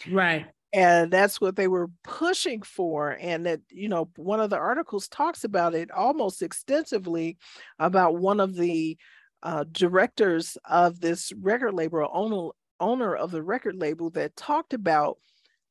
right. 0.09 0.45
And 0.73 1.11
that's 1.11 1.39
what 1.39 1.55
they 1.55 1.67
were 1.67 1.91
pushing 2.03 2.63
for 2.63 3.15
and 3.21 3.45
that 3.45 3.59
you 3.69 3.87
know 3.87 4.09
one 4.15 4.39
of 4.39 4.49
the 4.49 4.57
articles 4.57 5.07
talks 5.07 5.43
about 5.43 5.75
it 5.75 5.91
almost 5.91 6.41
extensively 6.41 7.37
about 7.77 8.17
one 8.17 8.39
of 8.39 8.55
the 8.55 8.97
uh, 9.43 9.65
directors 9.71 10.57
of 10.65 10.99
this 10.99 11.31
record 11.39 11.73
label 11.73 12.09
owner 12.11 12.49
owner 12.79 13.15
of 13.15 13.29
the 13.29 13.43
record 13.43 13.75
label 13.75 14.09
that 14.11 14.35
talked 14.35 14.73
about 14.73 15.17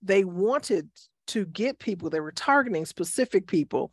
they 0.02 0.24
wanted 0.24 0.88
to 1.26 1.46
get 1.46 1.78
people 1.78 2.08
they 2.08 2.20
were 2.20 2.32
targeting 2.32 2.84
specific 2.84 3.46
people 3.46 3.92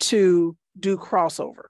to 0.00 0.56
do 0.78 0.96
crossover. 0.96 1.64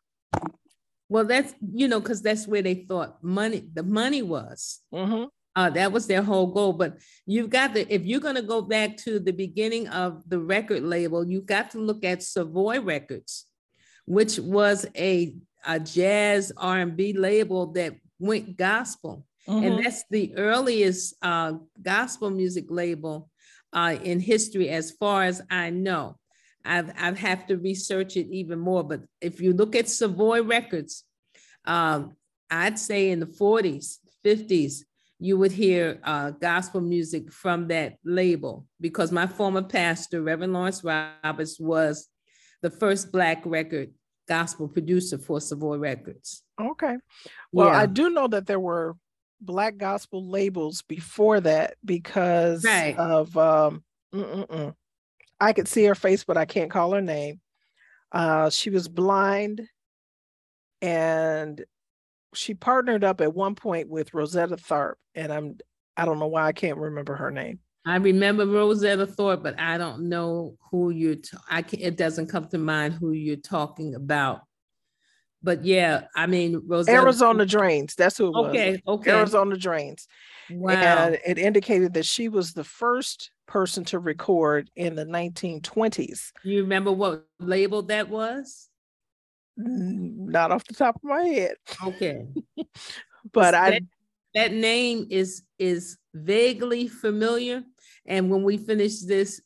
Well 1.09 1.24
that's 1.24 1.55
you 1.72 1.88
know 1.88 2.00
because 2.00 2.22
that's 2.22 2.46
where 2.46 2.62
they 2.62 2.74
thought 2.74 3.22
money 3.22 3.64
the 3.72 3.83
money 3.83 4.22
was. 4.22 4.81
Mm-hmm. 4.92 5.24
Uh, 5.56 5.70
that 5.70 5.92
was 5.92 6.06
their 6.06 6.22
whole 6.22 6.48
goal. 6.48 6.72
But 6.72 6.98
you've 7.26 7.50
got 7.50 7.74
to, 7.74 7.92
if 7.92 8.04
you're 8.04 8.20
going 8.20 8.34
to 8.34 8.42
go 8.42 8.60
back 8.60 8.96
to 8.98 9.18
the 9.18 9.32
beginning 9.32 9.88
of 9.88 10.28
the 10.28 10.38
record 10.38 10.82
label, 10.82 11.26
you've 11.26 11.46
got 11.46 11.70
to 11.72 11.78
look 11.78 12.04
at 12.04 12.22
Savoy 12.22 12.80
Records, 12.80 13.46
which 14.06 14.38
was 14.38 14.86
a, 14.96 15.34
a 15.66 15.78
jazz 15.78 16.52
R&B 16.56 17.12
label 17.12 17.66
that 17.72 17.94
went 18.18 18.56
gospel. 18.56 19.26
Mm-hmm. 19.48 19.64
And 19.64 19.84
that's 19.84 20.04
the 20.10 20.34
earliest 20.36 21.14
uh, 21.22 21.54
gospel 21.80 22.30
music 22.30 22.66
label 22.68 23.30
uh, 23.72 23.96
in 24.02 24.20
history, 24.20 24.70
as 24.70 24.90
far 24.90 25.24
as 25.24 25.42
I 25.50 25.70
know. 25.70 26.18
I've, 26.64 26.90
I've 26.98 27.18
have 27.18 27.46
to 27.48 27.58
research 27.58 28.16
it 28.16 28.28
even 28.30 28.58
more. 28.58 28.82
But 28.82 29.02
if 29.20 29.40
you 29.40 29.52
look 29.52 29.76
at 29.76 29.88
Savoy 29.88 30.42
Records, 30.42 31.04
um, 31.66 32.16
I'd 32.50 32.78
say 32.78 33.10
in 33.10 33.20
the 33.20 33.26
40s, 33.26 33.98
50s, 34.24 34.84
you 35.18 35.38
would 35.38 35.53
hear 35.53 36.00
uh, 36.05 36.31
gospel 36.31 36.81
music 36.81 37.33
from 37.33 37.68
that 37.68 37.94
label 38.05 38.66
because 38.81 39.12
my 39.12 39.27
former 39.27 39.62
pastor, 39.62 40.22
Reverend 40.22 40.53
Lawrence 40.53 40.83
Roberts, 40.83 41.59
was 41.59 42.09
the 42.62 42.70
first 42.70 43.12
Black 43.12 43.42
record 43.44 43.92
gospel 44.29 44.68
producer 44.68 45.18
for 45.18 45.40
Savoy 45.40 45.79
Records. 45.79 46.42
Okay. 46.61 46.96
Well, 47.53 47.68
yeah. 47.68 47.79
I 47.79 47.87
do 47.87 48.11
know 48.11 48.27
that 48.29 48.46
there 48.46 48.61
were 48.61 48.96
Black 49.40 49.77
gospel 49.77 50.29
labels 50.29 50.83
before 50.83 51.40
that 51.40 51.77
because 51.85 52.64
right. 52.64 52.96
of, 52.96 53.37
um, 53.37 53.85
I 55.40 55.53
could 55.53 55.68
see 55.68 55.85
her 55.85 55.94
face, 55.94 56.24
but 56.24 56.37
I 56.37 56.44
can't 56.44 56.70
call 56.70 56.92
her 56.92 57.03
name. 57.03 57.40
Uh, 58.12 58.48
she 58.50 58.70
was 58.70 58.88
blind 58.88 59.68
and 60.81 61.64
she 62.35 62.55
partnered 62.55 63.05
up 63.05 63.20
at 63.20 63.35
one 63.35 63.55
point 63.55 63.88
with 63.88 64.14
Rosetta 64.14 64.57
Tharpe, 64.57 64.94
and 65.14 65.33
I'm 65.33 65.59
I 65.97 66.05
don't 66.05 66.18
know 66.18 66.27
why 66.27 66.47
I 66.47 66.53
can't 66.53 66.79
remember 66.79 67.14
her 67.16 67.31
name. 67.31 67.61
I 67.87 67.97
remember 67.97 68.47
Rosetta 68.47 69.07
Tharpe, 69.07 69.42
but 69.42 69.61
I 69.61 69.79
don't 69.79 70.09
know 70.09 70.57
who 70.70 70.90
you're. 70.90 71.16
T- 71.16 71.37
I 71.49 71.62
can, 71.62 71.81
it 71.81 71.97
doesn't 71.97 72.29
come 72.29 72.47
to 72.49 72.59
mind 72.59 72.94
who 72.94 73.12
you're 73.12 73.37
talking 73.37 73.94
about. 73.94 74.42
But 75.42 75.64
yeah, 75.64 76.05
I 76.16 76.27
mean 76.27 76.62
Rosetta. 76.66 76.99
Arizona 76.99 77.44
Dranes. 77.44 77.94
That's 77.94 78.16
who 78.16 78.29
it 78.29 78.31
was. 78.31 78.49
Okay, 78.49 78.83
okay. 78.88 79.11
Arizona 79.11 79.57
Dranes. 79.57 80.07
Wow. 80.51 80.73
And 80.73 81.18
it 81.27 81.38
indicated 81.38 81.94
that 81.94 82.07
she 82.07 82.29
was 82.29 82.53
the 82.53 82.64
first 82.64 83.31
person 83.47 83.85
to 83.85 83.99
record 83.99 84.70
in 84.75 84.94
the 84.94 85.05
1920s. 85.05 86.33
You 86.42 86.62
remember 86.62 86.92
what 86.92 87.27
label 87.38 87.83
that 87.83 88.09
was? 88.09 88.68
Not 89.56 90.50
off 90.50 90.64
the 90.64 90.74
top 90.74 90.96
of 90.96 91.04
my 91.04 91.24
head. 91.24 91.54
Okay. 91.84 92.26
but 93.32 93.52
that, 93.52 93.72
I 93.72 93.80
that 94.34 94.52
name 94.52 95.06
is 95.10 95.42
is 95.58 95.98
vaguely 96.14 96.88
familiar. 96.88 97.62
And 98.06 98.30
when 98.30 98.42
we 98.42 98.58
finish 98.58 99.00
this 99.00 99.40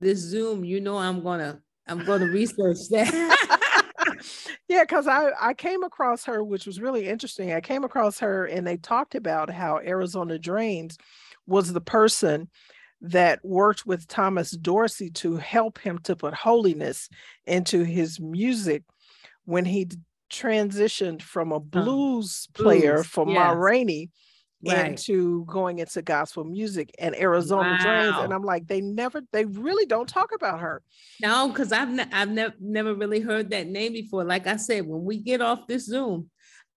this 0.00 0.18
Zoom, 0.18 0.64
you 0.64 0.80
know 0.80 0.98
I'm 0.98 1.22
gonna 1.22 1.60
I'm 1.86 2.04
gonna 2.04 2.26
research 2.26 2.78
that. 2.90 3.38
yeah, 4.68 4.82
because 4.82 5.06
I, 5.06 5.30
I 5.40 5.54
came 5.54 5.82
across 5.82 6.24
her, 6.24 6.42
which 6.42 6.66
was 6.66 6.80
really 6.80 7.08
interesting. 7.08 7.52
I 7.52 7.60
came 7.60 7.84
across 7.84 8.18
her 8.18 8.46
and 8.46 8.66
they 8.66 8.76
talked 8.76 9.14
about 9.14 9.50
how 9.50 9.78
Arizona 9.78 10.38
Dranes 10.38 10.96
was 11.46 11.72
the 11.72 11.80
person 11.80 12.48
that 13.00 13.44
worked 13.44 13.84
with 13.84 14.06
Thomas 14.06 14.52
Dorsey 14.52 15.10
to 15.10 15.36
help 15.36 15.78
him 15.78 15.98
to 16.00 16.14
put 16.14 16.34
holiness 16.34 17.08
into 17.46 17.82
his 17.82 18.20
music 18.20 18.84
when 19.44 19.64
he 19.64 19.88
transitioned 20.30 21.22
from 21.22 21.52
a 21.52 21.60
blues 21.60 22.48
player 22.54 22.94
blues, 22.94 23.06
for 23.06 23.28
yes. 23.28 23.34
Ma 23.34 23.50
Rainey 23.50 24.10
right. 24.64 24.86
into 24.86 25.44
going 25.46 25.78
into 25.78 26.02
gospel 26.02 26.44
music 26.44 26.90
and 26.98 27.14
Arizona 27.16 27.70
wow. 27.70 27.78
Dranes. 27.80 28.24
And 28.24 28.32
I'm 28.32 28.42
like, 28.42 28.66
they 28.66 28.80
never, 28.80 29.22
they 29.32 29.44
really 29.44 29.86
don't 29.86 30.08
talk 30.08 30.30
about 30.34 30.60
her. 30.60 30.82
No, 31.20 31.48
because 31.48 31.72
I've 31.72 31.90
ne- 31.90 32.10
I've 32.12 32.30
never 32.30 32.54
never 32.60 32.94
really 32.94 33.20
heard 33.20 33.50
that 33.50 33.66
name 33.66 33.92
before. 33.92 34.24
Like 34.24 34.46
I 34.46 34.56
said, 34.56 34.86
when 34.86 35.04
we 35.04 35.18
get 35.18 35.40
off 35.40 35.66
this 35.66 35.86
Zoom, 35.86 36.30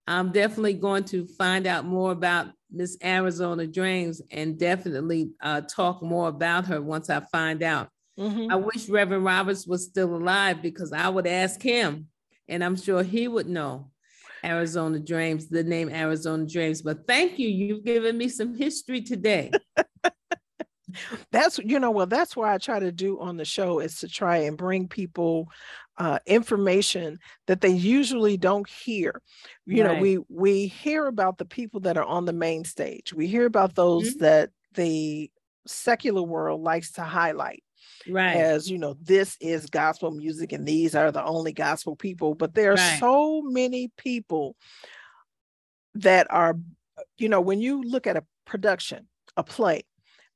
I'm 0.07 0.31
definitely 0.31 0.73
going 0.73 1.03
to 1.05 1.27
find 1.27 1.65
out 1.65 1.85
more 1.85 2.11
about 2.11 2.47
Miss 2.71 2.97
Arizona 3.03 3.65
Dranes 3.65 4.21
and 4.31 4.59
definitely 4.59 5.31
uh, 5.41 5.61
talk 5.61 6.03
more 6.03 6.27
about 6.27 6.65
her 6.67 6.81
once 6.81 7.09
I 7.09 7.21
find 7.31 7.63
out. 7.63 7.89
Mm-hmm. 8.19 8.51
I 8.51 8.55
wish 8.55 8.87
Reverend 8.87 9.25
Roberts 9.25 9.67
was 9.67 9.85
still 9.85 10.15
alive 10.15 10.61
because 10.61 10.93
I 10.93 11.09
would 11.09 11.27
ask 11.27 11.61
him 11.61 12.07
and 12.47 12.63
I'm 12.63 12.75
sure 12.75 13.03
he 13.03 13.27
would 13.27 13.47
know. 13.47 13.91
Arizona 14.43 14.99
Dreams, 14.99 15.47
the 15.47 15.63
name 15.63 15.89
Arizona 15.89 16.45
Dreams. 16.45 16.83
But 16.83 17.07
thank 17.07 17.39
you. 17.39 17.47
You've 17.47 17.83
given 17.83 18.15
me 18.15 18.29
some 18.29 18.55
history 18.55 19.01
today. 19.01 19.51
that's 21.31 21.59
you 21.59 21.79
know 21.79 21.91
well 21.91 22.05
that's 22.05 22.35
why 22.35 22.53
i 22.53 22.57
try 22.57 22.79
to 22.79 22.91
do 22.91 23.19
on 23.19 23.37
the 23.37 23.45
show 23.45 23.79
is 23.79 23.99
to 23.99 24.07
try 24.07 24.37
and 24.37 24.57
bring 24.57 24.87
people 24.87 25.49
uh, 25.97 26.19
information 26.25 27.17
that 27.47 27.61
they 27.61 27.69
usually 27.69 28.35
don't 28.35 28.69
hear 28.69 29.21
you 29.65 29.83
right. 29.83 29.95
know 29.95 30.01
we 30.01 30.19
we 30.29 30.67
hear 30.67 31.07
about 31.07 31.37
the 31.37 31.45
people 31.45 31.79
that 31.79 31.97
are 31.97 32.03
on 32.03 32.25
the 32.25 32.33
main 32.33 32.65
stage 32.65 33.13
we 33.13 33.27
hear 33.27 33.45
about 33.45 33.75
those 33.75 34.11
mm-hmm. 34.11 34.23
that 34.23 34.49
the 34.73 35.31
secular 35.65 36.21
world 36.21 36.61
likes 36.61 36.91
to 36.91 37.01
highlight 37.01 37.63
right 38.09 38.35
as 38.35 38.69
you 38.69 38.77
know 38.77 38.95
this 39.01 39.37
is 39.39 39.65
gospel 39.67 40.11
music 40.11 40.51
and 40.51 40.65
these 40.65 40.95
are 40.95 41.11
the 41.11 41.23
only 41.23 41.53
gospel 41.53 41.95
people 41.95 42.35
but 42.35 42.53
there 42.53 42.71
are 42.71 42.75
right. 42.75 42.99
so 42.99 43.41
many 43.41 43.91
people 43.97 44.55
that 45.95 46.27
are 46.29 46.57
you 47.17 47.29
know 47.29 47.41
when 47.41 47.59
you 47.59 47.81
look 47.83 48.07
at 48.07 48.17
a 48.17 48.23
production 48.45 49.07
a 49.37 49.43
play 49.43 49.83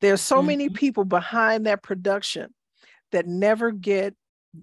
there's 0.01 0.21
so 0.21 0.37
mm-hmm. 0.37 0.47
many 0.47 0.69
people 0.69 1.05
behind 1.05 1.65
that 1.65 1.83
production 1.83 2.53
that 3.11 3.27
never 3.27 3.71
get 3.71 4.15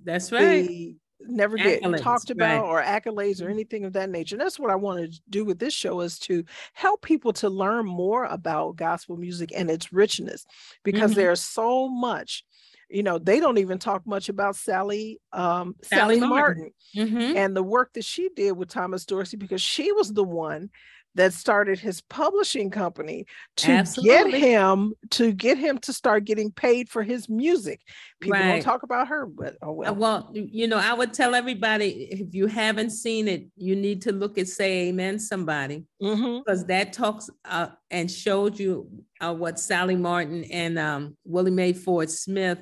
that's 0.05 0.33
right 0.33 0.67
the, 0.67 0.97
never 1.21 1.57
get 1.57 1.83
accolades, 1.83 2.03
talked 2.03 2.31
about 2.31 2.63
right. 2.63 2.69
or 2.69 2.83
accolades 2.83 3.41
or 3.41 3.45
mm-hmm. 3.45 3.53
anything 3.53 3.85
of 3.85 3.93
that 3.95 4.11
nature. 4.11 4.35
And 4.35 4.41
that's 4.41 4.59
what 4.59 4.71
I 4.71 4.77
want 4.77 5.13
to 5.13 5.21
do 5.31 5.45
with 5.45 5.59
this 5.59 5.75
show 5.75 6.01
is 6.01 6.19
to 6.21 6.45
help 6.75 7.03
people 7.03 7.33
to 7.35 7.49
learn 7.49 7.87
more 7.87 8.25
about 8.25 8.77
gospel 8.77 9.17
music 9.17 9.53
and 9.55 9.71
its 9.71 9.93
richness 9.93 10.45
because 10.85 11.13
mm-hmm. 11.13 11.21
there's 11.21 11.41
so 11.41 11.89
much 11.89 12.45
you 12.89 13.03
know 13.03 13.19
they 13.19 13.41
don't 13.41 13.59
even 13.59 13.79
talk 13.79 14.07
much 14.07 14.29
about 14.29 14.57
sally 14.57 15.21
um, 15.33 15.75
sally, 15.83 16.19
sally 16.19 16.29
martin, 16.29 16.73
martin. 16.95 17.15
Mm-hmm. 17.15 17.37
and 17.37 17.57
the 17.57 17.63
work 17.63 17.93
that 17.95 18.05
she 18.05 18.29
did 18.35 18.53
with 18.53 18.69
thomas 18.69 19.05
dorsey 19.05 19.37
because 19.37 19.63
she 19.63 19.93
was 19.93 20.13
the 20.13 20.25
one 20.25 20.71
that 21.17 21.33
started 21.33 21.79
his 21.79 22.03
publishing 22.03 22.71
company 22.71 23.25
to 23.57 23.73
Absolutely. 23.73 24.33
get 24.33 24.41
him 24.41 24.93
to 25.11 25.33
get 25.33 25.57
him 25.59 25.79
to 25.79 25.93
start 25.93 26.25
getting 26.25 26.53
paid 26.53 26.89
for 26.89 27.03
his 27.03 27.29
music. 27.29 27.81
People 28.21 28.39
right. 28.39 28.49
don't 28.49 28.63
talk 28.63 28.83
about 28.83 29.09
her, 29.09 29.27
but 29.27 29.57
oh 29.63 29.73
well. 29.73 29.95
Well, 29.95 30.31
you 30.35 30.69
know, 30.69 30.77
I 30.77 30.93
would 30.93 31.13
tell 31.13 31.35
everybody 31.35 32.09
if 32.11 32.35
you 32.35 32.47
haven't 32.47 32.91
seen 32.91 33.29
it, 33.29 33.47
you 33.57 33.75
need 33.75 34.03
to 34.03 34.13
look 34.13 34.39
at 34.39 34.47
"Say 34.47 34.89
Amen" 34.89 35.19
somebody 35.19 35.85
mm-hmm. 36.03 36.39
because 36.39 36.67
that 36.67 36.93
talks 36.93 37.31
uh, 37.47 37.69
and 37.91 38.11
showed 38.11 38.59
you 38.59 38.89
uh, 39.21 39.35
what 39.35 39.59
Sally 39.59 39.97
Martin 39.97 40.45
and 40.45 40.79
um, 40.79 41.17
Willie 41.25 41.51
Mae 41.51 41.73
Ford 41.73 42.11
Smith 42.11 42.59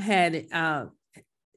had 0.00 0.46
uh, 0.52 0.86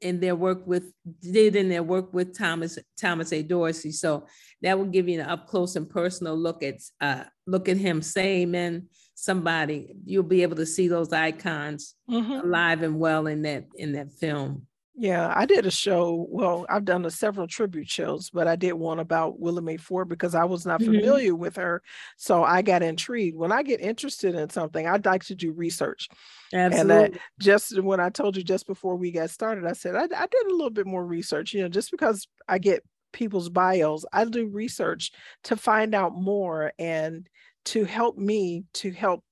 in 0.01 0.19
their 0.19 0.35
work 0.35 0.65
with 0.65 0.91
did 1.21 1.55
in 1.55 1.69
their 1.69 1.83
work 1.83 2.13
with 2.13 2.37
Thomas 2.37 2.77
Thomas 2.99 3.31
A. 3.31 3.43
Dorsey. 3.43 3.91
So 3.91 4.27
that 4.61 4.77
will 4.77 4.85
give 4.85 5.07
you 5.07 5.19
an 5.19 5.29
up 5.29 5.47
close 5.47 5.75
and 5.75 5.89
personal 5.89 6.35
look 6.35 6.63
at 6.63 6.75
uh, 6.99 7.23
look 7.47 7.69
at 7.69 7.77
him 7.77 8.01
say 8.01 8.41
amen 8.41 8.87
somebody 9.15 9.95
you'll 10.03 10.23
be 10.23 10.41
able 10.41 10.55
to 10.55 10.65
see 10.65 10.87
those 10.87 11.13
icons 11.13 11.93
mm-hmm. 12.09 12.31
alive 12.31 12.81
and 12.81 12.99
well 12.99 13.27
in 13.27 13.43
that 13.43 13.65
in 13.75 13.91
that 13.93 14.11
film 14.11 14.65
yeah, 14.93 15.33
I 15.35 15.45
did 15.45 15.65
a 15.65 15.71
show. 15.71 16.27
Well, 16.29 16.65
I've 16.69 16.83
done 16.83 17.05
a 17.05 17.11
several 17.11 17.47
tribute 17.47 17.89
shows, 17.89 18.29
but 18.29 18.47
I 18.47 18.55
did 18.55 18.73
one 18.73 18.99
about 18.99 19.39
Willie 19.39 19.61
Mae 19.61 19.77
Ford 19.77 20.09
because 20.09 20.35
I 20.35 20.43
was 20.43 20.65
not 20.65 20.81
mm-hmm. 20.81 20.93
familiar 20.93 21.35
with 21.35 21.55
her. 21.55 21.81
So 22.17 22.43
I 22.43 22.61
got 22.61 22.83
intrigued. 22.83 23.37
When 23.37 23.53
I 23.53 23.63
get 23.63 23.79
interested 23.79 24.35
in 24.35 24.49
something, 24.49 24.85
I'd 24.85 25.05
like 25.05 25.23
to 25.25 25.35
do 25.35 25.53
research. 25.53 26.09
Absolutely. 26.53 27.05
And 27.05 27.19
just 27.39 27.79
when 27.81 28.01
I 28.01 28.09
told 28.09 28.35
you 28.35 28.43
just 28.43 28.67
before 28.67 28.97
we 28.97 29.11
got 29.11 29.29
started, 29.29 29.65
I 29.65 29.73
said 29.73 29.95
I, 29.95 30.03
I 30.03 30.27
did 30.27 30.47
a 30.47 30.51
little 30.51 30.69
bit 30.69 30.87
more 30.87 31.05
research. 31.05 31.53
You 31.53 31.61
know, 31.61 31.69
just 31.69 31.91
because 31.91 32.27
I 32.49 32.57
get 32.57 32.83
people's 33.13 33.49
bios, 33.49 34.05
I 34.11 34.25
do 34.25 34.47
research 34.47 35.11
to 35.45 35.55
find 35.55 35.95
out 35.95 36.13
more 36.15 36.73
and 36.77 37.27
to 37.63 37.85
help 37.85 38.17
me 38.17 38.65
to 38.73 38.91
help 38.91 39.23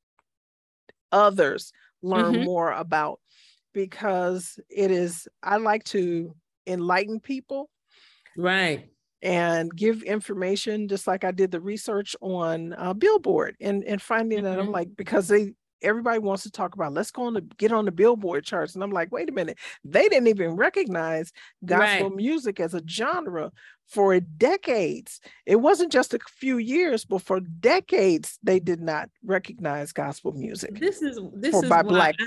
others 1.12 1.74
learn 2.02 2.34
mm-hmm. 2.34 2.46
more 2.46 2.72
about 2.72 3.20
because 3.74 4.60
it 4.70 4.92
is 4.92 5.28
I 5.44 5.58
like 5.58 5.84
to 5.86 6.36
enlighten 6.68 7.20
people. 7.20 7.70
Right. 8.38 8.90
And 9.22 9.76
give 9.76 10.04
information 10.04 10.88
just 10.88 11.06
like 11.06 11.26
I 11.26 11.32
did 11.32 11.52
the 11.52 11.60
research 11.60 12.16
on 12.22 12.74
uh, 12.78 12.94
Billboard 12.94 13.58
and, 13.60 13.84
and 13.84 14.02
finding 14.02 14.40
mm-hmm. 14.40 14.46
that 14.48 14.60
I'm 14.60 14.66
mm-hmm. 14.66 14.74
like, 14.74 14.96
because 14.96 15.28
they 15.28 15.54
everybody 15.82 16.20
wants 16.20 16.44
to 16.44 16.52
talk 16.52 16.76
about 16.76 16.94
let's 16.94 17.12
go 17.12 17.24
on 17.24 17.34
to 17.34 17.42
get 17.58 17.72
on 17.72 17.86
the 17.86 17.92
billboard 17.92 18.44
charts 18.44 18.76
and 18.76 18.84
i'm 18.84 18.92
like 18.92 19.12
wait 19.12 19.30
a 19.30 19.32
minute 19.32 19.58
they 19.84 20.08
didn't 20.08 20.28
even 20.28 20.52
recognize 20.52 21.32
gospel 21.66 22.10
right. 22.10 22.16
music 22.16 22.60
as 22.60 22.74
a 22.74 22.82
genre 22.88 23.52
for 23.88 24.20
decades 24.20 25.20
it 25.46 25.56
wasn't 25.56 25.92
just 25.92 26.14
a 26.14 26.20
few 26.28 26.58
years 26.58 27.06
but 27.06 27.22
for 27.22 27.40
decades 27.40 28.38
they 28.44 28.60
did 28.60 28.82
not 28.82 29.10
recognize 29.24 29.92
gospel 29.92 30.32
music 30.34 30.80
this 30.80 31.02
is 31.02 31.20
this 31.36 31.52
for, 31.52 31.64
is 31.64 31.70
by 31.70 31.82
black 31.82 32.16
I, 32.20 32.26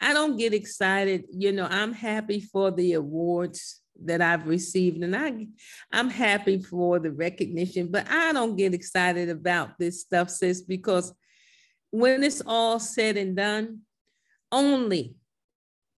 I 0.00 0.12
don't 0.12 0.36
get 0.36 0.54
excited. 0.54 1.24
You 1.30 1.52
know, 1.52 1.66
I'm 1.70 1.92
happy 1.92 2.40
for 2.40 2.70
the 2.70 2.94
awards 2.94 3.80
that 4.04 4.22
I've 4.22 4.46
received 4.46 5.02
and 5.02 5.14
I 5.14 5.46
I'm 5.92 6.08
happy 6.08 6.58
for 6.58 6.98
the 6.98 7.10
recognition, 7.10 7.88
but 7.90 8.10
I 8.10 8.32
don't 8.32 8.56
get 8.56 8.74
excited 8.74 9.28
about 9.28 9.78
this 9.78 10.00
stuff, 10.00 10.30
sis, 10.30 10.62
because 10.62 11.12
when 11.90 12.22
it's 12.22 12.42
all 12.46 12.78
said 12.78 13.16
and 13.16 13.36
done, 13.36 13.80
only 14.50 15.16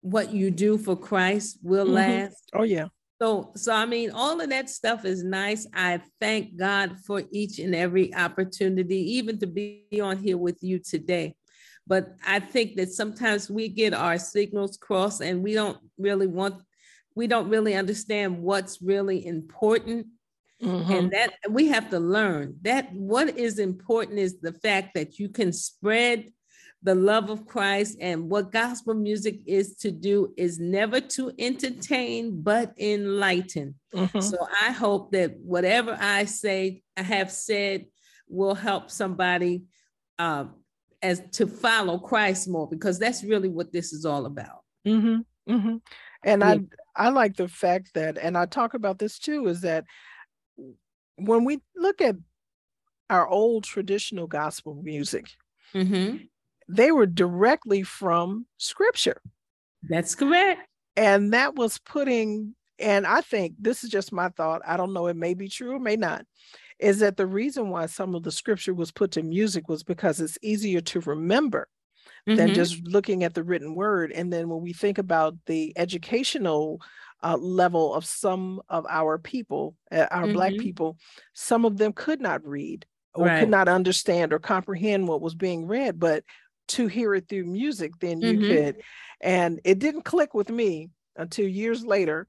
what 0.00 0.32
you 0.32 0.50
do 0.50 0.78
for 0.78 0.96
Christ 0.96 1.58
will 1.62 1.84
mm-hmm. 1.84 1.94
last. 1.94 2.50
Oh 2.54 2.64
yeah. 2.64 2.88
So, 3.20 3.52
so 3.54 3.72
I 3.72 3.86
mean, 3.86 4.10
all 4.10 4.40
of 4.40 4.50
that 4.50 4.68
stuff 4.68 5.04
is 5.04 5.22
nice. 5.22 5.66
I 5.72 6.00
thank 6.20 6.56
God 6.56 6.96
for 7.06 7.22
each 7.30 7.60
and 7.60 7.72
every 7.72 8.12
opportunity, 8.12 9.12
even 9.12 9.38
to 9.38 9.46
be 9.46 9.84
on 10.02 10.18
here 10.18 10.36
with 10.36 10.58
you 10.60 10.80
today. 10.80 11.36
But 11.86 12.14
I 12.26 12.40
think 12.40 12.76
that 12.76 12.92
sometimes 12.92 13.50
we 13.50 13.68
get 13.68 13.92
our 13.94 14.18
signals 14.18 14.76
crossed 14.76 15.20
and 15.20 15.42
we 15.42 15.54
don't 15.54 15.78
really 15.98 16.26
want, 16.26 16.62
we 17.14 17.26
don't 17.26 17.48
really 17.48 17.74
understand 17.74 18.42
what's 18.42 18.80
really 18.80 19.26
important. 19.26 20.06
Mm-hmm. 20.62 20.92
And 20.92 21.10
that 21.10 21.32
we 21.50 21.66
have 21.68 21.90
to 21.90 21.98
learn 21.98 22.54
that 22.62 22.92
what 22.92 23.36
is 23.36 23.58
important 23.58 24.20
is 24.20 24.38
the 24.38 24.52
fact 24.52 24.94
that 24.94 25.18
you 25.18 25.28
can 25.28 25.52
spread 25.52 26.30
the 26.84 26.94
love 26.94 27.30
of 27.30 27.46
Christ 27.46 27.96
and 28.00 28.28
what 28.28 28.50
gospel 28.50 28.94
music 28.94 29.40
is 29.46 29.76
to 29.76 29.90
do 29.90 30.34
is 30.36 30.58
never 30.58 31.00
to 31.00 31.32
entertain 31.38 32.42
but 32.42 32.74
enlighten. 32.78 33.76
Mm-hmm. 33.94 34.20
So 34.20 34.36
I 34.62 34.72
hope 34.72 35.12
that 35.12 35.36
whatever 35.38 35.96
I 36.00 36.24
say, 36.24 36.82
I 36.96 37.02
have 37.02 37.30
said 37.30 37.86
will 38.28 38.54
help 38.54 38.90
somebody 38.90 39.64
uh, 40.18 40.46
as 41.02 41.22
to 41.32 41.46
follow 41.46 41.98
Christ 41.98 42.48
more 42.48 42.68
because 42.68 42.98
that's 42.98 43.24
really 43.24 43.48
what 43.48 43.72
this 43.72 43.92
is 43.92 44.04
all 44.04 44.26
about. 44.26 44.60
Mm-hmm, 44.86 45.52
mm-hmm. 45.52 45.76
And 46.24 46.42
yeah. 46.42 46.56
I 46.96 47.06
I 47.06 47.08
like 47.08 47.36
the 47.36 47.48
fact 47.48 47.94
that, 47.94 48.18
and 48.18 48.36
I 48.36 48.46
talk 48.46 48.74
about 48.74 48.98
this 48.98 49.18
too, 49.18 49.48
is 49.48 49.62
that 49.62 49.84
when 51.16 51.44
we 51.44 51.60
look 51.76 52.00
at 52.00 52.16
our 53.10 53.26
old 53.26 53.64
traditional 53.64 54.26
gospel 54.26 54.80
music, 54.82 55.26
mm-hmm. 55.74 56.18
they 56.68 56.92
were 56.92 57.06
directly 57.06 57.82
from 57.82 58.46
Scripture. 58.58 59.20
That's 59.88 60.14
correct. 60.14 60.60
And 60.96 61.32
that 61.32 61.54
was 61.54 61.78
putting, 61.78 62.54
and 62.78 63.06
I 63.06 63.22
think 63.22 63.54
this 63.58 63.82
is 63.82 63.90
just 63.90 64.12
my 64.12 64.28
thought. 64.28 64.62
I 64.66 64.76
don't 64.76 64.92
know, 64.92 65.06
it 65.06 65.16
may 65.16 65.34
be 65.34 65.48
true 65.48 65.74
or 65.74 65.80
may 65.80 65.96
not 65.96 66.24
is 66.82 66.98
that 66.98 67.16
the 67.16 67.26
reason 67.26 67.70
why 67.70 67.86
some 67.86 68.14
of 68.14 68.24
the 68.24 68.32
scripture 68.32 68.74
was 68.74 68.90
put 68.90 69.12
to 69.12 69.22
music 69.22 69.68
was 69.68 69.82
because 69.82 70.20
it's 70.20 70.38
easier 70.42 70.80
to 70.80 71.00
remember 71.00 71.68
mm-hmm. 72.28 72.36
than 72.36 72.54
just 72.54 72.82
looking 72.86 73.22
at 73.22 73.34
the 73.34 73.44
written 73.44 73.74
word. 73.74 74.10
And 74.12 74.32
then 74.32 74.48
when 74.48 74.60
we 74.60 74.72
think 74.72 74.98
about 74.98 75.36
the 75.46 75.72
educational 75.76 76.82
uh, 77.22 77.36
level 77.36 77.94
of 77.94 78.04
some 78.04 78.60
of 78.68 78.84
our 78.90 79.16
people, 79.18 79.76
uh, 79.92 80.06
our 80.10 80.24
mm-hmm. 80.24 80.32
Black 80.32 80.52
people, 80.58 80.98
some 81.34 81.64
of 81.64 81.78
them 81.78 81.92
could 81.92 82.20
not 82.20 82.44
read 82.44 82.84
or 83.14 83.26
right. 83.26 83.40
could 83.40 83.50
not 83.50 83.68
understand 83.68 84.32
or 84.32 84.40
comprehend 84.40 85.06
what 85.06 85.20
was 85.20 85.36
being 85.36 85.66
read, 85.66 86.00
but 86.00 86.24
to 86.68 86.88
hear 86.88 87.14
it 87.14 87.28
through 87.28 87.44
music, 87.44 87.92
then 88.00 88.20
you 88.20 88.38
mm-hmm. 88.38 88.48
could. 88.48 88.76
And 89.20 89.60
it 89.64 89.78
didn't 89.78 90.02
click 90.02 90.34
with 90.34 90.50
me 90.50 90.90
until 91.16 91.46
years 91.46 91.84
later 91.84 92.26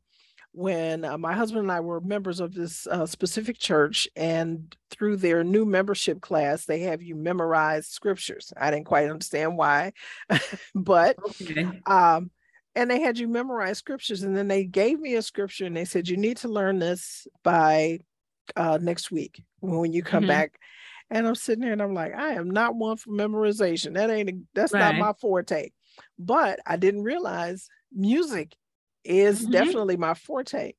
when 0.53 1.03
uh, 1.03 1.17
my 1.17 1.33
husband 1.33 1.63
and 1.63 1.71
I 1.71 1.79
were 1.79 1.99
members 1.99 2.39
of 2.39 2.53
this 2.53 2.87
uh, 2.87 3.05
specific 3.05 3.57
church, 3.57 4.07
and 4.15 4.75
through 4.91 5.17
their 5.17 5.43
new 5.43 5.65
membership 5.65 6.21
class, 6.21 6.65
they 6.65 6.81
have 6.81 7.01
you 7.01 7.15
memorize 7.15 7.87
scriptures. 7.87 8.53
I 8.55 8.69
didn't 8.69 8.85
quite 8.85 9.09
understand 9.09 9.57
why, 9.57 9.93
but 10.75 11.17
okay. 11.41 11.67
um, 11.87 12.29
and 12.75 12.89
they 12.89 13.01
had 13.01 13.17
you 13.17 13.27
memorize 13.27 13.79
scriptures, 13.79 14.21
and 14.21 14.37
then 14.37 14.47
they 14.47 14.63
gave 14.63 14.99
me 14.99 15.15
a 15.15 15.23
scripture, 15.23 15.65
and 15.65 15.75
they 15.75 15.85
said 15.85 16.07
you 16.07 16.17
need 16.17 16.37
to 16.37 16.47
learn 16.47 16.79
this 16.79 17.27
by 17.43 17.99
uh, 18.55 18.77
next 18.79 19.11
week 19.11 19.43
when 19.59 19.91
you 19.91 20.03
come 20.03 20.23
mm-hmm. 20.23 20.29
back. 20.29 20.59
And 21.09 21.27
I'm 21.27 21.35
sitting 21.35 21.63
there, 21.63 21.73
and 21.73 21.81
I'm 21.81 21.93
like, 21.95 22.13
I 22.15 22.33
am 22.33 22.49
not 22.49 22.75
one 22.75 22.97
for 22.97 23.09
memorization. 23.09 23.95
That 23.95 24.11
ain't 24.11 24.45
that's 24.53 24.73
right. 24.73 24.79
not 24.79 24.97
my 24.97 25.13
forte. 25.13 25.71
But 26.17 26.59
I 26.65 26.77
didn't 26.77 27.03
realize 27.03 27.67
music 27.91 28.55
is 29.03 29.41
mm-hmm. 29.41 29.51
definitely 29.51 29.97
my 29.97 30.13
forte. 30.13 30.73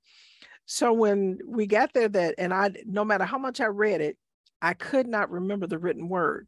So 0.67 0.93
when 0.93 1.39
we 1.47 1.67
got 1.67 1.93
there, 1.93 2.09
that 2.09 2.37
and 2.39 2.53
I, 2.53 2.73
no 2.87 3.05
matter 3.05 3.25
how 3.25 3.39
much 3.39 3.61
I 3.61 3.67
read 3.67 4.01
it, 4.01 4.17
I 4.63 4.75
could 4.75 5.07
not 5.07 5.31
remember 5.31 5.67
the 5.67 5.79
written 5.79 6.09
word. 6.09 6.47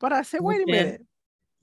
But 0.00 0.12
I 0.12 0.22
said, 0.22 0.40
wait 0.40 0.62
a 0.62 0.66
minute. 0.66 1.02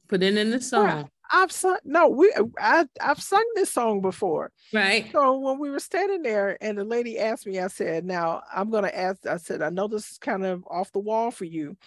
Put 0.08 0.24
it 0.24 0.38
in 0.38 0.52
the 0.52 0.62
song. 0.62 1.10
I've 1.32 1.52
sung 1.52 1.78
no, 1.86 2.10
we 2.10 2.34
I 2.60 2.86
I've 3.00 3.22
sung 3.22 3.46
this 3.56 3.72
song 3.72 4.02
before. 4.02 4.52
Right. 4.74 5.10
So 5.12 5.40
when 5.40 5.60
we 5.60 5.70
were 5.70 5.80
standing 5.80 6.22
there 6.22 6.58
and 6.62 6.78
the 6.78 6.84
lady 6.84 7.18
asked 7.18 7.48
me, 7.48 7.60
I 7.60 7.68
said, 7.68 8.06
Now 8.06 8.42
I'm 8.54 8.70
gonna 8.70 8.92
ask, 8.94 9.26
I 9.26 9.38
said, 9.38 9.62
I 9.62 9.70
know 9.70 9.88
this 9.88 10.12
is 10.12 10.18
kind 10.18 10.46
of 10.46 10.66
off 10.70 10.92
the 10.92 11.00
wall 11.00 11.32
for 11.32 11.46
you, 11.46 11.78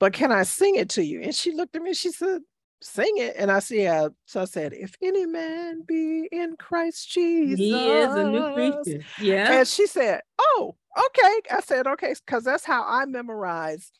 but 0.00 0.12
can 0.12 0.32
I 0.32 0.42
sing 0.42 0.74
it 0.74 0.90
to 0.90 1.04
you? 1.04 1.22
And 1.22 1.34
she 1.34 1.52
looked 1.52 1.76
at 1.76 1.82
me, 1.82 1.94
she 1.94 2.10
said, 2.10 2.40
Sing 2.80 3.12
it. 3.16 3.34
And 3.36 3.50
I 3.50 3.58
see 3.58 3.82
yeah. 3.82 4.08
So 4.26 4.42
I 4.42 4.44
said, 4.44 4.72
if 4.72 4.94
any 5.02 5.26
man 5.26 5.82
be 5.86 6.28
in 6.30 6.56
Christ 6.58 7.10
Jesus. 7.10 7.58
He 7.58 7.88
is 7.88 8.14
a 8.14 8.24
new 8.24 8.52
creature. 8.54 9.04
Yeah. 9.20 9.58
And 9.58 9.68
she 9.68 9.86
said, 9.86 10.20
Oh, 10.38 10.76
okay. 10.96 11.40
I 11.50 11.60
said, 11.60 11.86
okay, 11.86 12.14
because 12.24 12.44
that's 12.44 12.64
how 12.64 12.84
I 12.86 13.04
memorize 13.06 13.90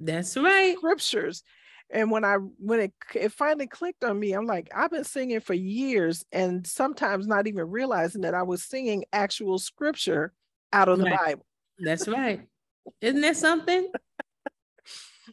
that's 0.00 0.36
right. 0.36 0.76
Scriptures. 0.76 1.42
And 1.90 2.10
when 2.10 2.24
I 2.24 2.36
when 2.58 2.80
it 2.80 2.92
it 3.14 3.32
finally 3.32 3.66
clicked 3.66 4.04
on 4.04 4.18
me, 4.18 4.32
I'm 4.32 4.46
like, 4.46 4.70
I've 4.74 4.90
been 4.90 5.04
singing 5.04 5.40
for 5.40 5.54
years 5.54 6.24
and 6.32 6.66
sometimes 6.66 7.26
not 7.26 7.46
even 7.46 7.70
realizing 7.70 8.22
that 8.22 8.34
I 8.34 8.42
was 8.42 8.62
singing 8.62 9.04
actual 9.12 9.58
scripture 9.58 10.32
out 10.72 10.88
of 10.88 10.98
the. 10.98 11.04
Bible. 11.06 11.46
That's 11.78 12.06
right. 12.08 12.46
Isn't 13.00 13.22
that 13.22 13.36
something? 13.36 13.90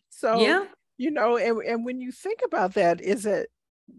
so 0.10 0.40
yeah, 0.40 0.66
you 0.98 1.12
know, 1.12 1.38
and, 1.38 1.62
and 1.62 1.86
when 1.86 2.00
you 2.02 2.12
think 2.12 2.42
about 2.46 2.74
that, 2.76 3.02
is 3.02 3.24
that 3.24 3.48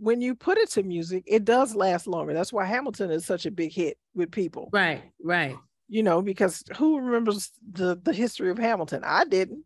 when 0.01 0.21
you 0.21 0.35
put 0.35 0.59
it 0.59 0.71
to 0.71 0.83
music, 0.83 1.25
it 1.27 1.45
does 1.45 1.75
last 1.75 2.07
longer. 2.07 2.35
That's 2.35 2.53
why 2.53 2.65
Hamilton 2.65 3.11
is 3.11 3.25
such 3.25 3.47
a 3.47 3.51
big 3.51 3.73
hit 3.73 3.99
with 4.15 4.31
people. 4.31 4.69
Right, 4.73 5.03
right. 5.23 5.57
You 5.89 6.03
know, 6.03 6.23
because 6.23 6.65
who 6.77 6.99
remembers 6.99 7.53
the 7.73 8.01
the 8.03 8.13
history 8.13 8.51
of 8.51 8.59
Hamilton? 8.59 9.03
I 9.05 9.25
didn't. 9.25 9.65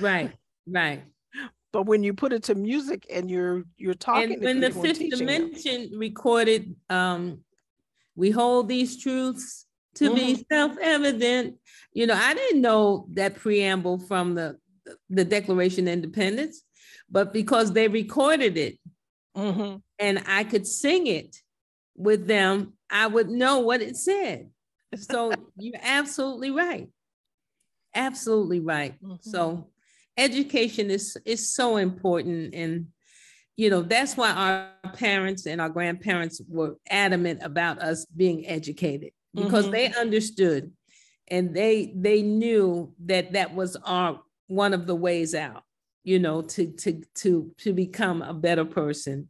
right, 0.00 0.32
right. 0.66 1.02
But 1.72 1.84
when 1.84 2.02
you 2.02 2.14
put 2.14 2.32
it 2.32 2.44
to 2.44 2.54
music 2.54 3.06
and 3.10 3.30
you're 3.30 3.64
you're 3.76 3.94
talking, 3.94 4.34
and 4.34 4.42
when 4.42 4.60
the 4.60 4.70
fifth 4.70 5.02
dimension 5.10 5.90
them. 5.90 5.98
recorded, 5.98 6.74
um, 6.88 7.40
we 8.14 8.30
hold 8.30 8.68
these 8.68 9.02
truths 9.02 9.66
to 9.96 10.06
mm-hmm. 10.06 10.14
be 10.14 10.46
self-evident. 10.50 11.56
You 11.92 12.06
know, 12.06 12.14
I 12.14 12.32
didn't 12.32 12.62
know 12.62 13.06
that 13.12 13.36
preamble 13.36 13.98
from 13.98 14.34
the 14.34 14.58
the 15.08 15.24
Declaration 15.24 15.86
of 15.88 15.94
Independence, 15.94 16.62
but 17.10 17.32
because 17.32 17.72
they 17.72 17.88
recorded 17.88 18.56
it 18.56 18.78
mm-hmm. 19.36 19.76
and 19.98 20.22
I 20.26 20.44
could 20.44 20.66
sing 20.66 21.06
it 21.06 21.36
with 21.96 22.26
them, 22.26 22.74
I 22.90 23.06
would 23.06 23.28
know 23.28 23.60
what 23.60 23.82
it 23.82 23.96
said. 23.96 24.50
So 24.96 25.32
you're 25.56 25.80
absolutely 25.82 26.50
right. 26.50 26.88
Absolutely 27.94 28.60
right. 28.60 28.94
Mm-hmm. 29.02 29.14
So 29.20 29.68
education 30.16 30.90
is 30.90 31.16
is 31.24 31.54
so 31.54 31.76
important 31.76 32.54
and 32.54 32.86
you 33.56 33.70
know 33.70 33.80
that's 33.80 34.16
why 34.16 34.30
our 34.30 34.92
parents 34.92 35.46
and 35.46 35.60
our 35.60 35.70
grandparents 35.70 36.40
were 36.48 36.76
adamant 36.90 37.40
about 37.42 37.78
us 37.80 38.04
being 38.04 38.46
educated 38.46 39.10
because 39.34 39.64
mm-hmm. 39.64 39.72
they 39.72 39.92
understood 39.94 40.70
and 41.28 41.54
they 41.54 41.92
they 41.96 42.22
knew 42.22 42.92
that 43.06 43.32
that 43.32 43.54
was 43.54 43.76
our 43.84 44.20
one 44.52 44.74
of 44.74 44.86
the 44.86 44.94
ways 44.94 45.34
out 45.34 45.62
you 46.04 46.18
know 46.18 46.42
to 46.42 46.66
to 46.72 47.02
to 47.14 47.52
to 47.58 47.72
become 47.72 48.22
a 48.22 48.34
better 48.34 48.64
person 48.64 49.28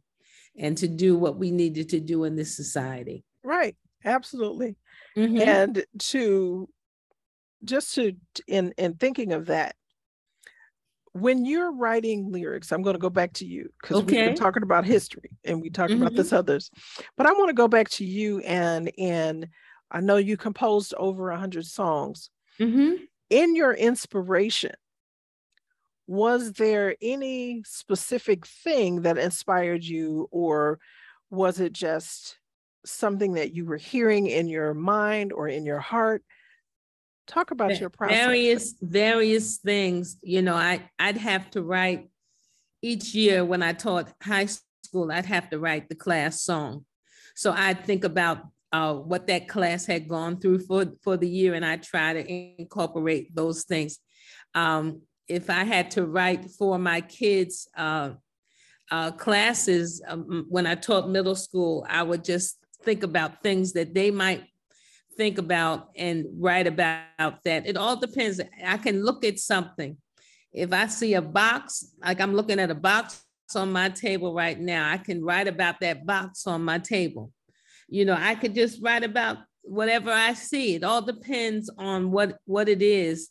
and 0.57 0.77
to 0.77 0.87
do 0.87 1.17
what 1.17 1.37
we 1.37 1.51
needed 1.51 1.89
to 1.89 1.99
do 1.99 2.25
in 2.25 2.35
this 2.35 2.55
society 2.55 3.23
right 3.43 3.75
absolutely 4.05 4.75
mm-hmm. 5.15 5.41
and 5.41 5.85
to 5.97 6.67
just 7.63 7.95
to 7.95 8.13
in 8.47 8.73
in 8.77 8.95
thinking 8.95 9.31
of 9.31 9.47
that 9.47 9.75
when 11.13 11.45
you're 11.45 11.71
writing 11.71 12.31
lyrics, 12.31 12.71
I'm 12.71 12.81
going 12.81 12.95
to 12.95 12.99
go 12.99 13.09
back 13.09 13.33
to 13.33 13.45
you 13.45 13.69
because 13.79 13.97
okay. 13.97 14.05
we've 14.05 14.25
been 14.29 14.35
talking 14.35 14.63
about 14.63 14.83
history 14.83 15.29
and 15.43 15.61
we 15.61 15.69
talked 15.69 15.91
mm-hmm. 15.91 16.01
about 16.01 16.15
this 16.15 16.33
others, 16.33 16.71
but 17.15 17.27
I 17.27 17.33
want 17.33 17.49
to 17.49 17.53
go 17.53 17.67
back 17.67 17.89
to 17.91 18.05
you 18.05 18.39
and 18.39 18.91
and 18.97 19.47
I 19.91 20.01
know 20.01 20.17
you 20.17 20.37
composed 20.37 20.93
over 20.97 21.29
a 21.29 21.37
hundred 21.37 21.67
songs. 21.67 22.31
Mm-hmm. 22.59 23.03
In 23.29 23.55
your 23.55 23.73
inspiration, 23.73 24.73
was 26.07 26.53
there 26.53 26.95
any 27.01 27.63
specific 27.65 28.45
thing 28.45 29.03
that 29.03 29.17
inspired 29.17 29.83
you, 29.83 30.27
or 30.31 30.79
was 31.29 31.59
it 31.59 31.73
just 31.73 32.37
something 32.85 33.33
that 33.33 33.53
you 33.53 33.65
were 33.65 33.77
hearing 33.77 34.27
in 34.27 34.47
your 34.47 34.73
mind 34.73 35.31
or 35.31 35.47
in 35.47 35.65
your 35.65 35.79
heart? 35.79 36.23
Talk 37.25 37.51
about 37.51 37.79
your 37.79 37.89
process. 37.89 38.17
Various 38.17 38.75
various 38.81 39.57
things. 39.57 40.17
You 40.21 40.41
know, 40.41 40.55
I 40.55 40.89
I'd 40.99 41.17
have 41.17 41.49
to 41.51 41.61
write 41.61 42.09
each 42.81 43.15
year 43.15 43.45
when 43.45 43.63
I 43.63 43.71
taught 43.71 44.11
high 44.21 44.47
school. 44.83 45.09
I'd 45.11 45.25
have 45.25 45.49
to 45.51 45.59
write 45.59 45.87
the 45.87 45.95
class 45.95 46.41
song. 46.41 46.85
So 47.35 47.53
I'd 47.53 47.85
think 47.85 48.03
about 48.03 48.45
uh, 48.73 48.95
what 48.95 49.27
that 49.27 49.47
class 49.47 49.85
had 49.85 50.09
gone 50.09 50.39
through 50.39 50.59
for 50.59 50.85
for 51.01 51.15
the 51.15 51.29
year, 51.29 51.53
and 51.53 51.65
I 51.65 51.77
try 51.77 52.13
to 52.13 52.31
incorporate 52.59 53.33
those 53.33 53.63
things. 53.63 53.99
Um, 54.53 55.03
if 55.33 55.49
I 55.49 55.63
had 55.63 55.89
to 55.91 56.05
write 56.05 56.51
for 56.51 56.77
my 56.77 57.01
kids' 57.01 57.67
uh, 57.75 58.11
uh, 58.91 59.11
classes 59.11 59.99
um, 60.07 60.45
when 60.47 60.67
I 60.67 60.75
taught 60.75 61.09
middle 61.09 61.35
school, 61.35 61.85
I 61.89 62.03
would 62.03 62.23
just 62.23 62.59
think 62.83 63.01
about 63.01 63.41
things 63.41 63.73
that 63.73 63.95
they 63.95 64.11
might 64.11 64.43
think 65.17 65.39
about 65.39 65.89
and 65.95 66.25
write 66.37 66.67
about 66.67 67.43
that. 67.45 67.65
It 67.65 67.77
all 67.77 67.95
depends. 67.95 68.41
I 68.63 68.77
can 68.77 69.03
look 69.03 69.25
at 69.25 69.39
something. 69.39 69.97
If 70.51 70.71
I 70.71 70.85
see 70.85 71.15
a 71.15 71.21
box, 71.21 71.83
like 72.03 72.21
I'm 72.21 72.35
looking 72.35 72.59
at 72.59 72.69
a 72.69 72.75
box 72.75 73.23
on 73.55 73.71
my 73.71 73.89
table 73.89 74.35
right 74.35 74.59
now, 74.59 74.91
I 74.91 74.97
can 74.97 75.23
write 75.23 75.47
about 75.47 75.79
that 75.79 76.05
box 76.05 76.45
on 76.45 76.63
my 76.63 76.77
table. 76.77 77.31
You 77.89 78.05
know, 78.05 78.17
I 78.19 78.35
could 78.35 78.53
just 78.53 78.83
write 78.83 79.03
about 79.03 79.37
whatever 79.63 80.11
I 80.11 80.35
see. 80.35 80.75
It 80.75 80.83
all 80.83 81.01
depends 81.01 81.71
on 81.75 82.11
what 82.11 82.37
what 82.45 82.69
it 82.69 82.83
is. 82.83 83.29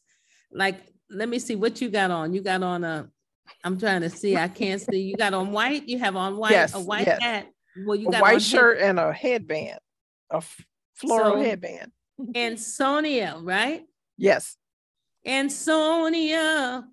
Like, 0.51 0.92
let 1.13 1.29
me 1.29 1.39
see 1.39 1.57
what 1.57 1.81
you 1.81 1.91
got 1.91 2.11
on. 2.11 2.33
You 2.33 2.43
got 2.43 2.63
on 2.63 2.85
a 2.85 3.09
I'm 3.65 3.79
trying 3.79 4.01
to 4.03 4.11
see. 4.11 4.37
I 4.37 4.49
can't 4.49 4.81
see. 4.81 5.03
You 5.03 5.17
got 5.17 5.35
on 5.35 5.53
white. 5.53 5.89
You 5.89 5.99
have 5.99 6.17
on 6.17 6.37
white, 6.37 6.53
yes, 6.53 6.75
a 6.75 6.81
white 6.81 7.07
yes. 7.07 7.21
hat. 7.21 7.47
Well, 7.85 7.97
you 7.97 8.11
got 8.11 8.21
a 8.21 8.23
white 8.23 8.43
shirt 8.43 8.79
and 8.81 8.99
a 8.99 9.13
headband, 9.13 9.79
a 10.31 10.43
floral 10.95 11.35
so, 11.35 11.43
headband. 11.43 11.93
Ansonia, 12.35 13.37
right? 13.41 13.83
Yes. 14.19 14.57
Ansonia 15.27 16.85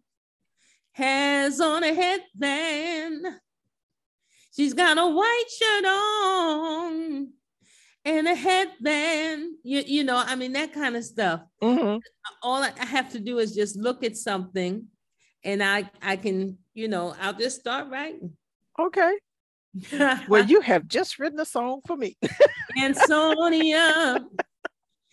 has 0.93 1.59
on 1.59 1.83
a 1.83 1.93
headband. 1.93 3.25
She's 4.55 4.73
got 4.73 4.97
a 4.97 5.07
white 5.07 5.45
shirt 5.49 5.85
on 5.85 7.29
and 8.05 8.27
a 8.27 8.35
headband. 8.35 9.55
You, 9.63 9.83
you 9.85 10.03
know, 10.03 10.17
I 10.17 10.35
mean, 10.35 10.53
that 10.53 10.73
kind 10.73 10.95
of 10.95 11.03
stuff. 11.03 11.41
Mm-hmm. 11.61 11.97
All 12.43 12.63
I 12.63 12.71
have 12.77 13.11
to 13.11 13.19
do 13.19 13.39
is 13.39 13.55
just 13.55 13.75
look 13.75 14.03
at 14.03 14.17
something 14.17 14.87
and 15.43 15.63
I, 15.63 15.89
I 16.01 16.15
can, 16.15 16.57
you 16.73 16.87
know, 16.87 17.15
I'll 17.19 17.33
just 17.33 17.59
start 17.59 17.89
writing. 17.89 18.33
Okay. 18.79 19.13
well, 20.27 20.45
you 20.45 20.61
have 20.61 20.87
just 20.87 21.19
written 21.19 21.39
a 21.39 21.45
song 21.45 21.81
for 21.85 21.95
me. 21.95 22.17
Ansonia, 22.81 24.25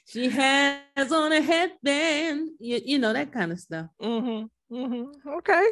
she 0.06 0.28
has 0.28 1.12
on 1.12 1.32
a 1.32 1.40
headband, 1.40 2.50
you, 2.58 2.80
you 2.84 2.98
know, 2.98 3.12
that 3.12 3.32
kind 3.32 3.52
of 3.52 3.60
stuff. 3.60 3.86
Mm-hmm. 4.00 4.74
Mm-hmm. 4.74 5.28
Okay. 5.28 5.66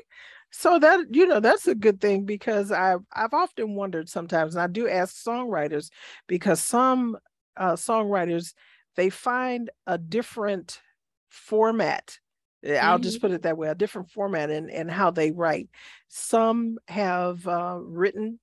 So 0.57 0.79
that 0.79 1.07
you 1.11 1.27
know 1.27 1.41
that's 1.41 1.67
a 1.67 1.75
good 1.75 2.01
thing 2.01 2.25
because 2.25 2.71
I've 2.71 3.01
I've 3.13 3.35
often 3.35 3.75
wondered 3.75 4.09
sometimes, 4.09 4.55
and 4.55 4.63
I 4.63 4.69
do 4.69 4.89
ask 4.89 5.17
songwriters 5.17 5.91
because 6.29 6.61
some 6.61 7.19
uh, 7.57 7.73
songwriters 7.73 8.55
they 8.95 9.11
find 9.11 9.71
a 9.89 9.99
different 9.99 10.81
format. 11.29 12.21
I'll 12.65 12.71
mm-hmm. 12.73 13.03
just 13.03 13.21
put 13.21 13.33
it 13.33 13.43
that 13.43 13.59
way, 13.59 13.69
a 13.69 13.75
different 13.75 14.11
format 14.11 14.51
and 14.51 14.71
in 14.71 14.89
how 14.89 15.11
they 15.11 15.33
write. 15.33 15.69
Some 16.07 16.79
have 16.87 17.47
uh, 17.49 17.81
written 17.83 18.39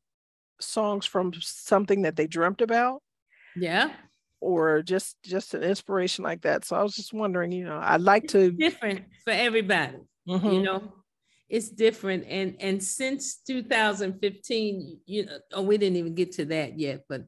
songs 0.60 1.06
from 1.06 1.32
something 1.40 2.02
that 2.02 2.18
they 2.18 2.28
dreamt 2.28 2.62
about. 2.62 3.02
Yeah 3.56 3.90
or 4.42 4.82
just 4.82 5.16
just 5.24 5.54
an 5.54 5.64
inspiration 5.64 6.24
like 6.24 6.42
that. 6.42 6.66
So 6.66 6.76
I 6.76 6.82
was 6.82 6.96
just 6.96 7.14
wondering, 7.14 7.52
you 7.52 7.64
know, 7.64 7.80
I'd 7.80 8.02
like 8.02 8.24
it's 8.24 8.34
to 8.34 8.52
different 8.52 9.06
for 9.24 9.32
everybody. 9.32 9.98
Mm-hmm. 10.28 10.50
You 10.50 10.62
know, 10.64 10.94
it's 11.52 11.70
different. 11.70 12.26
And 12.28 12.56
and 12.60 12.84
since 12.84 13.38
2015, 13.46 15.00
you 15.06 15.26
know, 15.26 15.38
oh, 15.54 15.62
we 15.62 15.78
didn't 15.78 15.98
even 15.98 16.16
get 16.16 16.32
to 16.34 16.46
that 16.46 16.80
yet, 16.80 17.04
but 17.10 17.24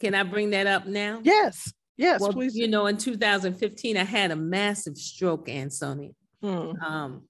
can 0.00 0.14
I 0.14 0.24
bring 0.24 0.50
that 0.50 0.66
up 0.66 0.86
now? 0.86 1.20
Yes, 1.22 1.72
yes, 1.96 2.20
well, 2.20 2.32
please. 2.32 2.56
You 2.56 2.68
know, 2.68 2.86
in 2.86 2.96
2015, 2.96 3.96
I 3.96 4.04
had 4.04 4.32
a 4.32 4.36
massive 4.36 4.96
stroke, 4.96 5.48
Ansonia. 5.48 6.10
Mm. 6.42 6.82
Um, 6.82 7.28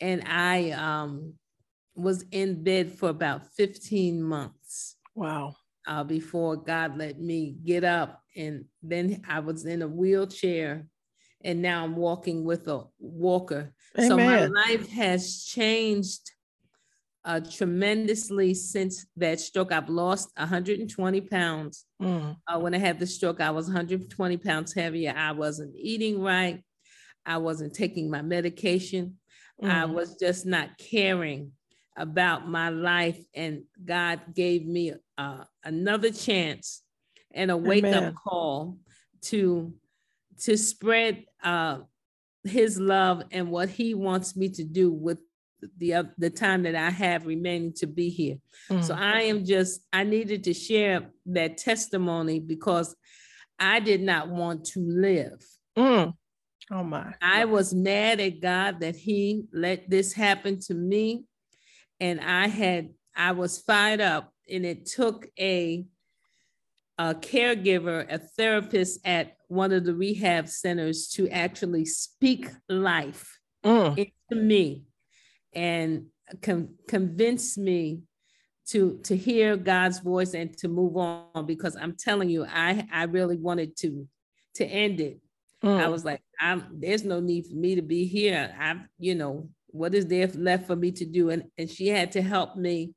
and 0.00 0.22
I 0.26 0.70
um 0.70 1.34
was 1.94 2.24
in 2.30 2.64
bed 2.64 2.92
for 2.92 3.10
about 3.10 3.46
15 3.56 4.22
months. 4.22 4.96
Wow. 5.14 5.56
uh, 5.86 6.04
before 6.04 6.56
God 6.56 6.96
let 6.96 7.20
me 7.20 7.56
get 7.64 7.84
up. 7.84 8.22
And 8.36 8.64
then 8.82 9.22
I 9.28 9.40
was 9.40 9.66
in 9.66 9.82
a 9.82 9.88
wheelchair 9.88 10.86
and 11.42 11.62
now 11.62 11.84
I'm 11.84 11.96
walking 11.96 12.44
with 12.44 12.68
a 12.68 12.84
walker. 12.98 13.72
Amen. 13.98 14.08
So 14.08 14.16
my 14.16 14.46
life 14.46 14.88
has 14.90 15.44
changed 15.44 16.30
uh, 17.24 17.40
tremendously 17.40 18.54
since 18.54 19.06
that 19.16 19.40
stroke. 19.40 19.72
I've 19.72 19.88
lost 19.88 20.30
120 20.36 21.20
pounds. 21.22 21.84
Mm. 22.00 22.36
Uh, 22.46 22.58
when 22.58 22.74
I 22.74 22.78
had 22.78 22.98
the 22.98 23.06
stroke, 23.06 23.40
I 23.40 23.50
was 23.50 23.66
120 23.66 24.36
pounds 24.38 24.74
heavier. 24.74 25.14
I 25.16 25.32
wasn't 25.32 25.74
eating 25.76 26.20
right. 26.20 26.62
I 27.26 27.38
wasn't 27.38 27.74
taking 27.74 28.10
my 28.10 28.22
medication. 28.22 29.16
Mm. 29.62 29.70
I 29.70 29.84
was 29.84 30.16
just 30.16 30.46
not 30.46 30.78
caring 30.78 31.52
about 31.96 32.48
my 32.48 32.70
life. 32.70 33.22
And 33.34 33.64
God 33.84 34.20
gave 34.34 34.66
me 34.66 34.94
uh, 35.18 35.44
another 35.64 36.10
chance 36.10 36.82
and 37.32 37.50
a 37.50 37.56
wake 37.56 37.84
up 37.84 38.14
call 38.14 38.78
to 39.22 39.74
to 40.40 40.56
spread 40.56 41.24
uh, 41.42 41.78
his 42.44 42.78
love 42.78 43.22
and 43.30 43.50
what 43.50 43.68
he 43.68 43.94
wants 43.94 44.36
me 44.36 44.48
to 44.50 44.64
do 44.64 44.92
with 44.92 45.18
the 45.76 45.94
uh, 45.94 46.04
the 46.16 46.30
time 46.30 46.62
that 46.62 46.74
I 46.74 46.90
have 46.90 47.26
remaining 47.26 47.72
to 47.74 47.86
be 47.86 48.08
here. 48.08 48.36
Mm. 48.70 48.82
So 48.82 48.94
I 48.94 49.22
am 49.22 49.44
just 49.44 49.82
I 49.92 50.04
needed 50.04 50.44
to 50.44 50.54
share 50.54 51.10
that 51.26 51.58
testimony 51.58 52.40
because 52.40 52.96
I 53.58 53.80
did 53.80 54.00
not 54.00 54.28
want 54.28 54.64
to 54.66 54.80
live. 54.80 55.44
Mm. 55.76 56.14
Oh 56.70 56.84
my. 56.84 57.14
I 57.20 57.44
was 57.44 57.74
mad 57.74 58.20
at 58.20 58.40
God 58.40 58.80
that 58.80 58.96
he 58.96 59.44
let 59.52 59.90
this 59.90 60.12
happen 60.12 60.60
to 60.60 60.74
me 60.74 61.24
and 61.98 62.20
I 62.20 62.46
had 62.46 62.90
I 63.14 63.32
was 63.32 63.58
fired 63.58 64.00
up 64.00 64.32
and 64.50 64.64
it 64.64 64.86
took 64.86 65.28
a 65.38 65.84
a 67.00 67.14
caregiver, 67.14 68.06
a 68.12 68.18
therapist 68.18 69.00
at 69.06 69.36
one 69.48 69.72
of 69.72 69.84
the 69.84 69.94
rehab 69.94 70.48
centers 70.48 71.08
to 71.08 71.30
actually 71.30 71.86
speak 71.86 72.50
life 72.68 73.40
mm. 73.64 73.96
into 73.96 74.42
me 74.42 74.84
and 75.54 76.06
con- 76.42 76.74
convince 76.86 77.56
me 77.56 78.02
to 78.68 79.00
to 79.02 79.16
hear 79.16 79.56
God's 79.56 80.00
voice 80.00 80.34
and 80.34 80.56
to 80.58 80.68
move 80.68 80.94
on 80.98 81.46
because 81.46 81.74
I'm 81.74 81.96
telling 81.96 82.28
you 82.28 82.44
I 82.44 82.86
I 82.92 83.04
really 83.04 83.38
wanted 83.38 83.78
to 83.78 84.06
to 84.56 84.66
end 84.66 85.00
it. 85.00 85.20
Mm. 85.64 85.80
I 85.80 85.88
was 85.88 86.04
like 86.04 86.20
I'm 86.38 86.66
there's 86.70 87.02
no 87.02 87.18
need 87.18 87.46
for 87.46 87.56
me 87.56 87.76
to 87.76 87.82
be 87.82 88.04
here. 88.04 88.54
I'm 88.60 88.90
you 88.98 89.14
know 89.14 89.48
what 89.68 89.94
is 89.94 90.06
there 90.06 90.28
left 90.34 90.66
for 90.66 90.76
me 90.76 90.92
to 90.92 91.06
do 91.06 91.30
and 91.30 91.44
and 91.56 91.70
she 91.70 91.88
had 91.88 92.12
to 92.12 92.20
help 92.20 92.56
me 92.56 92.92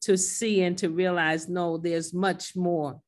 to 0.00 0.16
see 0.16 0.62
and 0.62 0.78
to 0.78 0.88
realize 0.88 1.50
no 1.50 1.76
there's 1.76 2.14
much 2.14 2.56
more 2.56 3.01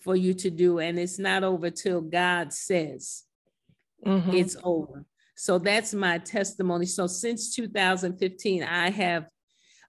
for 0.00 0.16
you 0.16 0.34
to 0.34 0.50
do 0.50 0.78
and 0.78 0.98
it's 0.98 1.18
not 1.18 1.44
over 1.44 1.70
till 1.70 2.00
God 2.00 2.52
says 2.52 3.24
mm-hmm. 4.06 4.32
it's 4.32 4.56
over. 4.62 5.04
So 5.36 5.58
that's 5.58 5.94
my 5.94 6.18
testimony. 6.18 6.86
So 6.86 7.06
since 7.06 7.54
2015, 7.54 8.62
I 8.62 8.90
have, 8.90 9.28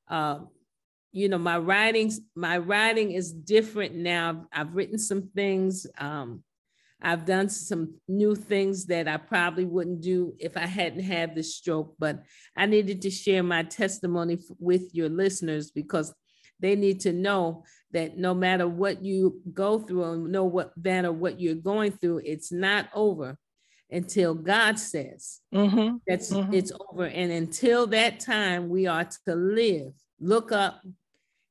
uh, 0.10 0.40
you 1.12 1.28
know, 1.28 1.38
my 1.38 1.58
writings, 1.58 2.22
my 2.36 2.58
writing 2.58 3.12
is 3.12 3.34
different 3.34 3.96
now. 3.96 4.48
I've 4.54 4.76
written 4.76 4.98
some 4.98 5.30
things. 5.36 5.86
Um, 5.98 6.44
I've 7.02 7.26
done 7.26 7.50
some 7.50 7.96
new 8.08 8.36
things 8.36 8.86
that 8.86 9.08
I 9.08 9.18
probably 9.18 9.66
wouldn't 9.66 10.02
do 10.02 10.36
if 10.40 10.56
I 10.56 10.68
hadn't 10.68 11.04
had 11.04 11.36
the 11.36 11.44
stroke, 11.44 11.96
but 11.98 12.24
I 12.56 12.68
needed 12.68 13.02
to 13.02 13.10
share 13.10 13.44
my 13.44 13.64
testimony 13.64 14.36
f- 14.36 14.56
with 14.60 14.94
your 14.94 15.10
listeners 15.10 15.72
because 15.72 16.14
they 16.60 16.76
need 16.76 17.00
to 17.02 17.12
know 17.12 17.66
that 17.94 18.18
no 18.18 18.34
matter 18.34 18.68
what 18.68 19.04
you 19.04 19.42
go 19.54 19.80
through 19.80 20.04
and 20.04 20.32
no 20.32 20.46
what 20.46 20.72
matter 20.78 21.12
what 21.12 21.40
you're 21.40 21.56
going 21.56 21.92
through, 21.92 22.22
it's 22.26 22.52
not 22.52 22.90
over 22.94 23.38
until 23.90 24.34
God 24.34 24.80
says 24.80 25.42
mm-hmm. 25.54 25.98
that's 26.08 26.32
mm-hmm. 26.32 26.54
it's 26.54 26.72
over. 26.90 27.06
And 27.06 27.32
until 27.32 27.88
that 27.88 28.20
time, 28.20 28.70
we 28.70 28.88
are 28.88 29.08
to 29.26 29.36
live, 29.36 29.94
look 30.20 30.52
up 30.52 30.82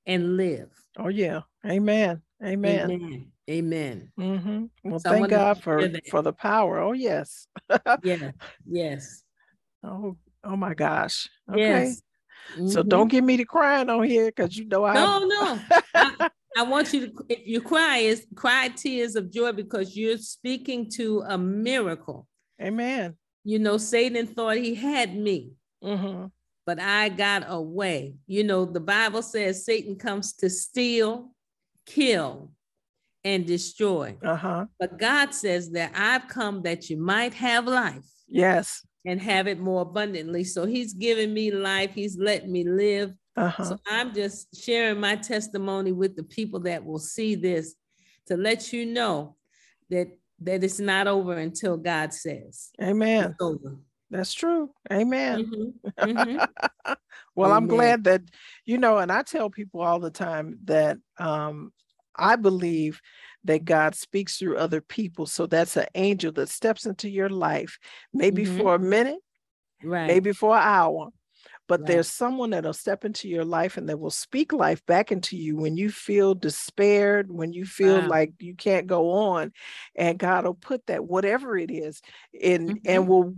and 0.06 0.36
live. 0.36 0.70
Oh, 0.98 1.08
yeah. 1.08 1.40
Amen. 1.66 2.22
Amen. 2.42 2.90
Amen. 2.90 3.32
Amen. 3.50 4.12
Mm-hmm. 4.18 4.64
Well, 4.84 5.00
so 5.00 5.10
thank 5.10 5.28
God 5.28 5.62
for 5.62 5.90
for 6.08 6.22
the 6.22 6.32
power. 6.32 6.78
Oh, 6.78 6.92
yes. 6.92 7.46
yeah. 8.02 8.30
Yes. 8.66 9.22
Oh, 9.82 10.16
oh 10.44 10.56
my 10.56 10.74
gosh. 10.74 11.28
Okay. 11.50 11.60
Yes. 11.60 12.02
Mm-hmm. 12.54 12.68
So 12.68 12.82
don't 12.82 13.08
get 13.08 13.22
me 13.22 13.36
to 13.36 13.44
crying 13.44 13.90
on 13.90 14.04
here 14.04 14.26
because 14.26 14.56
you 14.56 14.66
know 14.66 14.84
I. 14.84 14.94
No, 14.94 15.26
no. 15.26 15.60
I, 16.56 16.62
want 16.62 16.92
you 16.92 17.08
to, 17.08 17.24
if 17.28 17.46
you 17.46 17.60
cry, 17.60 17.98
is 17.98 18.26
cry 18.34 18.68
tears 18.68 19.16
of 19.16 19.30
joy 19.30 19.52
because 19.52 19.96
you're 19.96 20.18
speaking 20.18 20.90
to 20.92 21.22
a 21.28 21.38
miracle. 21.38 22.26
Amen. 22.60 23.16
You 23.44 23.58
know, 23.58 23.78
Satan 23.78 24.26
thought 24.26 24.56
he 24.56 24.74
had 24.74 25.16
me, 25.16 25.52
mm-hmm. 25.82 26.26
but 26.66 26.78
I 26.78 27.08
got 27.08 27.44
away. 27.46 28.14
You 28.26 28.44
know, 28.44 28.64
the 28.64 28.80
Bible 28.80 29.22
says 29.22 29.64
Satan 29.64 29.96
comes 29.96 30.34
to 30.34 30.50
steal, 30.50 31.30
kill, 31.86 32.52
and 33.24 33.46
destroy. 33.46 34.16
Uh-huh. 34.22 34.66
But 34.78 34.98
God 34.98 35.34
says 35.34 35.70
that 35.70 35.92
I've 35.94 36.28
come 36.28 36.62
that 36.62 36.90
you 36.90 36.96
might 36.96 37.34
have 37.34 37.66
life. 37.66 38.06
Yes. 38.26 38.86
And 39.06 39.20
have 39.20 39.46
it 39.46 39.58
more 39.58 39.82
abundantly. 39.82 40.44
So 40.44 40.66
he's 40.66 40.92
given 40.92 41.32
me 41.32 41.50
life. 41.50 41.92
He's 41.94 42.18
letting 42.18 42.52
me 42.52 42.64
live. 42.64 43.14
Uh-huh. 43.36 43.64
So 43.64 43.78
I'm 43.88 44.12
just 44.12 44.62
sharing 44.62 45.00
my 45.00 45.16
testimony 45.16 45.92
with 45.92 46.16
the 46.16 46.24
people 46.24 46.60
that 46.60 46.84
will 46.84 46.98
see 46.98 47.34
this 47.34 47.74
to 48.26 48.36
let 48.36 48.72
you 48.72 48.86
know 48.86 49.36
that 49.88 50.08
that 50.42 50.64
it's 50.64 50.80
not 50.80 51.06
over 51.06 51.34
until 51.34 51.76
God 51.76 52.14
says. 52.14 52.70
Amen. 52.80 53.36
That's 54.10 54.32
true. 54.32 54.70
Amen. 54.90 55.44
Mm-hmm. 55.44 56.10
Mm-hmm. 56.10 56.92
well, 57.34 57.50
Amen. 57.50 57.56
I'm 57.56 57.68
glad 57.68 58.04
that, 58.04 58.22
you 58.64 58.78
know, 58.78 58.98
and 58.98 59.12
I 59.12 59.22
tell 59.22 59.50
people 59.50 59.82
all 59.82 60.00
the 60.00 60.10
time 60.10 60.58
that 60.64 60.96
um, 61.18 61.72
I 62.16 62.36
believe 62.36 63.00
that 63.44 63.64
God 63.64 63.94
speaks 63.94 64.38
through 64.38 64.56
other 64.56 64.80
people. 64.80 65.26
So 65.26 65.46
that's 65.46 65.76
an 65.76 65.86
angel 65.94 66.32
that 66.32 66.48
steps 66.48 66.86
into 66.86 67.08
your 67.08 67.28
life, 67.28 67.78
maybe 68.12 68.44
mm-hmm. 68.44 68.58
for 68.58 68.74
a 68.74 68.78
minute, 68.78 69.20
right. 69.84 70.06
maybe 70.06 70.32
for 70.32 70.56
an 70.56 70.62
hour, 70.62 71.10
but 71.70 71.82
right. 71.82 71.86
there's 71.86 72.10
someone 72.10 72.50
that'll 72.50 72.72
step 72.72 73.04
into 73.04 73.28
your 73.28 73.44
life 73.44 73.76
and 73.76 73.88
that 73.88 74.00
will 74.00 74.10
speak 74.10 74.52
life 74.52 74.84
back 74.86 75.12
into 75.12 75.36
you 75.36 75.54
when 75.54 75.76
you 75.76 75.88
feel 75.88 76.34
despaired, 76.34 77.30
when 77.30 77.52
you 77.52 77.64
feel 77.64 78.00
wow. 78.00 78.08
like 78.08 78.32
you 78.40 78.56
can't 78.56 78.88
go 78.88 79.12
on. 79.12 79.52
And 79.94 80.18
God 80.18 80.46
will 80.46 80.54
put 80.54 80.84
that, 80.88 81.04
whatever 81.04 81.56
it 81.56 81.70
is, 81.70 82.02
in 82.34 82.66
mm-hmm. 82.66 82.76
and 82.84 83.06
will 83.06 83.36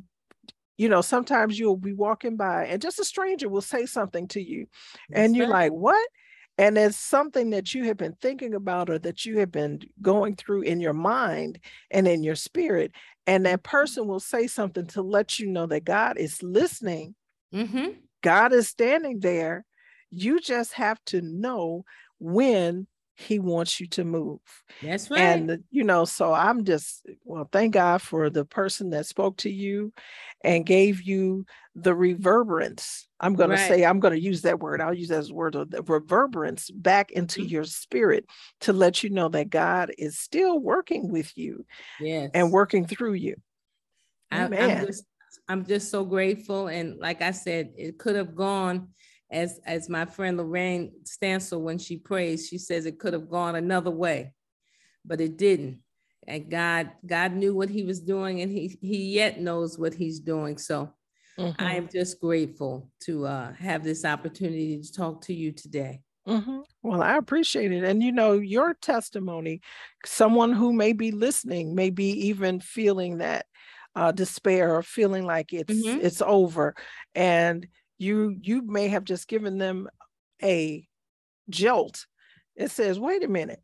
you 0.78 0.88
know, 0.88 1.02
sometimes 1.02 1.58
you'll 1.58 1.76
be 1.76 1.92
walking 1.92 2.38
by 2.38 2.64
and 2.64 2.80
just 2.80 2.98
a 2.98 3.04
stranger 3.04 3.50
will 3.50 3.60
say 3.60 3.84
something 3.84 4.26
to 4.28 4.40
you, 4.40 4.66
That's 5.10 5.20
and 5.20 5.36
you're 5.36 5.50
right. 5.50 5.70
like, 5.70 5.72
What? 5.72 6.08
And 6.56 6.78
it's 6.78 6.96
something 6.96 7.50
that 7.50 7.74
you 7.74 7.84
have 7.84 7.98
been 7.98 8.16
thinking 8.22 8.54
about 8.54 8.88
or 8.88 8.98
that 9.00 9.26
you 9.26 9.40
have 9.40 9.52
been 9.52 9.80
going 10.00 10.36
through 10.36 10.62
in 10.62 10.80
your 10.80 10.94
mind 10.94 11.58
and 11.90 12.08
in 12.08 12.22
your 12.22 12.34
spirit. 12.34 12.92
And 13.26 13.44
that 13.44 13.62
mm-hmm. 13.62 13.76
person 13.76 14.06
will 14.06 14.20
say 14.20 14.46
something 14.46 14.86
to 14.86 15.02
let 15.02 15.38
you 15.38 15.48
know 15.48 15.66
that 15.66 15.84
God 15.84 16.16
is 16.16 16.42
listening 16.42 17.14
mm-hmm. 17.54 17.88
God 18.22 18.52
is 18.52 18.68
standing 18.68 19.20
there. 19.20 19.64
You 20.10 20.40
just 20.40 20.74
have 20.74 21.02
to 21.06 21.20
know 21.20 21.84
when 22.18 22.86
he 23.14 23.38
wants 23.38 23.80
you 23.80 23.86
to 23.86 24.04
move. 24.04 24.40
That's 24.82 25.10
right. 25.10 25.20
And 25.20 25.64
you 25.70 25.84
know, 25.84 26.04
so 26.04 26.32
I'm 26.32 26.64
just 26.64 27.06
well, 27.24 27.48
thank 27.50 27.74
God 27.74 28.02
for 28.02 28.30
the 28.30 28.44
person 28.44 28.90
that 28.90 29.06
spoke 29.06 29.36
to 29.38 29.50
you 29.50 29.92
and 30.42 30.66
gave 30.66 31.02
you 31.02 31.46
the 31.74 31.94
reverberance. 31.94 33.06
I'm 33.20 33.34
going 33.34 33.50
right. 33.50 33.58
to 33.58 33.66
say 33.66 33.84
I'm 33.84 34.00
going 34.00 34.14
to 34.14 34.20
use 34.20 34.42
that 34.42 34.60
word. 34.60 34.80
I'll 34.80 34.94
use 34.94 35.08
that 35.08 35.18
as 35.18 35.30
a 35.30 35.34
word 35.34 35.54
of 35.54 35.70
the 35.70 35.82
reverberance 35.82 36.70
back 36.70 37.10
into 37.12 37.40
mm-hmm. 37.40 37.50
your 37.50 37.64
spirit 37.64 38.26
to 38.60 38.72
let 38.72 39.02
you 39.02 39.10
know 39.10 39.28
that 39.28 39.50
God 39.50 39.92
is 39.98 40.18
still 40.18 40.58
working 40.58 41.10
with 41.10 41.36
you 41.36 41.64
yes. 42.00 42.30
and 42.34 42.50
working 42.50 42.86
through 42.86 43.14
you. 43.14 43.36
I, 44.30 44.44
I'm 44.44 44.86
just 44.86 45.04
I'm 45.48 45.64
just 45.64 45.90
so 45.90 46.04
grateful. 46.04 46.68
And 46.68 46.98
like 46.98 47.22
I 47.22 47.30
said, 47.30 47.72
it 47.76 47.98
could 47.98 48.16
have 48.16 48.34
gone 48.34 48.88
as 49.32 49.60
as 49.64 49.88
my 49.88 50.04
friend 50.04 50.36
Lorraine 50.36 50.92
Stansel, 51.04 51.60
when 51.60 51.78
she 51.78 51.96
prays, 51.96 52.46
she 52.46 52.58
says 52.58 52.86
it 52.86 52.98
could 52.98 53.14
have 53.14 53.30
gone 53.30 53.56
another 53.56 53.90
way, 53.90 54.34
but 55.04 55.20
it 55.20 55.38
didn't. 55.38 55.80
And 56.28 56.50
God, 56.50 56.90
God 57.04 57.32
knew 57.32 57.54
what 57.54 57.70
He 57.70 57.82
was 57.82 58.00
doing, 58.00 58.42
and 58.42 58.52
He 58.52 58.78
He 58.80 59.14
yet 59.14 59.40
knows 59.40 59.78
what 59.78 59.94
He's 59.94 60.20
doing. 60.20 60.58
So 60.58 60.92
mm-hmm. 61.38 61.60
I 61.60 61.74
am 61.74 61.88
just 61.92 62.20
grateful 62.20 62.90
to 63.04 63.26
uh, 63.26 63.54
have 63.54 63.82
this 63.82 64.04
opportunity 64.04 64.80
to 64.80 64.92
talk 64.92 65.22
to 65.22 65.34
you 65.34 65.50
today. 65.50 66.02
Mm-hmm. 66.28 66.60
Well, 66.82 67.02
I 67.02 67.16
appreciate 67.16 67.72
it. 67.72 67.82
And 67.82 68.02
you 68.02 68.12
know, 68.12 68.34
your 68.34 68.74
testimony, 68.74 69.60
someone 70.04 70.52
who 70.52 70.72
may 70.72 70.92
be 70.92 71.10
listening, 71.10 71.74
may 71.74 71.90
be 71.90 72.10
even 72.28 72.60
feeling 72.60 73.18
that 73.18 73.46
uh, 73.94 74.12
despair 74.12 74.74
or 74.74 74.82
feeling 74.82 75.24
like 75.24 75.52
it's 75.52 75.72
mm-hmm. 75.72 76.00
it's 76.00 76.22
over 76.22 76.74
and 77.14 77.66
you 77.98 78.36
you 78.40 78.62
may 78.62 78.88
have 78.88 79.04
just 79.04 79.28
given 79.28 79.58
them 79.58 79.88
a 80.42 80.86
jolt 81.50 82.06
it 82.54 82.70
says, 82.70 83.00
wait 83.00 83.24
a 83.24 83.28
minute. 83.28 83.62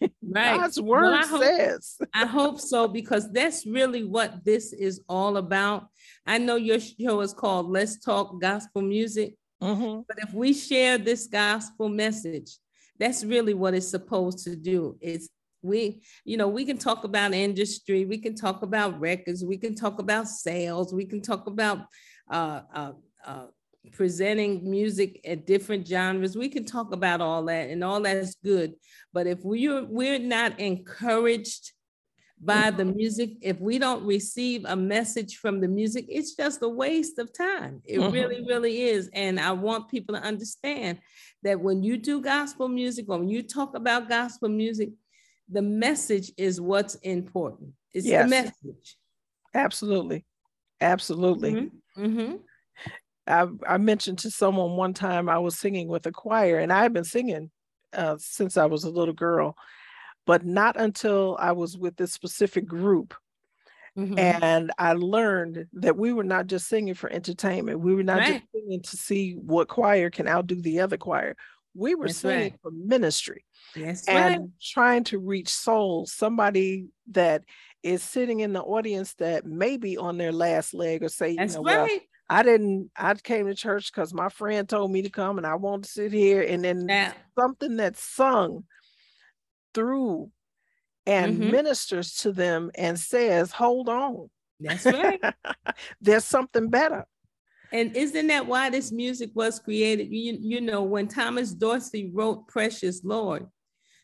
Right. 0.30 0.60
God's 0.60 0.78
word 0.78 1.04
Well, 1.04 1.14
I 1.14 1.26
hope- 1.26 1.42
says. 1.42 1.96
I 2.14 2.26
hope 2.26 2.60
so 2.60 2.86
because 2.86 3.32
that's 3.32 3.64
really 3.64 4.04
what 4.04 4.44
this 4.44 4.74
is 4.74 5.00
all 5.08 5.38
about. 5.38 5.86
I 6.26 6.36
know 6.36 6.56
your 6.56 6.80
show 6.80 7.22
is 7.22 7.32
called 7.32 7.70
Let's 7.70 7.98
Talk 7.98 8.38
Gospel 8.38 8.82
Music, 8.82 9.36
Mhm. 9.62 10.04
but 10.06 10.18
if 10.18 10.34
we 10.34 10.52
share 10.52 10.98
this 10.98 11.28
gospel 11.28 11.88
message, 11.88 12.58
that's 12.98 13.24
really 13.24 13.54
what 13.54 13.72
it's 13.72 13.88
supposed 13.88 14.44
to 14.44 14.54
do. 14.54 14.98
It's 15.00 15.30
we, 15.62 16.02
you 16.24 16.36
know, 16.36 16.48
we 16.48 16.64
can 16.64 16.78
talk 16.78 17.04
about 17.04 17.34
industry, 17.34 18.04
we 18.04 18.18
can 18.18 18.34
talk 18.34 18.62
about 18.62 18.98
records, 19.00 19.44
we 19.44 19.56
can 19.58 19.74
talk 19.74 19.98
about 19.98 20.28
sales, 20.28 20.94
we 20.94 21.04
can 21.04 21.20
talk 21.20 21.46
about 21.46 21.86
uh, 22.30 22.62
uh, 22.74 22.92
uh, 23.26 23.46
presenting 23.92 24.68
music 24.70 25.20
at 25.26 25.46
different 25.46 25.86
genres. 25.86 26.36
We 26.36 26.48
can 26.48 26.64
talk 26.64 26.92
about 26.92 27.20
all 27.20 27.44
that, 27.46 27.70
and 27.70 27.82
all 27.82 28.00
that 28.02 28.16
is 28.18 28.36
good. 28.44 28.74
But 29.12 29.26
if 29.26 29.40
we're 29.42 29.84
we're 29.84 30.18
not 30.18 30.60
encouraged 30.60 31.72
by 32.40 32.70
the 32.70 32.84
music, 32.84 33.30
if 33.42 33.58
we 33.58 33.80
don't 33.80 34.04
receive 34.06 34.64
a 34.64 34.76
message 34.76 35.38
from 35.38 35.60
the 35.60 35.66
music, 35.66 36.04
it's 36.08 36.36
just 36.36 36.62
a 36.62 36.68
waste 36.68 37.18
of 37.18 37.32
time. 37.36 37.82
It 37.84 37.98
Mhm. 37.98 38.12
really, 38.12 38.44
really 38.46 38.82
is. 38.82 39.10
And 39.12 39.40
I 39.40 39.50
want 39.50 39.88
people 39.88 40.14
to 40.14 40.22
understand 40.22 41.00
that 41.42 41.60
when 41.60 41.82
you 41.82 41.96
do 41.96 42.20
gospel 42.20 42.68
music 42.68 43.06
or 43.08 43.18
when 43.18 43.28
you 43.28 43.42
talk 43.42 43.74
about 43.74 44.08
gospel 44.08 44.48
music, 44.48 44.90
the 45.48 45.62
message 45.62 46.32
is 46.36 46.60
what's 46.60 46.96
important. 46.96 47.74
It's 47.92 48.10
Yes. 48.10 48.20
the 48.28 48.28
message. 48.28 48.98
Absolutely. 49.54 50.24
Absolutely. 50.80 51.60
Mhm, 51.60 51.70
mhm. 51.96 52.44
I, 53.26 53.46
I 53.66 53.78
mentioned 53.78 54.18
to 54.20 54.30
someone 54.30 54.76
one 54.76 54.94
time 54.94 55.28
I 55.28 55.38
was 55.38 55.58
singing 55.58 55.88
with 55.88 56.06
a 56.06 56.12
choir, 56.12 56.58
and 56.58 56.72
I 56.72 56.82
had 56.82 56.92
been 56.92 57.04
singing 57.04 57.50
uh, 57.92 58.16
since 58.18 58.56
I 58.56 58.66
was 58.66 58.84
a 58.84 58.90
little 58.90 59.14
girl, 59.14 59.56
but 60.26 60.44
not 60.46 60.76
until 60.80 61.36
I 61.40 61.52
was 61.52 61.78
with 61.78 61.96
this 61.96 62.12
specific 62.12 62.66
group. 62.66 63.14
Mhm. 63.96 64.38
And 64.42 64.72
I 64.78 64.94
learned 64.94 65.68
that 65.74 65.96
we 65.96 66.12
were 66.12 66.24
not 66.24 66.48
just 66.48 66.66
singing 66.68 66.94
for 66.94 67.10
entertainment. 67.10 67.80
We 67.80 67.94
were 67.94 68.02
not 68.02 68.24
Right. 68.24 68.24
just 68.24 68.44
singing 68.52 68.82
to 68.82 68.96
see 68.96 69.34
what 69.34 69.68
choir 69.68 70.10
can 70.10 70.26
outdo 70.26 70.60
the 70.60 70.80
other 70.80 70.96
choir. 70.96 71.36
We 71.78 71.94
were 71.94 72.08
That's 72.08 72.18
singing 72.18 72.50
right. 72.50 72.60
for 72.60 72.70
ministry 72.72 73.44
That's 73.76 74.08
and 74.08 74.34
right. 74.34 74.48
trying 74.60 75.04
to 75.04 75.18
reach 75.18 75.48
souls, 75.48 76.12
somebody 76.12 76.88
that 77.12 77.44
is 77.84 78.02
sitting 78.02 78.40
in 78.40 78.52
the 78.52 78.60
audience 78.62 79.14
that 79.14 79.46
may 79.46 79.76
be 79.76 79.96
on 79.96 80.18
their 80.18 80.32
last 80.32 80.74
leg 80.74 81.04
or 81.04 81.08
say, 81.08 81.30
you 81.30 81.38
That's 81.38 81.54
know, 81.54 81.62
well, 81.62 81.82
right. 81.84 82.00
I 82.28 82.42
didn't, 82.42 82.90
I 82.96 83.14
came 83.14 83.46
to 83.46 83.54
church 83.54 83.92
because 83.92 84.12
my 84.12 84.28
friend 84.28 84.68
told 84.68 84.90
me 84.90 85.02
to 85.02 85.08
come 85.10 85.38
and 85.38 85.46
I 85.46 85.54
want 85.54 85.84
to 85.84 85.90
sit 85.90 86.12
here. 86.12 86.42
And 86.42 86.64
then 86.64 86.88
something 87.38 87.76
that's 87.76 88.02
sung 88.02 88.64
through 89.72 90.30
and 91.06 91.38
Mhm. 91.38 91.50
ministers 91.52 92.16
to 92.16 92.32
them 92.32 92.72
and 92.74 92.98
says, 92.98 93.52
hold 93.52 93.88
on, 93.88 94.28
that's 94.60 94.84
right. 94.84 95.20
there's 96.00 96.24
something 96.24 96.68
better. 96.68 97.06
And 97.72 97.94
isn't 97.96 98.26
that 98.28 98.46
why 98.46 98.70
this 98.70 98.90
music 98.92 99.30
was 99.34 99.58
created? 99.58 100.08
You, 100.10 100.38
you 100.40 100.60
know, 100.60 100.82
when 100.82 101.08
Thomas 101.08 101.52
Dorsey 101.52 102.10
wrote 102.14 102.48
Precious 102.48 103.02
Lord, 103.04 103.46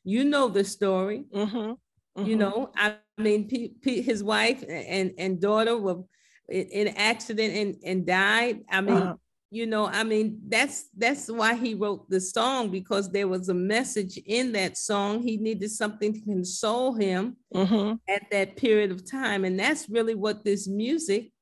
you 0.04 0.24
know 0.24 0.48
the 0.48 0.64
story. 0.64 1.24
Mhm, 1.34 1.78
You 2.22 2.36
mhm. 2.36 2.38
know, 2.38 2.72
I 2.76 2.96
mean, 3.18 3.48
his 3.82 4.22
wife 4.22 4.64
and, 4.68 5.12
and 5.18 5.40
daughter 5.40 5.76
were 5.78 6.02
in, 6.48 6.88
an 6.88 6.94
accident 6.96 7.54
and, 7.54 7.76
and 7.84 8.06
died. 8.06 8.64
I 8.70 8.80
mean, 8.80 8.96
Uh-huh. 8.96 9.16
you 9.50 9.66
know, 9.66 9.86
I 9.86 10.04
mean, 10.04 10.40
that's 10.48 10.88
that's 10.96 11.28
why 11.30 11.54
he 11.54 11.74
wrote 11.74 12.08
the 12.10 12.20
song 12.20 12.70
because 12.70 13.10
there 13.10 13.28
was 13.28 13.48
a 13.48 13.54
message 13.54 14.18
in 14.26 14.52
that 14.52 14.76
song. 14.76 15.22
He 15.22 15.36
needed 15.36 15.70
something 15.70 16.12
to 16.12 16.20
console 16.20 16.94
him 16.94 17.36
Mhm. 17.54 17.98
at 18.08 18.22
that 18.30 18.56
period 18.56 18.90
of 18.90 19.08
time. 19.08 19.44
And 19.44 19.58
that's 19.58 19.88
really 19.88 20.14
what 20.14 20.44
this 20.44 20.66
music 20.68 21.32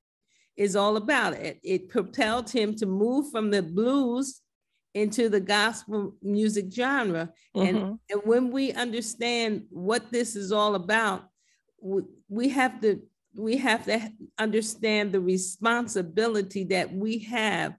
is 0.57 0.77
all 0.77 0.97
about. 0.97 1.35
It, 1.35 1.59
it 1.63 1.89
propelled 1.89 2.51
him 2.51 2.75
to 2.77 2.87
move 2.87 3.31
from 3.31 3.51
the 3.51 3.63
blues 3.63 4.41
into 4.95 5.29
the 5.29 5.41
gospel 5.41 6.15
music 6.23 6.67
genre. 6.71 7.33
And, 7.55 7.77
Mhm. 7.79 7.99
and 8.11 8.21
when 8.25 8.51
we 8.51 8.73
understand 8.73 9.67
what 9.71 10.11
this 10.13 10.37
is 10.37 10.53
all 10.53 10.75
about, 10.75 11.25
we, 11.81 12.03
we 12.29 12.49
have 12.51 12.81
to 12.83 13.01
we 13.35 13.57
have 13.57 13.87
to 13.87 13.99
understand 14.39 15.11
the 15.11 15.21
responsibility 15.21 16.65
that 16.65 16.93
we 16.93 17.19
have 17.21 17.75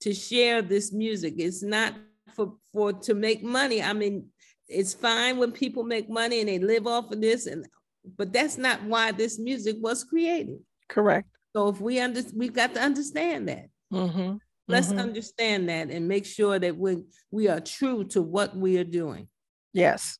to 0.00 0.12
share 0.12 0.62
this 0.62 0.92
music. 0.92 1.34
It's 1.38 1.62
not 1.62 1.94
for, 2.34 2.56
for 2.72 2.92
to 2.92 3.14
make 3.14 3.44
money. 3.44 3.80
I 3.80 3.92
mean, 3.92 4.26
it's 4.68 4.94
fine 4.94 5.36
when 5.38 5.52
people 5.52 5.84
make 5.84 6.10
money 6.10 6.40
and 6.40 6.48
they 6.48 6.58
live 6.58 6.88
off 6.88 7.12
of 7.12 7.20
this, 7.20 7.46
and 7.46 7.68
but 8.16 8.32
that's 8.32 8.58
not 8.58 8.82
why 8.82 9.12
this 9.12 9.38
music 9.38 9.76
was 9.78 10.02
created. 10.02 10.58
Correct. 10.88 11.28
So 11.56 11.68
if 11.68 11.80
we 11.80 12.00
under 12.00 12.20
we've 12.34 12.52
got 12.52 12.74
to 12.74 12.82
understand 12.82 13.48
that. 13.48 13.70
Mhm, 13.90 14.38
Let's 14.68 14.88
mhm. 14.88 14.98
understand 14.98 15.68
that 15.70 15.90
and 15.90 16.06
make 16.06 16.26
sure 16.26 16.58
that 16.58 16.76
we 16.76 17.04
we 17.30 17.48
are 17.48 17.60
true 17.60 18.04
to 18.08 18.20
what 18.20 18.54
we 18.54 18.76
are 18.78 18.84
doing. 18.84 19.28
Yes, 19.72 20.18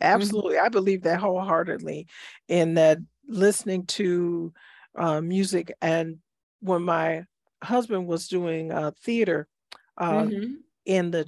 absolutely. 0.00 0.58
I 0.58 0.68
believe 0.68 1.02
that 1.02 1.18
wholeheartedly 1.18 2.06
in 2.48 2.74
that 2.74 2.98
listening 3.26 3.86
to 3.86 4.52
uh, 4.96 5.20
music. 5.20 5.72
And 5.82 6.18
when 6.60 6.82
my 6.82 7.24
husband 7.64 8.06
was 8.06 8.28
doing 8.28 8.70
uh, 8.70 8.92
theater 9.02 9.48
uh, 9.98 10.28
in 10.84 11.10
the 11.10 11.26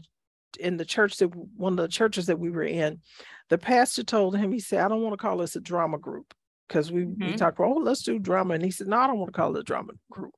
in 0.61 0.77
the 0.77 0.85
church 0.85 1.17
that 1.19 1.35
one 1.35 1.73
of 1.73 1.79
the 1.79 1.89
churches 1.89 2.27
that 2.27 2.39
we 2.39 2.51
were 2.51 2.65
in, 2.65 3.01
the 3.49 3.59
pastor 3.59 4.05
told 4.05 4.37
him, 4.37 4.53
he 4.53 4.61
said, 4.61 4.81
I 4.81 4.89
don't 4.89 5.03
want 5.03 5.15
to 5.15 5.23
call 5.23 5.39
this 5.39 5.57
a 5.57 5.61
drama 5.61 5.99
group. 5.99 6.33
Because 6.69 6.93
we, 6.93 7.07
we 7.07 7.33
Mhm. 7.33 7.35
talked 7.35 7.59
about, 7.59 7.71
oh, 7.77 7.81
let's 7.81 8.03
do 8.03 8.19
drama. 8.19 8.55
And 8.55 8.65
he 8.65 8.71
said, 8.71 8.89
No, 8.89 8.99
I 8.99 9.07
don't 9.07 9.19
want 9.19 9.33
to 9.33 9.37
call 9.39 9.57
it 9.57 9.61
a 9.61 9.65
drama 9.65 9.95
group. 10.11 10.35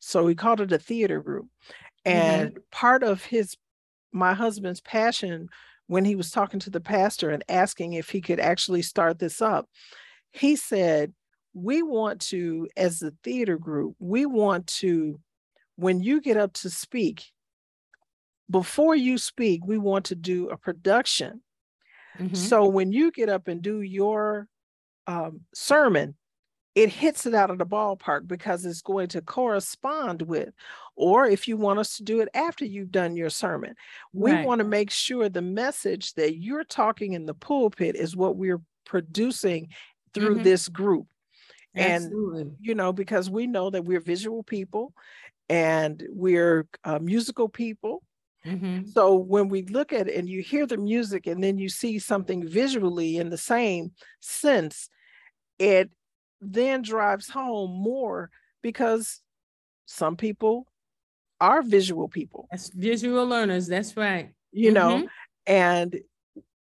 So 0.00 0.26
he 0.26 0.34
called 0.34 0.60
it 0.60 0.72
a 0.72 0.78
theater 0.78 1.22
group. 1.22 1.48
And 2.04 2.58
part 2.72 3.02
of 3.02 3.24
his 3.24 3.56
my 4.12 4.34
husband's 4.34 4.80
passion 4.80 5.48
when 5.88 6.04
he 6.04 6.16
was 6.16 6.30
talking 6.30 6.60
to 6.60 6.70
the 6.70 6.80
pastor 6.80 7.30
and 7.30 7.44
asking 7.48 7.94
if 7.94 8.10
he 8.10 8.20
could 8.20 8.40
actually 8.40 8.82
start 8.82 9.18
this 9.18 9.42
up, 9.42 9.68
he 10.32 10.56
said, 10.56 11.14
We 11.54 11.82
want 11.82 12.20
to, 12.28 12.68
as 12.76 13.02
a 13.02 13.12
theater 13.24 13.58
group, 13.58 13.96
we 13.98 14.26
want 14.26 14.66
to, 14.78 15.20
when 15.76 16.02
you 16.02 16.20
get 16.20 16.36
up 16.38 16.54
to 16.54 16.70
speak, 16.70 17.32
before 18.50 18.94
you 18.94 19.18
speak, 19.18 19.64
we 19.64 19.78
want 19.78 20.04
to 20.06 20.14
do 20.14 20.48
a 20.48 20.56
production. 20.56 21.42
Mhm. 22.18 22.54
So 22.54 22.66
when 22.66 22.92
you 22.92 23.10
get 23.12 23.28
up 23.28 23.48
and 23.48 23.62
do 23.62 23.82
your 23.82 24.48
um, 25.06 25.42
sermon, 25.54 26.16
it 26.74 26.90
hits 26.90 27.26
it 27.26 27.34
out 27.34 27.50
of 27.50 27.58
the 27.58 27.66
ballpark 27.66 28.26
because 28.28 28.64
it's 28.64 28.82
going 28.82 29.08
to 29.08 29.22
correspond 29.22 30.22
with, 30.22 30.54
or 30.96 31.26
if 31.26 31.48
you 31.48 31.56
want 31.56 31.78
us 31.78 31.96
to 31.98 32.02
do 32.04 32.20
it 32.20 32.28
after 32.34 32.64
you've 32.64 32.90
done 32.92 33.16
your 33.16 33.30
sermon, 33.30 33.74
we 34.12 34.32
Right. 34.32 34.46
want 34.46 34.60
to 34.60 34.64
make 34.64 34.90
sure 34.90 35.28
the 35.28 35.42
message 35.42 36.14
that 36.14 36.36
you're 36.38 36.64
talking 36.64 37.12
in 37.14 37.26
the 37.26 37.34
pulpit 37.34 37.96
is 37.96 38.16
what 38.16 38.36
we're 38.36 38.62
producing 38.86 39.68
through 40.14 40.36
Mhm. 40.36 40.44
this 40.44 40.68
group. 40.68 41.06
And, 41.76 42.04
Absolutely. 42.06 42.56
you 42.60 42.74
know, 42.74 42.92
because 42.92 43.30
we 43.30 43.46
know 43.46 43.70
that 43.70 43.84
we're 43.84 44.00
visual 44.00 44.42
people 44.42 44.94
and 45.48 46.04
we're 46.10 46.68
uh, 46.84 46.98
musical 47.00 47.48
people. 47.48 48.02
Mhm. 48.46 48.88
So 48.92 49.14
when 49.16 49.48
we 49.48 49.62
look 49.62 49.92
at 49.92 50.08
it 50.08 50.16
and 50.16 50.28
you 50.28 50.42
hear 50.42 50.66
the 50.66 50.76
music 50.76 51.26
and 51.26 51.42
then 51.42 51.58
you 51.58 51.68
see 51.68 51.98
something 51.98 52.46
visually 52.46 53.16
in 53.16 53.30
the 53.30 53.38
same 53.38 53.92
sense, 54.20 54.88
it 55.58 55.90
then 56.40 56.82
drives 56.82 57.28
home 57.28 57.70
more 57.70 58.30
because 58.62 59.22
some 59.86 60.16
people 60.16 60.66
are 61.40 61.62
visual 61.62 62.08
people, 62.08 62.48
That's 62.50 62.68
visual 62.70 63.26
learners. 63.26 63.66
That's 63.66 63.96
right. 63.96 64.32
you 64.52 64.70
know, 64.70 64.98
Mhm. 65.02 65.08
and 65.46 66.00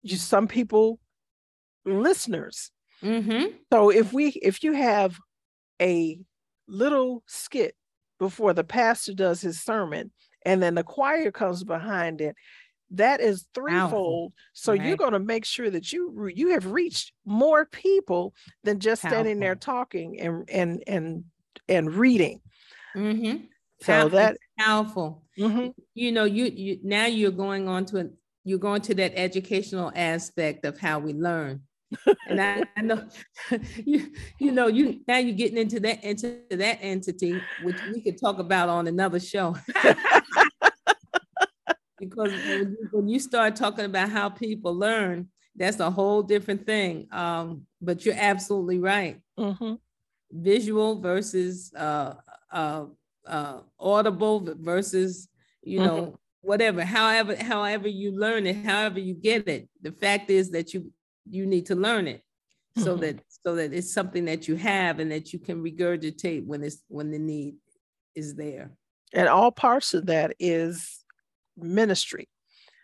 you, 0.02 0.16
some 0.16 0.46
people 0.48 1.00
listeners. 1.84 2.70
Mhm. 3.02 3.58
So 3.72 3.90
if 3.90 4.12
we 4.12 4.28
if 4.42 4.62
you 4.62 4.72
have 4.72 5.18
a 5.80 6.18
little 6.68 7.22
skit 7.26 7.74
before 8.18 8.52
the 8.52 8.64
pastor 8.64 9.14
does 9.14 9.40
his 9.40 9.60
sermon 9.62 10.12
and 10.44 10.62
then 10.62 10.74
the 10.74 10.84
choir 10.84 11.30
comes 11.30 11.64
behind 11.64 12.20
it, 12.20 12.36
that 12.92 13.20
is 13.20 13.46
threefold. 13.54 14.32
So 14.52 14.72
you're 14.72 14.96
going 14.96 15.12
to 15.12 15.18
make 15.20 15.44
sure 15.44 15.70
that 15.70 15.92
you 15.92 16.28
you 16.34 16.50
have 16.50 16.66
reached 16.66 17.12
more 17.24 17.66
people 17.66 18.34
than 18.64 18.80
just 18.80 19.02
standing 19.02 19.38
there 19.38 19.54
talking 19.54 20.20
and 20.20 20.48
and 20.50 20.82
and 20.86 21.24
and 21.68 21.94
reading. 21.94 22.40
mm-hmm. 22.96 23.44
So 23.80 24.08
that 24.10 24.36
powerful. 24.58 25.24
mhm, 25.38 25.72
You 25.94 26.12
know, 26.12 26.24
you 26.24 26.46
you 26.46 26.78
now 26.82 27.06
you're 27.06 27.30
going 27.30 27.68
on 27.68 27.84
to 27.86 27.98
an 27.98 28.16
you're 28.44 28.58
going 28.58 28.82
to 28.82 28.94
that 28.94 29.12
educational 29.16 29.92
aspect 29.94 30.64
of 30.64 30.78
how 30.78 30.98
we 30.98 31.12
learn. 31.12 31.62
And 32.28 32.40
I, 32.40 32.62
I 32.76 32.82
know 32.82 33.08
you 33.84 34.12
you 34.38 34.52
know 34.52 34.68
you 34.68 35.00
now 35.08 35.18
you're 35.18 35.36
getting 35.36 35.58
into 35.58 35.80
that 35.80 36.04
into 36.04 36.40
that 36.50 36.78
entity, 36.80 37.40
which 37.62 37.76
we 37.92 38.00
could 38.00 38.20
talk 38.20 38.38
about 38.38 38.68
on 38.68 38.86
another 38.86 39.18
show. 39.18 39.56
because 41.98 42.32
when 42.32 42.76
you, 42.78 42.88
when 42.92 43.08
you 43.08 43.18
start 43.18 43.56
talking 43.56 43.84
about 43.84 44.08
how 44.08 44.28
people 44.28 44.74
learn, 44.74 45.28
that's 45.56 45.80
a 45.80 45.90
whole 45.90 46.22
different 46.22 46.66
thing. 46.66 47.06
Um, 47.12 47.66
but 47.82 48.04
you're 48.04 48.14
absolutely 48.16 48.78
right. 48.78 49.20
Mm-hmm. 49.38 49.74
Visual 50.32 51.00
versus 51.00 51.72
uh, 51.76 52.14
uh, 52.52 52.84
uh, 53.26 53.60
audible 53.78 54.48
versus 54.60 55.28
you 55.62 55.80
know 55.80 56.02
mm-hmm. 56.02 56.14
whatever. 56.40 56.84
However, 56.84 57.36
however 57.36 57.88
you 57.88 58.12
learn 58.12 58.46
it, 58.46 58.64
however 58.64 59.00
you 59.00 59.14
get 59.14 59.48
it. 59.48 59.68
The 59.82 59.92
fact 59.92 60.30
is 60.30 60.50
that 60.52 60.72
you 60.72 60.92
you 61.30 61.46
need 61.46 61.66
to 61.66 61.74
learn 61.74 62.06
it 62.06 62.22
so 62.76 62.92
mm-hmm. 62.92 63.00
that 63.02 63.20
so 63.44 63.54
that 63.56 63.72
it's 63.72 63.92
something 63.92 64.24
that 64.26 64.48
you 64.48 64.56
have 64.56 65.00
and 65.00 65.10
that 65.10 65.32
you 65.32 65.38
can 65.38 65.62
regurgitate 65.62 66.44
when 66.44 66.62
it's 66.62 66.82
when 66.88 67.10
the 67.10 67.18
need 67.18 67.56
is 68.14 68.34
there. 68.34 68.72
And 69.12 69.28
all 69.28 69.50
parts 69.50 69.94
of 69.94 70.06
that 70.06 70.34
is 70.38 71.04
ministry. 71.56 72.28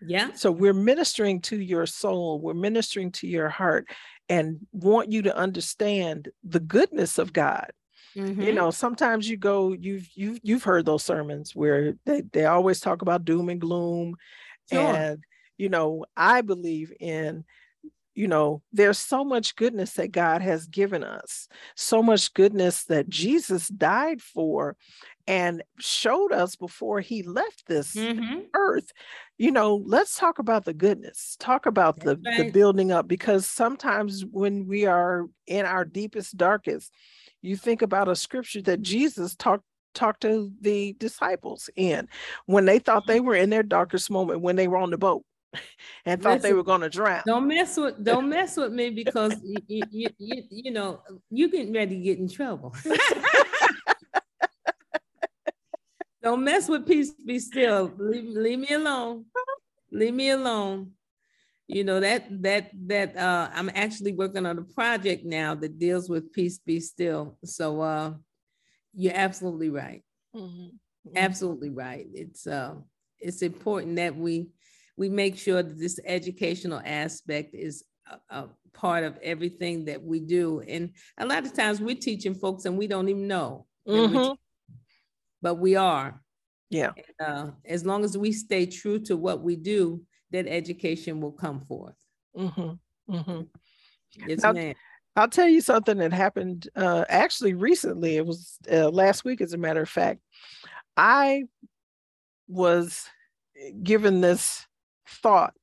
Yeah. 0.02 0.32
So 0.34 0.50
we're 0.50 0.74
ministering 0.74 1.40
to 1.42 1.60
your 1.60 1.86
soul, 1.86 2.40
we're 2.40 2.54
ministering 2.54 3.12
to 3.12 3.26
your 3.26 3.48
heart 3.48 3.88
and 4.28 4.58
want 4.72 5.12
you 5.12 5.22
to 5.22 5.36
understand 5.36 6.28
the 6.44 6.60
goodness 6.60 7.18
of 7.18 7.32
God. 7.32 7.70
Mm-hmm. 8.16 8.42
You 8.42 8.52
know, 8.52 8.70
sometimes 8.70 9.28
you 9.28 9.36
go, 9.36 9.72
you've 9.72 10.08
you've 10.14 10.40
you've 10.42 10.64
heard 10.64 10.86
those 10.86 11.02
sermons 11.02 11.54
where 11.54 11.94
they, 12.06 12.22
they 12.32 12.46
always 12.46 12.80
talk 12.80 13.02
about 13.02 13.24
doom 13.24 13.48
and 13.48 13.60
gloom. 13.60 14.16
Sure. 14.72 14.80
And 14.80 15.24
you 15.58 15.68
know, 15.68 16.04
I 16.16 16.40
believe 16.40 16.92
in 16.98 17.44
you 18.16 18.26
know, 18.26 18.62
there's 18.72 18.98
so 18.98 19.22
much 19.22 19.54
goodness 19.56 19.92
that 19.92 20.10
God 20.10 20.40
has 20.40 20.66
given 20.66 21.04
us, 21.04 21.48
so 21.76 22.02
much 22.02 22.32
goodness 22.32 22.84
that 22.84 23.10
Jesus 23.10 23.68
died 23.68 24.22
for 24.22 24.74
and 25.26 25.62
showed 25.78 26.32
us 26.32 26.56
before 26.56 27.00
he 27.00 27.22
left 27.22 27.66
this 27.66 27.94
mm-hmm. 27.94 28.40
earth. 28.54 28.90
You 29.36 29.50
know, 29.50 29.82
let's 29.84 30.16
talk 30.16 30.38
about 30.38 30.64
the 30.64 30.72
goodness, 30.72 31.36
talk 31.38 31.66
about 31.66 32.00
the, 32.00 32.18
right. 32.24 32.38
the 32.38 32.50
building 32.50 32.90
up, 32.90 33.06
because 33.06 33.46
sometimes 33.46 34.24
when 34.24 34.66
we 34.66 34.86
are 34.86 35.26
in 35.46 35.66
our 35.66 35.84
deepest, 35.84 36.38
darkest, 36.38 36.90
you 37.42 37.54
think 37.54 37.82
about 37.82 38.08
a 38.08 38.16
scripture 38.16 38.62
that 38.62 38.80
Jesus 38.80 39.36
talked 39.36 39.64
talked 39.92 40.20
to 40.20 40.52
the 40.60 40.94
disciples 40.98 41.70
in 41.74 42.06
when 42.44 42.66
they 42.66 42.78
thought 42.78 43.06
they 43.06 43.18
were 43.18 43.34
in 43.34 43.48
their 43.48 43.62
darkest 43.62 44.10
moment 44.10 44.42
when 44.42 44.54
they 44.54 44.68
were 44.68 44.76
on 44.76 44.90
the 44.90 44.98
boat 44.98 45.24
and 46.04 46.22
thought 46.22 46.34
Listen, 46.34 46.50
they 46.50 46.54
were 46.54 46.62
going 46.62 46.80
to 46.82 46.88
drown. 46.88 47.22
Don't 47.26 47.48
mess 47.48 47.76
with 47.76 48.02
don't 48.04 48.28
mess 48.28 48.56
with 48.56 48.72
me 48.72 48.90
because 48.90 49.34
you, 49.42 49.82
you, 49.90 50.08
you, 50.18 50.42
you 50.50 50.70
know 50.70 51.00
you 51.30 51.50
getting 51.50 51.72
ready 51.72 51.96
to 51.96 52.02
get 52.02 52.18
in 52.18 52.28
trouble. 52.28 52.74
don't 56.22 56.44
mess 56.44 56.68
with 56.68 56.86
peace. 56.86 57.12
Be 57.12 57.38
still. 57.38 57.92
Leave, 57.98 58.28
leave 58.28 58.58
me 58.58 58.72
alone. 58.72 59.26
Leave 59.90 60.14
me 60.14 60.30
alone. 60.30 60.92
You 61.68 61.82
know 61.82 61.98
that 62.00 62.26
that 62.42 62.70
that 62.86 63.16
uh, 63.16 63.50
I'm 63.52 63.70
actually 63.74 64.12
working 64.12 64.46
on 64.46 64.58
a 64.58 64.62
project 64.62 65.24
now 65.24 65.54
that 65.56 65.78
deals 65.78 66.08
with 66.08 66.32
peace. 66.32 66.58
Be 66.58 66.78
still. 66.80 67.38
So 67.44 67.80
uh, 67.80 68.14
you're 68.94 69.16
absolutely 69.16 69.70
right. 69.70 70.04
Mm-hmm. 70.34 71.16
Absolutely 71.16 71.70
right. 71.70 72.06
It's 72.12 72.46
uh, 72.46 72.74
it's 73.18 73.42
important 73.42 73.96
that 73.96 74.16
we 74.16 74.48
we 74.96 75.08
make 75.08 75.36
sure 75.36 75.62
that 75.62 75.78
this 75.78 76.00
educational 76.04 76.80
aspect 76.84 77.54
is 77.54 77.84
a, 78.10 78.36
a, 78.36 78.48
part 78.72 79.04
of 79.04 79.18
everything 79.22 79.86
that 79.86 80.02
we 80.02 80.20
do. 80.20 80.60
And 80.68 80.90
a 81.16 81.24
lot 81.24 81.46
of 81.46 81.54
times 81.54 81.80
we're 81.80 81.96
teaching 81.96 82.34
folks 82.34 82.66
and 82.66 82.76
we 82.76 82.86
don't 82.86 83.08
even 83.08 83.26
know, 83.26 83.64
mm-hmm. 83.88 84.34
but 85.40 85.54
we 85.54 85.76
are. 85.76 86.20
Yeah. 86.68 86.90
And, 86.96 87.26
uh, 87.26 87.50
as 87.64 87.86
long 87.86 88.04
as 88.04 88.18
we 88.18 88.32
stay 88.32 88.66
true 88.66 88.98
to 89.04 89.16
what 89.16 89.40
we 89.42 89.56
do, 89.56 90.02
that 90.30 90.46
education 90.46 91.22
will 91.22 91.32
come 91.32 91.60
forth. 91.60 91.94
Mm-hmm. 92.36 93.14
Mm-hmm. 93.14 93.40
Yes, 94.26 94.42
now, 94.42 94.52
ma'am. 94.52 94.74
I'll 95.16 95.28
tell 95.28 95.48
you 95.48 95.62
something 95.62 95.96
that 95.98 96.12
happened 96.12 96.68
uh, 96.76 97.06
actually 97.08 97.54
recently. 97.54 98.16
It 98.16 98.26
was 98.26 98.58
uh, 98.70 98.90
last 98.90 99.24
week, 99.24 99.40
as 99.40 99.54
a 99.54 99.58
matter 99.58 99.80
of 99.80 99.88
fact. 99.88 100.20
I 100.98 101.44
was 102.48 103.08
given 103.82 104.20
this 104.20 104.66
thought 105.08 105.54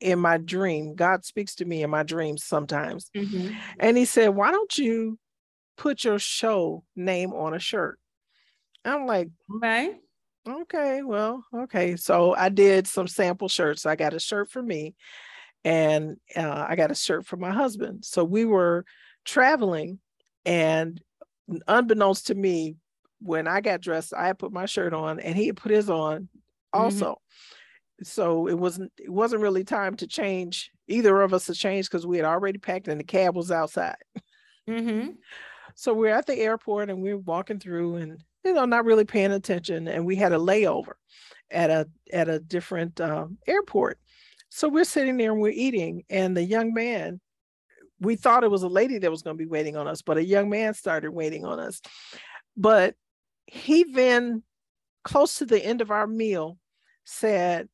in 0.00 0.18
my 0.18 0.36
dream. 0.36 0.94
God 0.94 1.24
speaks 1.24 1.54
to 1.56 1.64
me 1.64 1.82
in 1.82 1.90
my 1.90 2.02
dreams 2.02 2.44
sometimes. 2.44 3.10
Mm-hmm. 3.16 3.54
And 3.78 3.96
he 3.96 4.04
said, 4.04 4.28
Why 4.28 4.50
don't 4.50 4.76
you 4.76 5.18
put 5.76 6.04
your 6.04 6.18
show 6.18 6.84
name 6.96 7.32
on 7.32 7.54
a 7.54 7.58
shirt? 7.58 7.98
I'm 8.84 9.06
like, 9.06 9.28
Okay. 9.56 9.96
Okay, 10.48 11.02
well, 11.02 11.44
okay. 11.54 11.94
So 11.94 12.34
I 12.34 12.48
did 12.48 12.88
some 12.88 13.06
sample 13.06 13.46
shirts. 13.46 13.86
I 13.86 13.94
got 13.94 14.12
a 14.12 14.18
shirt 14.18 14.50
for 14.50 14.60
me 14.60 14.96
and 15.64 16.16
uh, 16.34 16.66
I 16.68 16.74
got 16.74 16.90
a 16.90 16.96
shirt 16.96 17.24
for 17.26 17.36
my 17.36 17.52
husband. 17.52 18.04
So 18.04 18.24
we 18.24 18.44
were 18.44 18.84
traveling, 19.24 20.00
and 20.44 21.00
unbeknownst 21.68 22.26
to 22.26 22.34
me, 22.34 22.74
when 23.20 23.46
I 23.46 23.60
got 23.60 23.80
dressed, 23.80 24.12
I 24.12 24.32
put 24.32 24.52
my 24.52 24.66
shirt 24.66 24.92
on 24.92 25.20
and 25.20 25.36
he 25.36 25.52
put 25.52 25.70
his 25.70 25.88
on 25.88 26.22
mm-hmm. 26.22 26.80
also. 26.80 27.04
Mm-hmm 27.04 27.58
so 28.06 28.46
it 28.48 28.58
wasn't 28.58 28.92
it 28.98 29.10
wasn't 29.10 29.42
really 29.42 29.64
time 29.64 29.96
to 29.96 30.06
change 30.06 30.70
either 30.88 31.20
of 31.22 31.32
us 31.32 31.46
to 31.46 31.54
change 31.54 31.88
because 31.88 32.06
we 32.06 32.16
had 32.16 32.26
already 32.26 32.58
packed 32.58 32.88
and 32.88 33.00
the 33.00 33.04
cab 33.04 33.36
was 33.36 33.50
outside. 33.50 33.96
Mm-hmm. 34.68 35.10
so 35.74 35.92
we're 35.92 36.14
at 36.14 36.26
the 36.26 36.38
airport 36.38 36.88
and 36.88 37.02
we're 37.02 37.18
walking 37.18 37.58
through 37.58 37.96
and 37.96 38.22
you 38.44 38.52
know 38.52 38.64
not 38.64 38.84
really 38.84 39.04
paying 39.04 39.32
attention 39.32 39.88
and 39.88 40.06
we 40.06 40.14
had 40.14 40.32
a 40.32 40.38
layover 40.38 40.92
at 41.50 41.68
a 41.68 41.88
at 42.12 42.28
a 42.28 42.38
different 42.38 43.00
um, 43.00 43.38
airport. 43.46 43.98
So 44.50 44.68
we're 44.68 44.84
sitting 44.84 45.16
there 45.16 45.32
and 45.32 45.40
we're 45.40 45.50
eating 45.50 46.04
and 46.10 46.36
the 46.36 46.44
young 46.44 46.72
man 46.74 47.20
we 48.00 48.16
thought 48.16 48.44
it 48.44 48.50
was 48.50 48.62
a 48.62 48.68
lady 48.68 48.98
that 48.98 49.10
was 49.10 49.22
going 49.22 49.36
to 49.36 49.42
be 49.42 49.48
waiting 49.48 49.76
on 49.76 49.88
us 49.88 50.02
but 50.02 50.16
a 50.16 50.24
young 50.24 50.48
man 50.48 50.74
started 50.74 51.10
waiting 51.10 51.44
on 51.44 51.58
us. 51.58 51.80
But 52.56 52.94
he 53.46 53.84
then 53.84 54.42
close 55.04 55.38
to 55.38 55.46
the 55.46 55.64
end 55.64 55.80
of 55.80 55.90
our 55.90 56.06
meal 56.06 56.58
said 57.04 57.68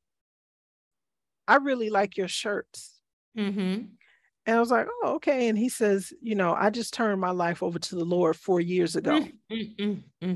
I 1.49 1.57
really 1.57 1.89
like 1.91 2.17
your 2.17 2.29
shirts. 2.29 3.01
Mm-hmm. 3.37 3.85
And 4.47 4.57
I 4.57 4.61
was 4.61 4.71
like, 4.71 4.87
oh, 5.03 5.15
okay. 5.15 5.49
And 5.49 5.59
he 5.59 5.69
says, 5.69 6.13
you 6.23 6.35
know, 6.35 6.55
I 6.55 6.71
just 6.71 6.95
turned 6.95 7.21
my 7.21 7.31
life 7.31 7.63
over 7.63 7.79
to 7.79 7.95
the 7.97 8.05
Lord 8.05 8.37
four 8.37 8.61
years 8.61 8.97
ago 8.97 9.27
mm-hmm. 9.51 10.35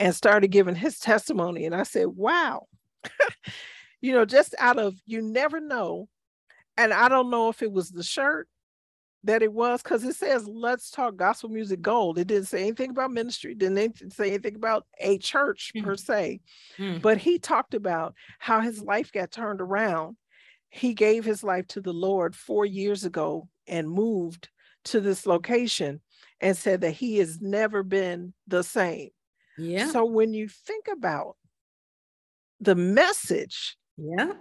and 0.00 0.14
started 0.14 0.48
giving 0.48 0.74
his 0.74 0.98
testimony. 0.98 1.66
And 1.66 1.74
I 1.74 1.84
said, 1.84 2.08
wow. 2.08 2.66
you 4.00 4.12
know, 4.12 4.24
just 4.24 4.54
out 4.58 4.78
of 4.78 4.94
you 5.06 5.22
never 5.22 5.60
know. 5.60 6.08
And 6.76 6.92
I 6.92 7.08
don't 7.08 7.30
know 7.30 7.50
if 7.50 7.62
it 7.62 7.70
was 7.70 7.90
the 7.90 8.02
shirt 8.02 8.48
that 9.24 9.42
it 9.42 9.52
was 9.52 9.82
because 9.82 10.04
it 10.04 10.14
says 10.14 10.46
let's 10.46 10.90
talk 10.90 11.16
gospel 11.16 11.48
music 11.48 11.80
gold. 11.80 12.18
It 12.18 12.28
didn't 12.28 12.48
say 12.48 12.62
anything 12.62 12.90
about 12.90 13.10
ministry 13.10 13.54
didn't 13.54 14.12
say 14.12 14.28
anything 14.28 14.54
about 14.54 14.86
a 15.00 15.18
church 15.18 15.72
mm-hmm. 15.74 15.84
per 15.84 15.96
se. 15.96 16.40
Mm-hmm. 16.78 17.00
but 17.00 17.18
he 17.18 17.38
talked 17.38 17.74
about 17.74 18.14
how 18.38 18.60
his 18.60 18.82
life 18.82 19.10
got 19.10 19.30
turned 19.30 19.60
around. 19.60 20.16
He 20.68 20.94
gave 20.94 21.24
his 21.24 21.42
life 21.42 21.66
to 21.68 21.80
the 21.80 21.92
lord 21.92 22.36
four 22.36 22.64
years 22.66 23.04
ago 23.04 23.48
and 23.66 23.90
moved 23.90 24.50
to 24.84 25.00
this 25.00 25.26
location 25.26 26.00
and 26.40 26.56
said 26.56 26.82
that 26.82 26.90
he 26.90 27.18
has 27.18 27.40
never 27.40 27.82
been 27.82 28.34
the 28.46 28.62
same. 28.62 29.08
Yeah. 29.56 29.90
So 29.90 30.04
when 30.04 30.34
you 30.34 30.48
think 30.48 30.86
about 30.92 31.36
the 32.60 32.74
message 32.74 33.76
yeah. 33.96 34.32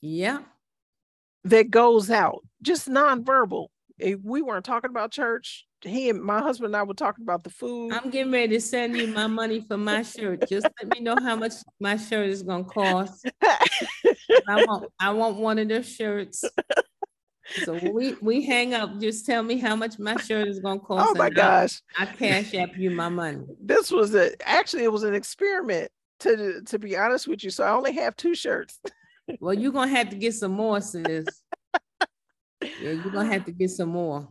Yeah. 0.00 0.38
that 1.44 1.70
goes 1.70 2.10
out 2.10 2.42
just 2.62 2.88
nonverbal 2.88 3.68
if 3.98 4.18
we 4.22 4.42
weren't 4.42 4.64
talking 4.64 4.90
about 4.90 5.10
church, 5.10 5.66
he 5.82 6.10
and 6.10 6.22
my 6.22 6.40
husband 6.40 6.66
and 6.68 6.76
I 6.76 6.82
were 6.82 6.94
talking 6.94 7.22
about 7.22 7.44
the 7.44 7.50
food. 7.50 7.92
I'm 7.92 8.10
getting 8.10 8.32
ready 8.32 8.54
to 8.54 8.60
send 8.60 8.96
you 8.96 9.06
my 9.08 9.26
money 9.26 9.60
for 9.60 9.76
my 9.76 10.02
shirt. 10.02 10.48
Just 10.48 10.66
let 10.82 10.92
me 10.92 11.00
know 11.00 11.16
how 11.20 11.36
much 11.36 11.52
my 11.80 11.96
shirt 11.96 12.28
is 12.28 12.42
gonna 12.42 12.64
cost. 12.64 13.26
I 13.42 14.64
want 14.66 14.90
I 15.00 15.10
want 15.12 15.36
one 15.36 15.58
of 15.58 15.68
those 15.68 15.88
shirts. 15.88 16.44
So 17.64 17.74
we 17.92 18.14
we 18.20 18.42
hang 18.44 18.74
up. 18.74 18.98
Just 19.00 19.24
tell 19.24 19.42
me 19.42 19.58
how 19.58 19.76
much 19.76 19.98
my 19.98 20.16
shirt 20.16 20.48
is 20.48 20.58
gonna 20.60 20.80
cost. 20.80 21.08
Oh 21.08 21.14
my 21.16 21.30
gosh! 21.30 21.80
I, 21.98 22.02
I 22.02 22.06
cash 22.06 22.54
app 22.54 22.76
you 22.76 22.90
my 22.90 23.08
money. 23.08 23.44
This 23.60 23.90
was 23.90 24.14
a 24.14 24.32
actually 24.46 24.84
it 24.84 24.92
was 24.92 25.04
an 25.04 25.14
experiment. 25.14 25.90
To 26.20 26.62
to 26.62 26.78
be 26.78 26.96
honest 26.96 27.28
with 27.28 27.44
you, 27.44 27.50
so 27.50 27.62
I 27.62 27.70
only 27.70 27.92
have 27.92 28.16
two 28.16 28.34
shirts. 28.34 28.80
well, 29.40 29.54
you're 29.54 29.72
gonna 29.72 29.90
have 29.90 30.08
to 30.10 30.16
get 30.16 30.34
some 30.34 30.52
more, 30.52 30.80
sis. 30.80 31.26
Yeah, 32.80 32.92
you're 32.92 33.12
gonna 33.12 33.32
have 33.32 33.44
to 33.46 33.52
get 33.52 33.70
some 33.70 33.90
more. 33.90 34.28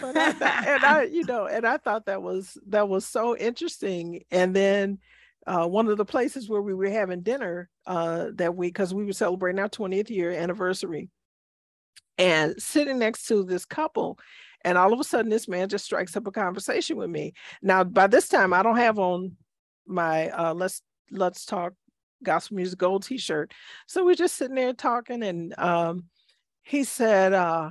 but 0.00 0.16
I, 0.16 0.64
and 0.66 0.84
I, 0.84 1.02
you 1.04 1.24
know, 1.24 1.46
and 1.46 1.66
I 1.66 1.76
thought 1.76 2.06
that 2.06 2.22
was 2.22 2.58
that 2.68 2.88
was 2.88 3.06
so 3.06 3.36
interesting. 3.36 4.24
And 4.30 4.54
then 4.54 4.98
uh, 5.46 5.66
one 5.66 5.88
of 5.88 5.96
the 5.96 6.04
places 6.04 6.48
where 6.48 6.62
we 6.62 6.74
were 6.74 6.90
having 6.90 7.22
dinner 7.22 7.70
uh, 7.86 8.26
that 8.34 8.56
week, 8.56 8.74
because 8.74 8.92
we 8.92 9.04
were 9.04 9.12
celebrating 9.12 9.60
our 9.60 9.68
20th 9.68 10.10
year 10.10 10.32
anniversary, 10.32 11.08
and 12.18 12.60
sitting 12.60 12.98
next 12.98 13.26
to 13.26 13.44
this 13.44 13.64
couple, 13.64 14.18
and 14.62 14.76
all 14.76 14.92
of 14.92 15.00
a 15.00 15.04
sudden 15.04 15.30
this 15.30 15.48
man 15.48 15.68
just 15.68 15.84
strikes 15.84 16.16
up 16.16 16.26
a 16.26 16.32
conversation 16.32 16.96
with 16.96 17.10
me. 17.10 17.32
Now, 17.62 17.84
by 17.84 18.08
this 18.08 18.28
time, 18.28 18.52
I 18.52 18.62
don't 18.62 18.76
have 18.76 18.98
on 18.98 19.36
my 19.86 20.30
uh, 20.30 20.54
let's 20.54 20.82
let's 21.12 21.44
talk 21.44 21.74
gospel 22.22 22.56
music 22.56 22.78
gold 22.78 23.04
t-shirt. 23.04 23.52
So 23.86 24.04
we're 24.04 24.14
just 24.14 24.36
sitting 24.36 24.56
there 24.56 24.72
talking 24.72 25.22
and 25.22 25.54
um, 25.58 26.04
he 26.66 26.82
said, 26.82 27.32
uh, 27.32 27.70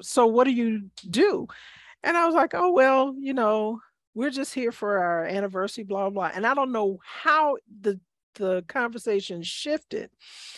so 0.00 0.26
what 0.26 0.44
do 0.44 0.50
you 0.50 0.90
do? 1.08 1.46
And 2.02 2.16
I 2.16 2.24
was 2.24 2.34
like, 2.34 2.54
oh, 2.54 2.72
well, 2.72 3.14
you 3.18 3.34
know, 3.34 3.80
we're 4.14 4.30
just 4.30 4.54
here 4.54 4.72
for 4.72 4.98
our 4.98 5.24
anniversary, 5.26 5.84
blah, 5.84 6.08
blah. 6.08 6.30
And 6.34 6.46
I 6.46 6.54
don't 6.54 6.72
know 6.72 6.98
how 7.04 7.58
the 7.80 8.00
the 8.36 8.64
conversation 8.68 9.42
shifted. 9.42 10.10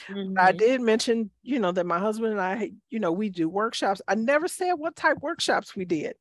Mm-hmm. 0.08 0.34
I 0.38 0.50
did 0.52 0.80
mention, 0.80 1.30
you 1.42 1.60
know, 1.60 1.70
that 1.72 1.86
my 1.86 1.98
husband 1.98 2.32
and 2.32 2.40
I, 2.40 2.72
you 2.90 2.98
know, 2.98 3.12
we 3.12 3.30
do 3.30 3.48
workshops. 3.48 4.02
I 4.06 4.14
never 4.16 4.48
said 4.48 4.74
what 4.74 4.96
type 4.96 5.18
workshops 5.20 5.76
we 5.76 5.84
did, 5.84 6.14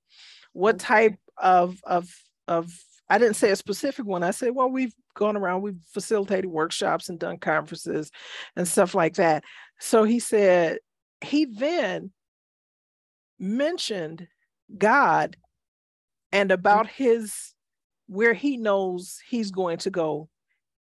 what 0.53 0.76
okay. 0.76 0.86
type 0.86 1.15
of 1.38 1.80
of 1.84 2.09
of 2.47 2.72
I 3.10 3.18
didn't 3.18 3.36
say 3.36 3.51
a 3.51 3.55
specific 3.55 4.05
one. 4.05 4.24
I 4.24 4.32
said, 4.32 4.53
well, 4.53 4.70
we've 4.70 4.93
gone 5.16 5.38
around, 5.38 5.62
we've 5.62 5.82
facilitated 5.91 6.49
workshops 6.49 7.10
and 7.10 7.20
done 7.20 7.38
conferences 7.38 8.12
and 8.55 8.68
stuff 8.68 8.93
like 8.93 9.16
that. 9.16 9.43
So 9.80 10.03
he 10.03 10.20
said, 10.20 10.80
he 11.22 11.45
then 11.45 12.12
mentioned 13.39 14.28
God 14.78 15.38
and 16.32 16.51
about 16.51 16.88
mm-hmm. 16.88 17.03
his 17.03 17.53
where 18.08 18.34
he 18.34 18.58
knows 18.58 19.20
he's 19.28 19.51
going 19.51 19.78
to 19.80 19.89
go 19.89 20.30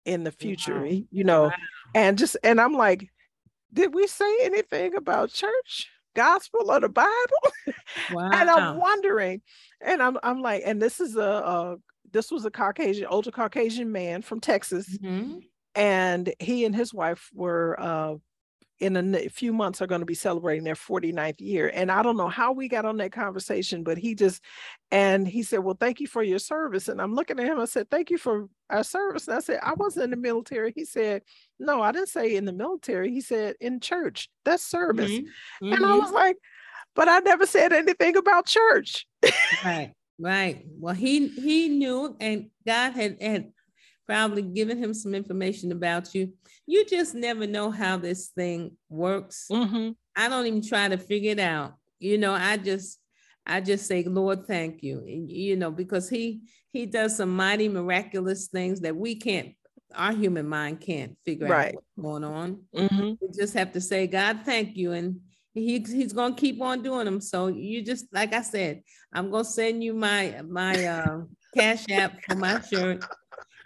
in 0.05 0.25
the 0.25 0.33
future, 0.33 0.83
wow. 0.83 1.01
you 1.11 1.25
know, 1.25 1.45
wow. 1.45 1.53
and 1.95 2.19
just 2.19 2.37
and 2.45 2.61
I'm 2.61 2.75
like, 2.75 3.09
did 3.73 3.95
we 3.95 4.07
say 4.07 4.39
anything 4.43 4.95
about 4.95 5.33
church? 5.33 5.89
gospel 6.17 6.71
or 6.71 6.81
the 6.81 6.89
Bible. 6.89 7.09
Wow. 8.11 8.31
and 8.33 8.51
I'm 8.51 8.79
wondering, 8.79 9.43
and 9.81 10.03
I'm 10.03 10.19
I'm 10.23 10.41
like, 10.41 10.63
and 10.65 10.83
this 10.83 10.99
is 10.99 11.15
a, 11.15 11.21
a 11.21 11.77
this 12.13 12.31
was 12.31 12.45
a 12.45 12.51
Caucasian, 12.51 13.07
older 13.07 13.31
Caucasian 13.31 13.93
man 13.93 14.23
from 14.23 14.41
Texas. 14.41 14.99
Mm-hmm. 14.99 15.39
And 15.75 16.35
he 16.41 16.65
and 16.65 16.75
his 16.75 16.95
wife 16.95 17.31
were 17.35 17.79
uh, 17.79 18.15
in 18.79 19.15
a 19.15 19.29
few 19.29 19.53
months 19.53 19.81
are 19.81 19.87
going 19.87 20.01
to 20.01 20.07
be 20.07 20.15
celebrating 20.15 20.65
their 20.65 20.75
49th 20.75 21.41
year. 21.41 21.71
And 21.73 21.91
I 21.91 22.03
don't 22.03 22.17
know 22.17 22.29
how 22.29 22.53
we 22.53 22.69
got 22.69 22.85
on 22.85 22.99
that 22.99 23.13
conversation, 23.13 23.83
but 23.83 23.97
he 23.97 24.15
just, 24.15 24.43
and 24.91 25.27
he 25.27 25.43
said, 25.43 25.61
Well, 25.61 25.77
thank 25.79 26.01
you 26.01 26.07
for 26.07 26.23
your 26.23 26.39
service. 26.39 26.89
And 26.89 27.01
I'm 27.01 27.15
looking 27.15 27.41
at 27.41 27.47
him, 27.47 27.59
I 27.59 27.65
said, 27.65 27.91
Thank 27.91 28.11
you 28.11 28.19
for 28.19 28.49
our 28.69 28.85
service. 28.85 29.29
And 29.29 29.37
I 29.37 29.41
said, 29.41 29.61
I 29.63 29.73
wasn't 29.75 30.05
in 30.05 30.11
the 30.11 30.17
military. 30.17 30.73
He 30.75 30.85
said, 30.85 31.23
No, 31.59 31.81
I 31.81 31.93
didn't 31.93 32.09
say 32.09 32.37
in 32.37 32.45
the 32.45 32.53
military. 32.53 33.11
He 33.13 33.23
said, 33.23 33.57
In 33.61 33.81
church, 33.81 34.29
that's 34.45 34.65
service. 34.65 35.11
Mm-hmm. 35.11 35.73
And 35.73 35.85
I 35.85 35.89
mm-hmm. 35.89 36.01
was 36.01 36.13
like, 36.13 36.37
But 36.95 37.09
I 37.09 37.21
never 37.21 37.47
said 37.47 37.73
anything 37.73 38.17
about 38.17 38.47
church. 38.47 39.07
right, 39.65 39.93
right. 40.19 40.65
Well, 40.79 40.95
he 40.95 41.29
he 41.29 41.69
knew, 41.69 42.17
and 42.21 42.51
God 42.67 42.93
had 42.93 43.21
had 43.21 43.53
probably 44.07 44.43
given 44.43 44.79
him 44.79 44.95
some 44.95 45.15
information 45.15 45.73
about 45.73 46.15
you. 46.15 46.33
You 46.67 46.85
just 46.85 47.15
never 47.15 47.47
know 47.47 47.71
how 47.71 47.97
this 47.97 48.29
thing 48.29 48.77
works. 48.89 49.47
Mm-hmm. 49.51 49.91
I 50.15 50.29
don't 50.29 50.47
even 50.47 50.63
try 50.63 50.89
to 50.89 50.97
figure 50.97 51.33
it 51.33 51.41
out. 51.41 51.75
You 51.99 52.19
know, 52.19 52.33
I 52.33 52.57
just 52.57 53.01
I 53.47 53.61
just 53.61 53.87
say, 53.87 54.03
Lord, 54.03 54.47
thank 54.47 54.83
you. 54.83 54.99
And, 54.99 55.31
you 55.31 55.57
know, 55.57 55.71
because 55.71 56.09
he 56.09 56.43
he 56.73 56.87
does 56.87 57.17
some 57.17 57.35
mighty 57.35 57.69
miraculous 57.69 58.49
things 58.49 58.81
that 58.81 58.97
we 58.97 59.15
can't, 59.15 59.55
our 59.95 60.13
human 60.13 60.49
mind 60.49 60.81
can't 60.81 61.17
figure 61.25 61.47
right. 61.47 61.69
out 61.69 61.75
what's 61.75 62.03
going 62.03 62.25
on. 62.25 62.63
Mm-hmm. 62.75 63.13
We 63.21 63.29
just 63.35 63.55
have 63.55 63.73
to 63.73 63.81
say, 63.81 64.07
God, 64.07 64.41
thank 64.45 64.77
you. 64.77 64.93
And 64.93 65.21
he, 65.57 65.79
he's 65.81 66.13
gonna 66.13 66.35
keep 66.35 66.61
on 66.61 66.83
doing 66.83 67.07
them. 67.07 67.21
So 67.21 67.49
you 67.49 67.83
just 67.83 68.07
like 68.13 68.33
I 68.33 68.43
said, 68.43 68.83
I'm 69.13 69.31
gonna 69.31 69.45
send 69.45 69.83
you 69.83 69.95
my 69.95 70.43
my 70.47 70.85
uh, 70.85 71.21
cash 71.57 71.85
app 71.91 72.23
for 72.29 72.37
my 72.37 72.61
shirt 72.61 73.05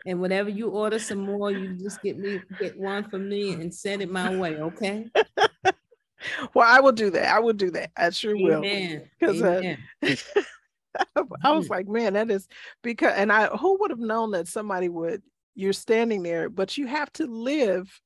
and 0.07 0.21
whatever 0.21 0.49
you 0.49 0.69
order 0.69 0.99
some 0.99 1.19
more, 1.19 1.51
you 1.51 1.75
just 1.75 2.03
get 2.03 2.19
me 2.19 2.41
get 2.59 2.79
one 2.79 3.09
for 3.09 3.19
me 3.19 3.53
and 3.53 3.75
send 3.75 4.03
it 4.03 4.11
my 4.11 4.35
way, 4.35 4.57
okay? 4.57 5.07
well, 6.55 6.67
I 6.67 6.81
will 6.81 6.93
do 6.93 7.11
that. 7.11 7.35
I 7.35 7.39
will 7.41 7.53
do 7.53 7.71
that. 7.73 7.91
I 7.97 8.11
sure 8.11 8.37
Amen. 8.37 9.03
will. 9.21 9.37
Because 9.37 9.43
uh, 9.43 9.77
I 11.45 11.53
was 11.53 11.65
mm-hmm. 11.65 11.73
like, 11.73 11.89
man, 11.89 12.15
that 12.15 12.31
is 12.31 12.49
because, 12.83 13.15
and 13.17 13.31
I 13.31 13.47
who 13.47 13.79
would 13.81 13.91
have 13.91 14.01
known 14.01 14.31
that 14.33 14.49
somebody 14.49 14.89
would. 14.89 15.23
You're 15.57 15.73
standing 15.73 16.23
there, 16.23 16.49
but 16.49 16.79
you 16.79 16.87
have 16.87 17.13
to 17.15 17.27
live 17.27 18.01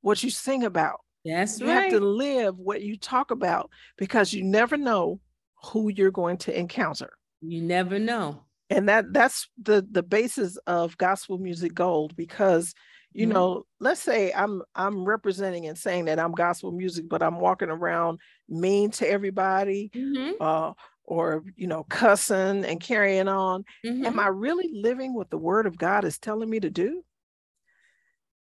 what 0.00 0.22
you 0.22 0.30
sing 0.30 0.64
about. 0.64 1.00
Yes, 1.24 1.60
you 1.60 1.66
right. 1.66 1.82
have 1.82 1.92
to 1.92 2.00
live 2.00 2.58
what 2.58 2.82
you 2.82 2.96
talk 2.96 3.30
about 3.30 3.70
because 3.98 4.32
you 4.32 4.42
never 4.42 4.76
know 4.76 5.20
who 5.64 5.90
you're 5.90 6.10
going 6.10 6.38
to 6.38 6.58
encounter. 6.58 7.10
You 7.42 7.62
never 7.62 7.98
know 7.98 8.44
and 8.70 8.88
that 8.88 9.12
that's 9.12 9.48
the 9.60 9.86
the 9.90 10.02
basis 10.02 10.56
of 10.66 10.96
gospel 10.96 11.36
music 11.38 11.74
gold 11.74 12.16
because 12.16 12.72
you 13.12 13.26
mm-hmm. 13.26 13.34
know 13.34 13.66
let's 13.80 14.00
say 14.00 14.32
i'm 14.32 14.62
i'm 14.74 15.04
representing 15.04 15.66
and 15.66 15.76
saying 15.76 16.06
that 16.06 16.18
i'm 16.18 16.32
gospel 16.32 16.70
music 16.70 17.08
but 17.08 17.22
i'm 17.22 17.40
walking 17.40 17.68
around 17.68 18.18
mean 18.48 18.90
to 18.90 19.08
everybody 19.08 19.90
mm-hmm. 19.94 20.32
uh, 20.40 20.72
or 21.04 21.42
you 21.56 21.66
know 21.66 21.84
cussing 21.90 22.64
and 22.64 22.80
carrying 22.80 23.28
on 23.28 23.64
mm-hmm. 23.84 24.06
am 24.06 24.18
i 24.18 24.28
really 24.28 24.70
living 24.72 25.12
what 25.12 25.28
the 25.30 25.38
word 25.38 25.66
of 25.66 25.76
god 25.76 26.04
is 26.04 26.18
telling 26.18 26.48
me 26.48 26.60
to 26.60 26.70
do 26.70 27.02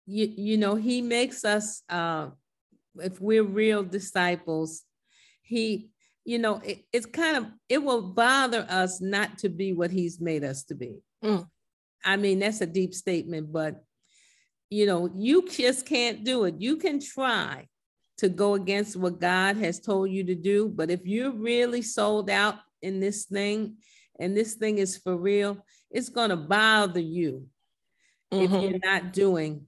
you, 0.07 0.27
you 0.37 0.57
know 0.57 0.75
he 0.75 1.03
makes 1.03 1.45
us 1.45 1.83
uh 1.89 2.29
if 3.01 3.21
we're 3.21 3.43
real 3.43 3.83
disciples 3.83 4.83
he 5.43 5.91
you 6.29 6.39
know, 6.39 6.61
it, 6.63 6.85
it's 6.93 7.07
kind 7.07 7.39
of, 7.39 7.47
it 7.71 7.83
will 7.83 8.03
bother 8.03 8.67
us 8.69 9.01
not 9.01 9.39
to 9.39 9.49
be 9.49 9.73
what 9.73 9.91
he's 9.91 10.21
made 10.21 10.45
us 10.45 10.63
to 10.65 10.75
be. 10.75 10.99
Mm. 11.25 11.49
I 12.05 12.17
mean, 12.19 12.41
that's 12.41 12.61
a 12.61 12.67
deep 12.67 12.93
statement, 12.93 13.51
but 13.51 13.83
you 14.69 14.85
know, 14.85 15.11
you 15.17 15.49
just 15.49 15.87
can't 15.87 16.25
do 16.25 16.45
it. 16.45 16.57
You 16.59 16.77
can 16.77 17.01
try 17.01 17.67
to 18.19 18.29
go 18.29 18.57
against 18.57 18.95
what 18.95 19.23
God 19.23 19.57
has 19.57 19.81
told 19.81 20.11
you 20.11 20.23
to 20.25 20.35
do, 20.35 20.69
but 20.69 20.91
if 20.91 21.07
you're 21.07 21.31
really 21.31 21.81
sold 21.81 22.29
out 22.29 22.57
in 22.83 23.01
this 23.01 23.25
thing 23.25 23.77
and 24.21 24.37
this 24.37 24.53
thing 24.53 24.77
is 24.77 24.99
for 24.99 25.17
real, 25.17 25.65
it's 25.91 26.11
going 26.11 26.29
to 26.29 26.37
bother 26.37 27.01
you 27.01 27.47
mm-hmm. 28.31 28.55
if 28.55 28.63
you're 28.63 28.81
not 28.85 29.15
doing 29.15 29.65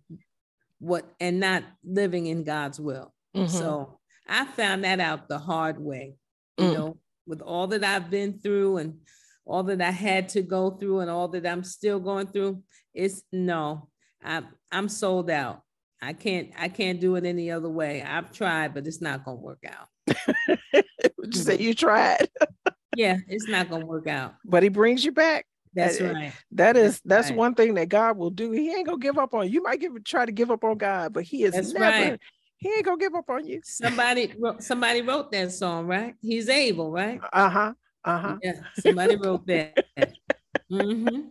what 0.79 1.11
and 1.21 1.41
not 1.41 1.65
living 1.83 2.27
in 2.27 2.45
God's 2.45 2.79
will. 2.79 3.15
Mm-hmm. 3.37 3.47
So 3.47 3.99
I 4.29 4.45
found 4.45 4.85
that 4.85 5.01
out 5.01 5.29
the 5.29 5.39
hard 5.39 5.81
way 5.81 6.15
you 6.61 6.67
mm. 6.67 6.75
know, 6.75 6.97
with 7.27 7.41
all 7.41 7.67
that 7.69 7.83
I've 7.83 8.11
been 8.11 8.39
through 8.39 8.79
and 8.79 8.99
all 9.47 9.63
that 9.65 9.81
I 9.81 9.91
had 9.91 10.29
to 10.31 10.43
go 10.43 10.71
through 10.71 11.01
and 11.01 11.11
all 11.11 11.29
that 11.29 11.47
I'm 11.47 11.65
still 11.65 11.99
going 11.99 12.27
through, 12.27 12.63
it's 12.95 13.23
no, 13.33 13.89
I'm 14.23 14.49
I'm 14.71 14.89
sold 14.89 15.31
out. 15.31 15.63
I 16.03 16.13
can't 16.13 16.51
I 16.59 16.69
can't 16.69 17.01
do 17.01 17.17
it 17.17 17.25
any 17.25 17.51
other 17.51 17.69
way. 17.69 18.03
I've 18.03 18.33
tried, 18.33 18.75
but 18.75 18.87
it's 18.87 19.01
not 19.01 19.25
gonna 19.25 19.39
work 19.39 19.65
out. 19.67 19.89
Would 21.19 21.35
you 21.35 21.41
say 21.41 21.59
you 21.59 21.75
tried? 21.75 22.29
yeah, 22.97 23.17
it's 23.29 23.49
not 23.49 23.71
gonna 23.71 23.87
work 23.87 24.07
out. 24.07 24.35
But 24.45 24.63
he 24.63 24.69
brings 24.69 25.05
you 25.05 25.13
back. 25.13 25.47
That's 25.73 26.01
right. 26.01 26.33
That 26.53 26.77
is 26.77 27.01
that's, 27.01 27.03
that's 27.05 27.29
right. 27.31 27.39
one 27.39 27.55
thing 27.55 27.75
that 27.75 27.89
God 27.89 28.17
will 28.17 28.31
do. 28.31 28.51
He 28.51 28.71
ain't 28.73 28.87
gonna 28.87 28.99
give 28.99 29.19
up 29.19 29.35
on 29.35 29.47
you. 29.47 29.55
You 29.55 29.63
might 29.63 29.81
give 29.81 29.93
try 30.05 30.27
to 30.27 30.33
give 30.33 30.51
up 30.51 30.65
on 30.65 30.79
God, 30.79 31.13
but 31.13 31.25
he 31.25 31.45
is 31.45 31.53
that's 31.53 31.73
never 31.73 32.11
right. 32.11 32.21
He 32.61 32.69
ain't 32.69 32.85
gonna 32.85 32.99
give 32.99 33.15
up 33.15 33.29
on 33.31 33.47
you. 33.47 33.61
Somebody 33.65 34.35
wrote, 34.39 34.63
somebody 34.63 35.01
wrote 35.01 35.33
that 35.33 35.51
song, 35.51 35.87
right? 35.87 36.15
He's 36.21 36.49
able, 36.49 36.91
right? 36.91 37.19
Uh-huh. 37.33 37.73
Uh-huh. 38.05 38.37
Yeah, 38.43 38.61
somebody 38.79 39.17
wrote 39.17 39.47
that. 39.47 39.83
mm-hmm. 40.71 41.29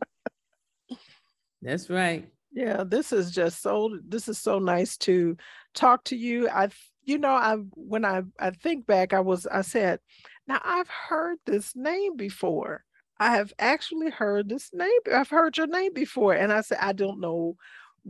That's 1.62 1.90
right. 1.90 2.28
Yeah, 2.52 2.84
this 2.84 3.14
is 3.14 3.32
just 3.32 3.62
so 3.62 4.00
this 4.08 4.28
is 4.28 4.40
so 4.40 4.58
nice 4.58 4.98
to 4.98 5.38
talk 5.76 6.04
to 6.06 6.16
you. 6.16 6.50
I 6.50 6.70
you 7.04 7.20
know, 7.20 7.30
I 7.34 7.58
when 7.76 8.06
I 8.06 8.24
I 8.40 8.50
think 8.50 8.88
back, 8.88 9.14
I 9.14 9.20
was 9.20 9.46
I 9.46 9.62
said, 9.62 10.00
now 10.48 10.60
I've 10.64 10.90
heard 10.90 11.38
this 11.46 11.76
name 11.76 12.18
before. 12.18 12.84
I 13.20 13.36
have 13.36 13.54
actually 13.60 14.10
heard 14.10 14.50
this 14.50 14.72
name. 14.74 14.90
I've 15.14 15.30
heard 15.30 15.58
your 15.58 15.68
name 15.68 15.94
before. 15.94 16.34
And 16.34 16.52
I 16.52 16.62
said, 16.62 16.80
I 16.82 16.94
don't 16.94 17.20
know 17.20 17.56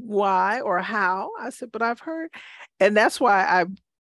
why 0.02 0.62
or 0.62 0.80
how. 0.80 1.32
I 1.40 1.50
said, 1.50 1.72
but 1.72 1.82
I've 1.82 2.00
heard, 2.00 2.30
and 2.80 2.96
that's 2.96 3.20
why 3.20 3.44
I, 3.44 3.66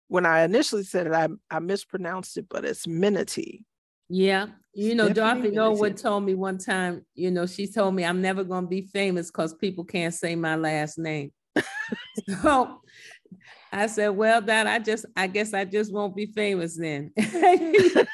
when 0.07 0.25
I 0.25 0.43
initially 0.43 0.83
said 0.83 1.07
it, 1.07 1.13
I, 1.13 1.29
I 1.49 1.59
mispronounced 1.59 2.37
it, 2.37 2.47
but 2.49 2.65
it's 2.65 2.85
Minatee. 2.85 3.63
Yeah. 4.09 4.47
You 4.73 4.95
know, 4.95 5.09
Dorothy 5.09 5.51
Norwood 5.51 5.97
told 5.97 6.23
me 6.23 6.35
one 6.35 6.57
time, 6.57 7.05
you 7.13 7.31
know, 7.31 7.45
she 7.45 7.67
told 7.67 7.95
me 7.95 8.05
I'm 8.05 8.21
never 8.21 8.43
going 8.43 8.63
to 8.63 8.69
be 8.69 8.81
famous 8.81 9.27
because 9.29 9.53
people 9.53 9.83
can't 9.83 10.13
say 10.13 10.35
my 10.35 10.55
last 10.55 10.97
name. 10.97 11.31
so 12.41 12.81
I 13.71 13.87
said, 13.87 14.09
well, 14.09 14.41
Dad, 14.41 14.67
I 14.67 14.79
just, 14.79 15.05
I 15.15 15.27
guess 15.27 15.53
I 15.53 15.65
just 15.65 15.93
won't 15.93 16.15
be 16.15 16.25
famous 16.25 16.75
then. 16.75 17.11
you 17.17 18.05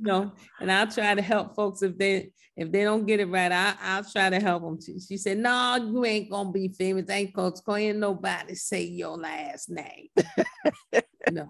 know, 0.00 0.32
and 0.60 0.72
I'll 0.72 0.90
try 0.90 1.14
to 1.14 1.22
help 1.22 1.54
folks 1.54 1.82
if 1.82 1.96
they, 1.96 2.32
if 2.56 2.72
they 2.72 2.82
don't 2.82 3.06
get 3.06 3.20
it 3.20 3.26
right, 3.26 3.52
I, 3.52 3.74
I'll 3.80 4.04
try 4.04 4.30
to 4.30 4.40
help 4.40 4.64
them. 4.64 4.80
She, 4.80 4.98
she 4.98 5.16
said, 5.16 5.38
no, 5.38 5.76
you 5.76 6.04
ain't 6.04 6.30
going 6.30 6.48
to 6.48 6.52
be 6.52 6.68
famous. 6.68 7.08
Ain't 7.08 7.34
folks 7.34 7.60
going 7.60 7.92
to 7.92 7.98
nobody 7.98 8.54
say 8.54 8.82
your 8.82 9.16
last 9.16 9.70
name. 9.70 10.08
no. 11.30 11.48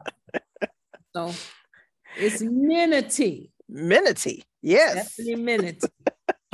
So 1.14 1.32
it's 2.16 2.42
Minatee. 2.42 3.50
Minatee. 3.72 4.42
Yes. 4.60 5.16
Definitely 5.16 5.44
Minatee. 5.44 5.90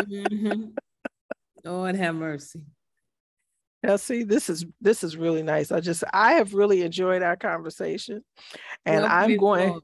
mm-hmm. 0.00 0.62
Lord 1.64 1.96
have 1.96 2.14
mercy. 2.14 2.60
Now, 3.84 3.96
see, 3.96 4.22
this 4.22 4.48
is 4.48 4.64
this 4.80 5.04
is 5.04 5.14
really 5.14 5.42
nice. 5.42 5.70
I 5.70 5.80
just 5.80 6.04
I 6.10 6.32
have 6.32 6.54
really 6.54 6.80
enjoyed 6.80 7.22
our 7.22 7.36
conversation, 7.36 8.24
and 8.86 9.02
Well, 9.02 9.12
I'm 9.12 9.36
going 9.36 9.72
God. 9.74 9.82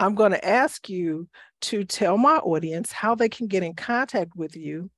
I'm 0.00 0.14
going 0.16 0.32
to 0.32 0.44
ask 0.44 0.88
you 0.88 1.28
to 1.62 1.84
tell 1.84 2.18
my 2.18 2.38
audience 2.38 2.90
how 2.90 3.14
they 3.14 3.28
can 3.28 3.46
get 3.46 3.62
in 3.62 3.74
contact 3.74 4.32
with 4.34 4.56
you. 4.56 4.90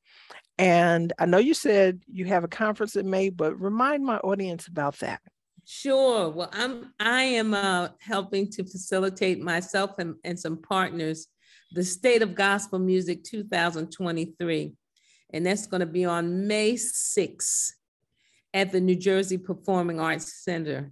And 0.57 1.12
I 1.18 1.26
know 1.26 1.36
you 1.36 1.53
said 1.53 2.01
you 2.11 2.24
have 2.24 2.42
a 2.42 2.49
conference 2.49 2.96
in 2.96 3.11
May, 3.11 3.28
but 3.28 3.61
remind 3.61 4.03
my 4.05 4.16
audience 4.16 4.66
about 4.66 4.99
that. 5.01 5.20
Sure. 5.66 6.30
Well, 6.30 6.49
I'm 6.51 6.94
I 6.99 7.24
am 7.24 7.53
uh, 7.53 7.88
helping 8.01 8.51
to 8.53 8.64
facilitate 8.64 9.42
myself 9.42 9.99
and, 9.99 10.14
and 10.24 10.40
some 10.40 10.62
partners 10.62 11.28
the 11.72 11.84
State 11.84 12.22
of 12.22 12.34
Gospel 12.34 12.78
Music 12.78 13.22
2023. 13.24 14.72
And 15.34 15.44
that's 15.44 15.66
going 15.66 15.80
to 15.80 15.86
be 15.86 16.07
on 16.07 16.46
May 16.46 16.72
6th 16.72 17.72
at 18.59 18.72
the 18.72 18.80
New 18.80 18.96
Jersey 18.96 19.38
Performing 19.38 20.00
Arts 20.00 20.42
Center 20.42 20.90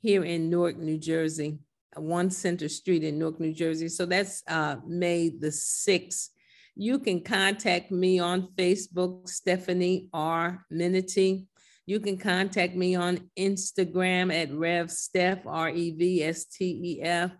here 0.00 0.24
in 0.24 0.50
Newark, 0.50 0.76
New 0.76 0.98
Jersey, 0.98 1.58
uh, 1.96 2.00
One 2.00 2.28
Center 2.28 2.68
Street 2.68 3.04
in 3.04 3.20
Newark, 3.20 3.38
New 3.38 3.52
Jersey. 3.52 3.88
So 3.88 4.04
that's 4.04 4.42
uh, 4.48 4.76
May 4.84 5.28
the 5.28 5.48
6th. 5.48 6.30
You 6.74 6.98
can 6.98 7.20
contact 7.20 7.92
me 7.92 8.18
on 8.18 8.48
Facebook, 8.56 9.30
Stefanie 9.30 10.08
R. 10.12 10.66
Minatee. 10.72 11.46
You 11.86 12.00
can 12.00 12.18
contact 12.18 12.74
me 12.74 12.96
on 12.96 13.30
Instagram 13.38 14.34
at 14.34 14.52
Rev 14.52 14.90
Steph, 14.90 15.46
R 15.46 15.68
E 15.68 15.92
V 15.92 16.24
S 16.24 16.46
T 16.46 16.64
E 16.64 17.02
F. 17.02 17.30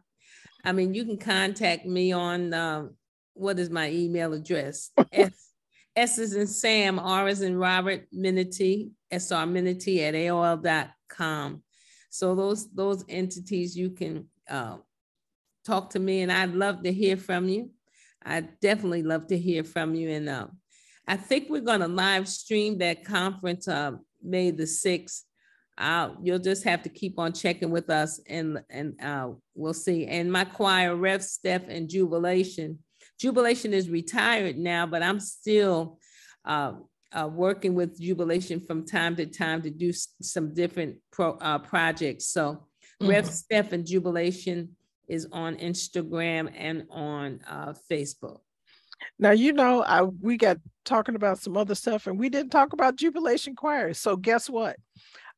I 0.64 0.70
mean, 0.70 0.94
you 0.94 1.04
can 1.04 1.18
contact 1.18 1.84
me 1.84 2.12
on 2.12 2.54
um, 2.54 2.94
what 3.32 3.58
is 3.58 3.70
my 3.70 3.90
email 3.90 4.34
address? 4.34 4.92
S, 5.12 5.50
S 5.96 6.18
is 6.18 6.34
in 6.34 6.46
Sam, 6.46 7.00
R 7.00 7.26
is 7.26 7.42
in 7.42 7.56
Robert 7.56 8.06
Minatee, 8.14 8.90
SR 9.14 9.46
Minatee 9.46 10.00
at 10.00 10.14
AOL.com. 10.14 11.62
So 12.10 12.34
those 12.34 12.70
those 12.72 13.04
entities 13.08 13.76
you 13.76 13.90
can 13.90 14.26
uh, 14.48 14.76
talk 15.64 15.90
to 15.90 15.98
me, 15.98 16.22
and 16.22 16.30
I'd 16.30 16.54
love 16.54 16.82
to 16.82 16.92
hear 16.92 17.16
from 17.16 17.48
you. 17.48 17.70
I 18.24 18.40
definitely 18.40 19.02
love 19.02 19.26
to 19.28 19.38
hear 19.38 19.64
from 19.64 19.94
you. 19.94 20.10
And 20.10 20.28
uh, 20.28 20.46
I 21.06 21.16
think 21.16 21.48
we're 21.50 21.60
going 21.60 21.80
to 21.80 21.88
live 21.88 22.28
stream 22.28 22.78
that 22.78 23.04
conference 23.04 23.68
uh, 23.68 23.92
May 24.22 24.50
the 24.50 24.64
6th. 24.64 25.22
Uh, 25.76 26.10
you'll 26.22 26.38
just 26.38 26.64
have 26.64 26.82
to 26.82 26.88
keep 26.88 27.18
on 27.18 27.32
checking 27.32 27.70
with 27.70 27.90
us 27.90 28.20
and 28.28 28.62
and 28.70 28.94
uh, 29.02 29.30
we'll 29.56 29.74
see. 29.74 30.06
And 30.06 30.30
my 30.30 30.44
choir, 30.44 30.94
Rev 30.94 31.22
Steph 31.22 31.68
and 31.68 31.88
Jubilation. 31.88 32.78
Jubilation 33.18 33.74
is 33.74 33.90
retired 33.90 34.56
now, 34.56 34.86
but 34.86 35.02
I'm 35.02 35.18
still 35.18 35.98
uh, 36.44 36.74
uh, 37.14 37.28
working 37.32 37.74
with 37.74 38.00
Jubilation 38.00 38.60
from 38.60 38.84
time 38.84 39.16
to 39.16 39.26
time 39.26 39.62
to 39.62 39.70
do 39.70 39.92
some 39.92 40.52
different 40.52 40.96
pro, 41.10 41.32
uh, 41.34 41.58
projects. 41.58 42.26
So 42.26 42.66
Rev 43.00 43.24
Mhm. 43.24 43.30
Steph 43.30 43.72
and 43.72 43.86
Jubilation 43.86 44.76
is 45.08 45.26
on 45.32 45.56
Instagram 45.56 46.52
and 46.56 46.86
on 46.90 47.40
uh, 47.48 47.74
Facebook. 47.90 48.40
Now, 49.18 49.32
you 49.32 49.52
know, 49.52 49.82
I 49.82 50.02
we 50.02 50.36
got 50.36 50.58
talking 50.84 51.14
about 51.14 51.38
some 51.38 51.56
other 51.56 51.74
stuff 51.74 52.06
and 52.06 52.18
we 52.18 52.28
didn't 52.28 52.50
talk 52.50 52.72
about 52.72 52.96
Jubilation 52.96 53.54
Choir. 53.54 53.94
So 53.94 54.16
guess 54.16 54.48
what? 54.50 54.76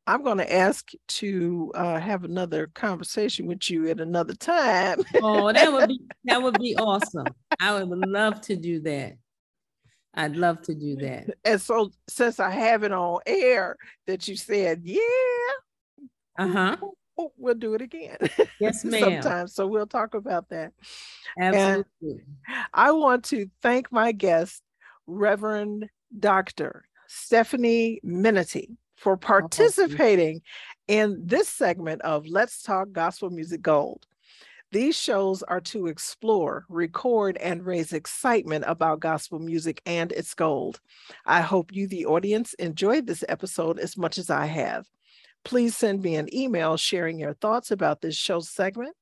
I'm 0.07 0.22
going 0.22 0.39
to 0.39 0.53
ask 0.53 0.89
to 1.09 1.72
uh, 1.74 1.99
have 1.99 2.22
another 2.22 2.68
conversation 2.74 3.47
with 3.47 3.68
you 3.68 3.89
at 3.89 4.01
another 4.01 4.35
time. 4.35 4.99
Oh, 5.20 5.53
that 5.53 5.72
would 5.72 5.89
be 5.89 6.01
that 6.24 6.41
would 6.43 6.59
be 6.59 6.77
awesome. 6.77 7.35
I 7.61 7.83
would 7.83 7.89
love 7.89 8.41
to 8.43 8.57
do 8.57 8.81
that. 8.83 9.14
I'd 10.17 10.37
love 10.37 10.62
to 10.62 10.75
do 10.75 10.97
that. 10.97 11.37
and 11.45 11.61
so 11.61 11.91
since 12.09 12.41
I 12.41 12.51
have 12.51 12.83
it 12.83 12.93
on 12.93 13.21
air 13.27 13.77
that 14.07 14.27
you 14.29 14.37
said, 14.37 14.83
yeah, 14.85 15.01
Uh 16.39 16.49
huh. 16.49 16.77
oh, 17.19 17.33
we'll 17.37 17.55
do 17.55 17.75
it 17.75 17.83
again 17.83 18.17
Yes, 18.61 18.85
ma'am. 18.85 19.23
sometime. 19.23 19.49
So 19.49 19.67
we'll 19.67 19.87
talk 19.87 20.14
about 20.14 20.49
that. 20.51 20.73
Absolutely. 21.39 22.23
I 22.73 22.93
want 22.93 23.25
to 23.27 23.51
thank 23.62 23.91
my 23.93 24.12
guest, 24.12 24.62
Reverend 25.07 25.89
Dr. 26.19 26.85
Stefanie 27.09 27.99
Minatee, 28.05 28.77
for 28.97 29.17
participating 29.17 30.41
in 30.89 31.21
this 31.25 31.49
segment 31.49 32.01
of 32.03 32.27
Let's 32.27 32.62
Talk 32.62 32.93
Gospel 32.93 33.31
Music 33.31 33.61
Gold. 33.62 34.07
These 34.77 34.95
shows 34.95 35.43
are 35.43 35.62
to 35.62 35.87
explore, 35.87 36.66
record, 36.68 37.39
and 37.39 37.64
raise 37.64 37.95
excitement 37.95 38.66
about 38.68 39.01
gospel 39.01 39.39
music 39.39 39.81
and 39.87 40.12
its 40.12 40.35
gold. 40.35 40.83
I 41.24 41.41
hope 41.41 41.72
you, 41.72 41.89
the 41.89 42.05
audience, 42.05 42.53
enjoyed 42.53 43.07
this 43.07 43.24
episode 43.27 43.79
as 43.79 43.97
much 43.97 44.18
as 44.18 44.29
I 44.29 44.45
have. 44.45 44.85
Please 45.47 45.74
send 45.74 46.03
me 46.03 46.16
an 46.16 46.29
email 46.31 46.77
sharing 46.77 47.18
your 47.18 47.33
thoughts 47.33 47.70
about 47.70 48.03
this 48.03 48.16
show 48.16 48.41
segment. 48.41 48.95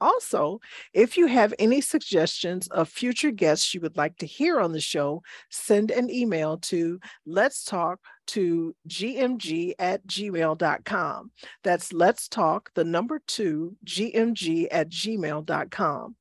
Also, 0.00 0.58
if 0.94 1.16
you 1.16 1.26
have 1.26 1.54
any 1.60 1.80
suggestions 1.80 2.66
of 2.66 2.88
future 2.88 3.30
guests 3.30 3.72
you 3.72 3.80
would 3.82 3.96
like 3.96 4.16
to 4.16 4.26
hear 4.26 4.58
on 4.58 4.72
the 4.72 4.80
show, 4.80 5.22
send 5.48 5.92
an 5.92 6.10
email 6.10 6.58
to 6.58 6.98
let's 7.24 7.62
talk 7.64 8.00
to 8.30 8.74
gmg 8.88 9.72
at 9.78 10.06
gmail.com. 10.06 11.30
That's 11.62 11.92
let's 11.92 12.28
talk, 12.28 12.72
the 12.74 12.84
number 12.84 13.20
two, 13.26 13.76
gmg 13.84 14.68
at 14.70 14.88
gmail.com. 14.88 16.16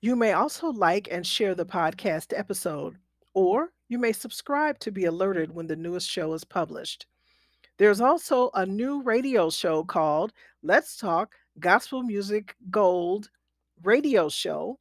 You 0.00 0.16
may 0.16 0.32
also 0.32 0.68
like 0.68 1.08
and 1.10 1.26
share 1.26 1.54
the 1.54 1.66
podcast 1.66 2.32
episode, 2.36 2.96
or 3.34 3.72
you 3.88 3.98
may 3.98 4.12
subscribe 4.12 4.78
to 4.80 4.92
be 4.92 5.06
alerted 5.06 5.54
when 5.54 5.66
the 5.66 5.76
newest 5.76 6.08
show 6.08 6.32
is 6.34 6.44
published. 6.44 7.06
There's 7.78 8.00
also 8.00 8.50
a 8.54 8.66
new 8.66 9.02
radio 9.02 9.50
show 9.50 9.84
called 9.84 10.32
Let's 10.62 10.96
Talk 10.96 11.34
Gospel 11.58 12.02
Music 12.02 12.54
Gold 12.70 13.30
radio 13.82 14.28
show 14.28 14.78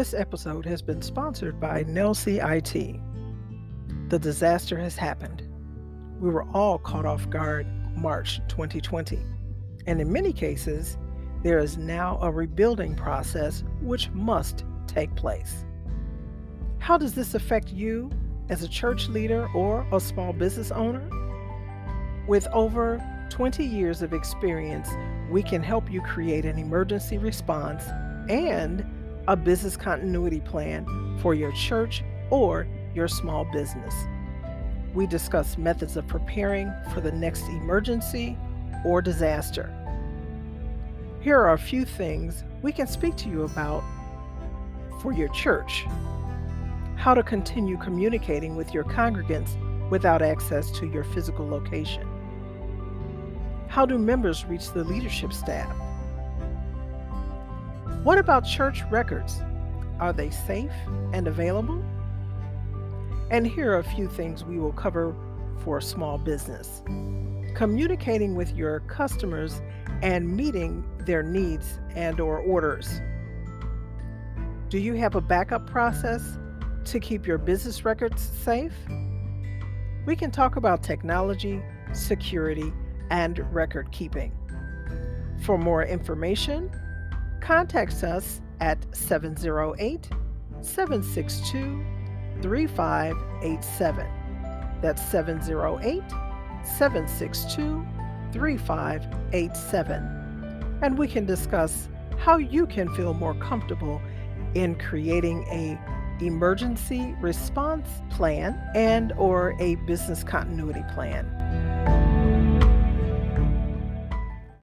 This 0.09 0.18
episode 0.18 0.64
has 0.64 0.80
been 0.80 1.02
sponsored 1.02 1.61
by 1.61 1.84
Nelsie 1.84 2.40
IT. 2.42 2.98
The 4.09 4.18
disaster 4.18 4.78
has 4.78 4.96
happened. 4.96 5.42
We 6.18 6.30
were 6.30 6.46
all 6.54 6.78
caught 6.78 7.04
off 7.04 7.28
guard 7.28 7.66
March 7.94 8.40
2020, 8.48 9.18
and 9.86 10.00
in 10.00 10.11
many 10.11 10.32
cases, 10.32 10.96
there 11.42 11.59
is 11.59 11.76
now 11.76 12.18
a 12.22 12.30
rebuilding 12.30 12.94
process 12.94 13.64
which 13.82 14.09
must 14.12 14.64
take 14.86 15.14
place. 15.14 15.66
How 16.78 16.96
does 16.96 17.12
this 17.12 17.34
affect 17.34 17.70
you 17.70 18.11
as 18.48 18.62
a 18.62 18.68
church 18.68 19.11
leader 19.11 19.46
or 19.54 19.86
a 19.92 20.00
small 20.00 20.32
business 20.32 20.70
owner? 20.70 21.06
With 22.26 22.46
over 22.54 22.98
20 23.28 23.62
years 23.62 24.00
of 24.00 24.14
experience, 24.14 24.88
we 25.30 25.42
can 25.42 25.62
help 25.62 25.92
you 25.92 26.00
create 26.00 26.46
an 26.46 26.59
emergency 26.59 27.18
response 27.18 27.84
and 28.30 28.86
a 29.28 29.36
business 29.36 29.76
continuity 29.76 30.40
plan 30.40 30.86
for 31.20 31.34
your 31.34 31.52
church 31.52 32.02
or 32.30 32.66
your 32.94 33.06
small 33.06 33.44
business. 33.52 33.94
We 34.94 35.06
discuss 35.06 35.58
methods 35.58 35.98
of 35.98 36.06
preparing 36.06 36.72
for 36.94 37.02
the 37.02 37.12
next 37.12 37.42
emergency 37.42 38.38
or 38.86 39.02
disaster. 39.02 39.70
Here 41.20 41.38
are 41.38 41.52
a 41.52 41.58
few 41.58 41.84
things 41.84 42.42
we 42.62 42.72
can 42.72 42.86
speak 42.86 43.16
to 43.16 43.28
you 43.28 43.42
about 43.42 43.84
for 45.02 45.12
your 45.12 45.28
church. 45.28 45.84
How 46.96 47.12
to 47.12 47.22
continue 47.22 47.76
communicating 47.76 48.56
with 48.56 48.72
your 48.72 48.84
congregants 48.84 49.50
without 49.90 50.22
access 50.22 50.70
to 50.78 50.86
your 50.86 51.04
physical 51.04 51.46
location. 51.46 52.08
How 53.68 53.84
do 53.84 53.98
members 53.98 54.46
reach 54.46 54.72
the 54.72 54.84
leadership 54.84 55.34
staff? 55.34 55.76
What 58.09 58.16
about 58.16 58.46
church 58.46 58.84
records? 58.90 59.42
Are 60.00 60.14
they 60.14 60.30
safe 60.30 60.72
and 61.12 61.28
available? 61.28 61.84
And 63.30 63.46
here 63.46 63.72
are 63.72 63.80
a 63.80 63.84
few 63.84 64.09
things 64.09 64.44
we 64.44 64.59
will 64.59 64.72
cover 64.72 65.14
for 65.62 65.76
a 65.76 65.82
small 65.82 66.16
business. 66.16 66.80
Communicating 67.54 68.34
with 68.34 68.50
your 68.56 68.80
customers 68.80 69.61
and 70.00 70.26
meeting 70.26 70.82
their 71.00 71.22
needs 71.22 71.80
and 71.94 72.18
or 72.18 72.38
orders. 72.38 73.02
Do 74.70 74.78
you 74.78 74.94
have 74.94 75.14
a 75.14 75.20
backup 75.20 75.66
process 75.66 76.38
to 76.86 76.98
keep 77.00 77.26
your 77.26 77.36
business 77.36 77.84
records 77.84 78.22
safe? 78.22 78.72
We 80.06 80.16
can 80.16 80.30
talk 80.30 80.56
about 80.56 80.82
technology, 80.82 81.61
security, 81.92 82.72
and 83.11 83.38
record 83.54 83.92
keeping. 83.92 84.32
For 85.42 85.59
more 85.59 85.84
information, 85.84 86.70
contact 87.41 88.05
us 88.05 88.41
at 88.61 88.78
708 88.95 90.09
762 90.61 91.82
3587. 92.43 94.07
That's 94.80 95.03
708 95.03 96.03
762 96.64 97.84
3587. 98.32 100.78
And 100.82 100.99
we 100.99 101.09
can 101.09 101.26
discuss 101.26 101.89
how 102.18 102.36
you 102.36 102.66
can 102.66 102.89
feel 102.95 103.14
more 103.14 103.34
comfortable 103.34 104.01
in 104.55 104.76
creating 104.76 105.43
a 105.45 105.78
emergency 106.20 107.14
response 107.20 107.89
plan 108.11 108.61
and 108.74 109.12
or 109.12 109.55
a 109.61 109.76
business 109.86 110.24
continuity 110.24 110.82
plan. 110.95 111.97